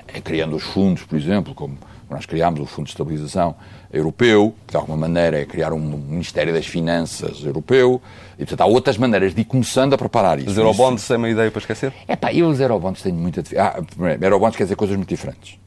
É 0.06 0.22
criando 0.22 0.56
os 0.56 0.62
fundos, 0.62 1.02
por 1.02 1.18
exemplo, 1.18 1.54
como 1.54 1.76
nós 2.10 2.26
criámos 2.26 2.60
o 2.60 2.66
Fundo 2.66 2.86
de 2.86 2.92
Estabilização 2.92 3.54
Europeu, 3.92 4.54
que 4.66 4.72
de 4.72 4.76
alguma 4.76 4.96
maneira 4.96 5.40
é 5.40 5.44
criar 5.44 5.72
um 5.72 5.78
Ministério 5.78 6.52
das 6.52 6.66
Finanças 6.66 7.44
Europeu, 7.44 8.00
e 8.34 8.38
portanto 8.38 8.60
há 8.62 8.66
outras 8.66 8.96
maneiras 8.96 9.34
de 9.34 9.42
ir 9.42 9.44
começando 9.44 9.94
a 9.94 9.98
preparar 9.98 10.38
isso. 10.38 10.50
Os 10.50 10.58
Eurobonds 10.58 11.02
isso... 11.02 11.12
é 11.12 11.16
uma 11.16 11.28
ideia 11.28 11.50
para 11.50 11.60
esquecer? 11.60 11.92
É 12.06 12.16
pá, 12.16 12.32
eu 12.32 12.48
os 12.48 12.60
Eurobonds 12.60 13.02
tenho 13.02 13.16
muita 13.16 13.42
ah, 13.58 13.80
Eurobonds 14.20 14.56
quer 14.56 14.64
dizer 14.64 14.76
coisas 14.76 14.96
muito 14.96 15.08
diferentes. 15.08 15.58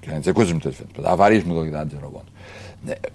Quer 0.00 0.18
dizer 0.20 0.32
coisas 0.32 0.52
muito 0.52 0.68
diferentes. 0.68 1.04
Há 1.04 1.14
várias 1.14 1.44
modalidades 1.44 1.90
de 1.90 1.96
Eurobonds. 1.96 2.28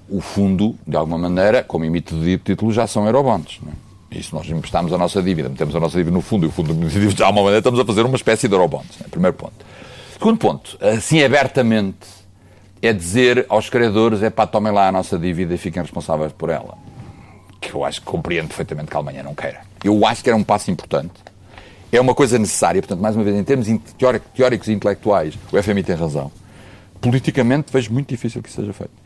O 0.09 0.19
fundo, 0.19 0.75
de 0.85 0.97
alguma 0.97 1.17
maneira, 1.17 1.63
como 1.63 1.85
emite 1.85 2.13
de 2.15 2.37
título, 2.37 2.73
já 2.73 2.87
são 2.87 3.05
Eurobonds. 3.05 3.59
Não 3.63 3.71
é? 3.71 3.75
Isso 4.11 4.35
nós 4.35 4.49
emprestamos 4.49 4.91
a 4.91 4.97
nossa 4.97 5.23
dívida, 5.23 5.47
metemos 5.47 5.73
a 5.73 5.79
nossa 5.79 5.97
dívida 5.97 6.13
no 6.13 6.21
fundo 6.21 6.45
e 6.45 6.49
o 6.49 6.51
fundo 6.51 6.73
de 6.83 7.23
alguma 7.23 7.43
maneira, 7.43 7.59
estamos 7.59 7.79
a 7.79 7.85
fazer 7.85 8.05
uma 8.05 8.17
espécie 8.17 8.47
de 8.47 8.53
Eurobonds. 8.53 8.99
É? 9.01 9.07
Primeiro 9.07 9.37
ponto. 9.37 9.53
Segundo 10.13 10.37
ponto, 10.37 10.77
assim 10.81 11.23
abertamente 11.23 12.20
é 12.81 12.91
dizer 12.91 13.45
aos 13.47 13.69
credores, 13.69 14.23
é 14.23 14.29
pá, 14.29 14.47
tomem 14.47 14.71
lá 14.71 14.87
a 14.87 14.91
nossa 14.91 15.17
dívida 15.17 15.53
e 15.53 15.57
fiquem 15.57 15.81
responsáveis 15.81 16.31
por 16.31 16.49
ela. 16.49 16.77
Que 17.59 17.73
eu 17.73 17.85
acho 17.85 18.01
que 18.01 18.07
compreendo 18.07 18.47
perfeitamente 18.47 18.89
que 18.89 18.95
a 18.95 18.99
Alemanha 18.99 19.23
não 19.23 19.35
queira. 19.35 19.61
Eu 19.83 20.05
acho 20.05 20.23
que 20.23 20.29
era 20.29 20.37
um 20.37 20.43
passo 20.43 20.71
importante. 20.71 21.13
É 21.91 21.99
uma 21.99 22.15
coisa 22.15 22.39
necessária, 22.39 22.81
portanto, 22.81 23.01
mais 23.01 23.15
uma 23.15 23.23
vez, 23.23 23.35
em 23.35 23.43
termos 23.43 23.67
teóricos 24.33 24.67
e 24.67 24.71
intelectuais, 24.71 25.37
o 25.51 25.61
FMI 25.61 25.83
tem 25.83 25.95
razão. 25.95 26.31
Politicamente, 27.01 27.71
vejo 27.71 27.91
muito 27.91 28.07
difícil 28.07 28.41
que 28.41 28.49
isso 28.49 28.61
seja 28.61 28.73
feito. 28.73 29.01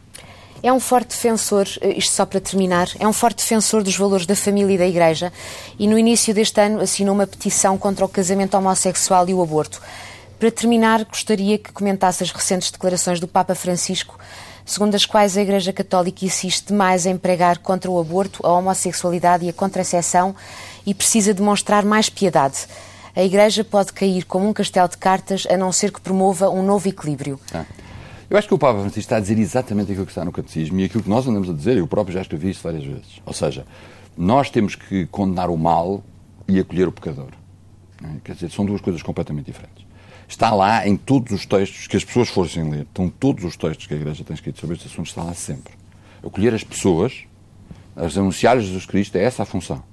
É 0.62 0.72
um 0.72 0.80
forte 0.80 1.10
defensor, 1.10 1.68
eh, 1.82 1.94
isto 1.98 2.12
só 2.12 2.26
para 2.26 2.40
terminar, 2.40 2.90
é 3.00 3.08
um 3.08 3.14
forte 3.14 3.38
defensor 3.38 3.84
dos 3.84 3.96
valores 3.96 4.26
da 4.26 4.36
família 4.36 4.74
e 4.74 4.78
da 4.78 4.88
Igreja 4.88 5.32
e 5.78 5.88
no 5.88 5.98
início 5.98 6.34
deste 6.34 6.60
ano 6.60 6.82
assinou 6.82 7.14
uma 7.14 7.28
petição 7.28 7.78
contra 7.78 8.06
o 8.06 8.10
casamento 8.10 8.56
homossexual 8.56 9.28
e 9.30 9.34
o 9.34 9.42
aborto. 9.42 9.82
Para 10.40 10.52
terminar, 10.52 11.06
gostaria 11.06 11.58
que 11.58 11.72
comentasse 11.72 12.24
as 12.24 12.32
recentes 12.32 12.70
declarações 12.70 13.20
do 13.20 13.28
Papa 13.28 13.56
Francisco, 13.56 14.20
segundo 14.66 14.94
as 14.96 15.06
quais 15.06 15.38
a 15.38 15.42
Igreja 15.42 15.72
Católica 15.72 16.26
insiste 16.26 16.74
mais 16.74 17.06
em 17.06 17.18
pregar 17.18 17.60
contra 17.60 17.90
o 17.90 18.00
aborto, 18.00 18.46
a 18.46 18.52
homossexualidade 18.52 19.46
e 19.46 19.50
a 19.50 19.54
contracepção 19.54 20.36
e 20.86 20.94
precisa 20.94 21.34
demonstrar 21.34 21.86
mais 21.86 22.10
piedade. 22.10 22.68
A 23.16 23.24
Igreja 23.24 23.64
pode 23.64 23.94
cair 23.94 24.26
como 24.26 24.50
um 24.50 24.52
castelo 24.52 24.90
de 24.90 24.98
cartas, 24.98 25.48
a 25.50 25.56
não 25.56 25.72
ser 25.72 25.92
que 25.92 26.02
promova 26.02 26.50
um 26.50 26.62
novo 26.62 26.90
equilíbrio. 26.90 27.40
Ah. 27.54 27.64
Eu 28.30 28.38
acho 28.38 28.48
que 28.48 28.54
o 28.54 28.58
Papa 28.58 28.80
Francisco 28.80 29.00
está 29.00 29.18
a 29.18 29.20
dizer 29.22 29.38
exatamente 29.40 29.92
aquilo 29.92 30.06
que 30.06 30.12
está 30.12 30.26
no 30.26 30.32
Catecismo 30.32 30.80
e 30.80 30.84
aquilo 30.84 31.04
que 31.04 31.10
nós 31.10 31.26
andamos 31.26 31.50
a 31.50 31.54
dizer, 31.54 31.78
eu 31.78 31.88
próprio 31.88 32.14
já 32.14 32.22
escrevi 32.22 32.50
isso 32.50 32.62
várias 32.62 32.84
vezes. 32.84 33.22
Ou 33.26 33.34
seja, 33.34 33.66
nós 34.18 34.50
temos 34.50 34.76
que 34.76 35.06
condenar 35.06 35.50
o 35.50 35.58
mal 35.58 36.04
e 36.46 36.60
acolher 36.60 36.90
o 36.90 36.92
pecador. 36.92 37.30
É? 38.04 38.08
Quer 38.24 38.34
dizer, 38.34 38.52
são 38.52 38.66
duas 38.66 38.82
coisas 38.82 39.02
completamente 39.02 39.46
diferentes. 39.46 39.85
Está 40.28 40.54
lá 40.54 40.88
em 40.88 40.96
todos 40.96 41.32
os 41.32 41.46
textos 41.46 41.88
que 41.88 41.98
as 41.98 42.04
pessoas 42.04 42.30
fossem 42.30 42.70
ler. 42.70 42.82
Estão 42.82 43.10
todos 43.10 43.44
os 43.44 43.56
textos 43.56 43.88
que 43.88 43.94
a 43.94 43.98
Igreja 43.98 44.24
tem 44.24 44.34
escrito 44.34 44.60
sobre 44.60 44.76
estes 44.76 44.92
assuntos, 44.92 45.12
está 45.12 45.24
lá 45.24 45.34
sempre. 45.34 45.74
Acolher 46.24 46.54
as 46.54 46.64
pessoas, 46.64 47.24
as 47.96 48.18
anunciar 48.18 48.60
Jesus 48.60 48.86
Cristo, 48.86 49.16
é 49.18 49.24
essa 49.24 49.44
a 49.44 49.46
função. 49.46 49.84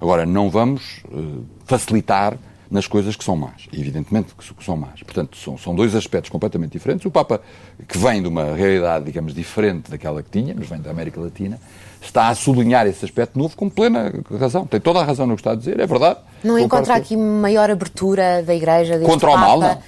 Agora, 0.00 0.24
não 0.24 0.50
vamos 0.50 1.02
uh, 1.10 1.44
facilitar 1.64 2.38
nas 2.70 2.86
coisas 2.86 3.16
que 3.16 3.24
são 3.24 3.36
más. 3.36 3.66
Evidentemente 3.72 4.32
que 4.34 4.64
são 4.64 4.76
más. 4.76 5.02
Portanto, 5.02 5.36
são, 5.36 5.58
são 5.58 5.74
dois 5.74 5.94
aspectos 5.94 6.30
completamente 6.30 6.72
diferentes. 6.72 7.04
O 7.04 7.10
Papa, 7.10 7.42
que 7.88 7.98
vem 7.98 8.22
de 8.22 8.28
uma 8.28 8.54
realidade, 8.54 9.04
digamos, 9.04 9.34
diferente 9.34 9.90
daquela 9.90 10.22
que 10.22 10.30
tínhamos, 10.30 10.68
vem 10.68 10.80
da 10.80 10.90
América 10.90 11.20
Latina, 11.20 11.58
está 12.00 12.28
a 12.28 12.34
sublinhar 12.34 12.86
esse 12.86 13.04
aspecto 13.04 13.38
novo 13.38 13.56
com 13.56 13.68
plena 13.68 14.12
razão. 14.38 14.66
Tem 14.66 14.80
toda 14.80 15.00
a 15.00 15.04
razão 15.04 15.26
no 15.26 15.34
que 15.34 15.40
está 15.40 15.52
a 15.52 15.54
dizer, 15.54 15.78
é 15.78 15.86
verdade. 15.86 16.18
Não 16.42 16.58
encontra 16.58 16.94
aqui 16.94 17.16
maior 17.16 17.70
abertura 17.70 18.42
da 18.42 18.54
Igreja 18.54 18.98
Contra 19.00 19.28
Papa. 19.28 19.38
o 19.38 19.40
mal, 19.40 19.60
não. 19.60 19.82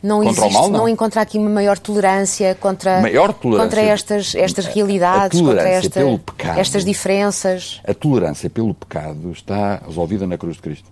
Não, 0.00 0.22
contra 0.22 0.30
existe, 0.30 0.52
mal, 0.52 0.70
não. 0.70 0.78
não 0.80 0.88
encontra 0.88 1.20
aqui 1.20 1.38
uma 1.38 1.50
maior 1.50 1.76
tolerância 1.76 2.54
contra, 2.54 3.00
maior 3.00 3.32
tolerância, 3.32 3.68
contra 3.68 3.82
estas, 3.82 4.34
estas 4.36 4.66
realidades, 4.66 5.40
contra 5.40 5.68
esta, 5.68 6.00
pecado, 6.24 6.58
estas 6.60 6.84
diferenças. 6.84 7.80
A 7.84 7.92
tolerância 7.92 8.48
pelo 8.48 8.72
pecado 8.72 9.32
está 9.32 9.82
resolvida 9.84 10.24
na 10.24 10.38
cruz 10.38 10.54
de 10.54 10.62
Cristo. 10.62 10.88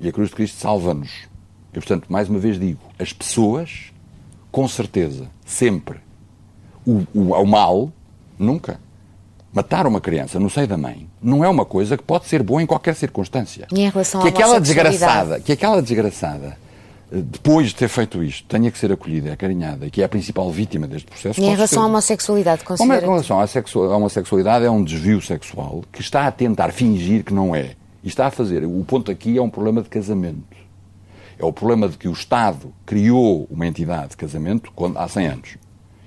E 0.00 0.08
a 0.08 0.12
cruz 0.12 0.30
de 0.30 0.36
Cristo 0.36 0.58
salva-nos. 0.58 1.28
E, 1.70 1.74
portanto, 1.74 2.06
mais 2.08 2.30
uma 2.30 2.38
vez 2.38 2.58
digo, 2.58 2.80
as 2.98 3.12
pessoas, 3.12 3.92
com 4.50 4.66
certeza, 4.66 5.26
sempre, 5.44 6.00
o, 6.86 7.02
o, 7.12 7.32
o 7.34 7.46
mal, 7.46 7.92
nunca 8.38 8.80
matar 9.52 9.86
uma 9.86 10.00
criança 10.00 10.38
no 10.38 10.50
seio 10.50 10.66
da 10.66 10.76
mãe 10.76 11.08
não 11.22 11.44
é 11.44 11.48
uma 11.48 11.64
coisa 11.64 11.96
que 11.96 12.02
pode 12.02 12.26
ser 12.26 12.42
boa 12.42 12.62
em 12.62 12.66
qualquer 12.66 12.94
circunstância. 12.94 13.66
E 13.72 13.80
em 13.80 13.90
relação 13.90 14.20
que 14.20 14.28
aquela 14.28 14.60
desgraçada, 14.60 15.40
que 15.40 15.52
aquela 15.52 15.82
desgraçada 15.82 16.56
eh, 17.10 17.22
depois 17.22 17.68
de 17.68 17.74
ter 17.74 17.88
feito 17.88 18.22
isto, 18.22 18.46
tenha 18.46 18.70
que 18.70 18.78
ser 18.78 18.92
acolhida, 18.92 19.32
acarinhada 19.32 19.86
e 19.86 19.90
que 19.90 20.02
é 20.02 20.04
a 20.04 20.08
principal 20.08 20.50
vítima 20.50 20.86
deste 20.86 21.06
processo. 21.06 21.40
E 21.40 21.44
em 21.44 21.54
relação 21.54 21.82
à 21.82 21.86
homossexualidade, 21.86 22.64
considera? 22.64 23.04
Em 23.04 23.08
relação 23.08 23.40
à 23.40 23.96
homossexualidade, 23.96 24.64
é 24.64 24.70
um 24.70 24.84
desvio 24.84 25.20
sexual 25.20 25.82
que 25.92 26.00
está 26.00 26.26
a 26.26 26.30
tentar 26.30 26.72
fingir 26.72 27.24
que 27.24 27.32
não 27.32 27.54
é. 27.54 27.72
E 28.02 28.08
está 28.08 28.26
a 28.26 28.30
fazer. 28.30 28.64
O 28.64 28.84
ponto 28.84 29.10
aqui 29.10 29.38
é 29.38 29.42
um 29.42 29.50
problema 29.50 29.82
de 29.82 29.88
casamento. 29.88 30.56
É 31.38 31.44
o 31.44 31.52
problema 31.52 31.88
de 31.88 31.96
que 31.96 32.08
o 32.08 32.12
Estado 32.12 32.72
criou 32.84 33.46
uma 33.50 33.66
entidade 33.66 34.10
de 34.10 34.16
casamento 34.16 34.72
há 34.96 35.08
100 35.08 35.26
anos. 35.26 35.56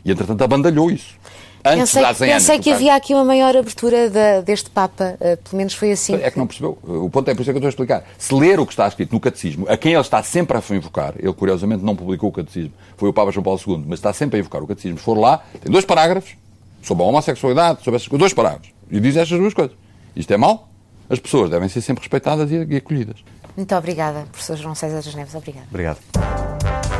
E, 0.04 0.12
entretanto, 0.12 0.44
abandalhou 0.44 0.92
isso. 0.92 1.16
Antes 1.64 1.94
pensei, 1.94 2.06
de 2.06 2.18
100 2.18 2.34
pensei 2.34 2.60
que 2.60 2.72
havia 2.72 2.96
aqui 2.96 3.14
uma 3.14 3.24
maior 3.24 3.56
abertura 3.56 4.10
de, 4.10 4.42
deste 4.44 4.70
Papa, 4.70 5.16
uh, 5.16 5.38
pelo 5.38 5.58
menos 5.58 5.74
foi 5.74 5.92
assim. 5.92 6.16
É 6.16 6.32
que 6.32 6.38
não 6.38 6.48
percebeu. 6.48 6.78
O 6.84 7.10
ponto 7.10 7.30
é 7.30 7.36
por 7.36 7.42
isso 7.42 7.52
é 7.52 7.54
que 7.54 7.58
eu 7.58 7.60
estou 7.60 7.68
a 7.68 7.70
explicar. 7.70 8.04
Se 8.18 8.34
ler 8.34 8.60
o 8.60 8.66
que 8.66 8.74
está 8.74 8.88
escrito 8.88 9.12
no 9.14 9.20
Catecismo, 9.20 9.66
a 9.70 9.78
quem 9.78 9.94
ele 9.94 10.02
está 10.02 10.22
sempre 10.24 10.58
a 10.58 10.76
invocar, 10.76 11.14
ele 11.18 11.34
curiosamente 11.34 11.84
não 11.84 11.96
publicou 11.96 12.30
o 12.30 12.32
Catecismo, 12.32 12.74
foi 12.98 13.10
o 13.10 13.14
Papa 13.14 13.32
João 13.32 13.44
Paulo 13.44 13.60
II, 13.66 13.84
mas 13.88 14.00
está 14.00 14.12
sempre 14.14 14.38
a 14.38 14.40
invocar 14.40 14.64
o 14.64 14.68
Catecismo. 14.68 14.98
Se 14.98 15.04
for 15.04 15.18
lá, 15.18 15.44
tem 15.62 15.72
dois 15.72 15.86
parágrafos 15.86 16.36
sobre 16.82 17.04
a 17.04 17.08
homossexualidade, 17.08 17.84
sobre 17.84 17.98
essas 17.98 18.08
coisas, 18.08 18.20
dois 18.20 18.34
parágrafos. 18.34 18.70
E 18.90 19.00
diz 19.00 19.16
estas 19.16 19.38
duas 19.38 19.54
coisas. 19.54 19.76
Isto 20.16 20.34
é 20.34 20.38
mau? 20.38 20.68
As 21.10 21.20
pessoas 21.20 21.50
devem 21.50 21.68
ser 21.70 21.82
sempre 21.82 22.02
respeitadas 22.02 22.50
e 22.52 22.76
acolhidas. 22.76 23.18
Muito 23.56 23.76
obrigada, 23.76 24.26
professor 24.32 24.58
João 24.58 24.76
César 24.76 25.02
das 25.02 25.14
Neves. 25.14 25.36
Obrigado. 25.36 25.68
Obrigado. 25.70 26.91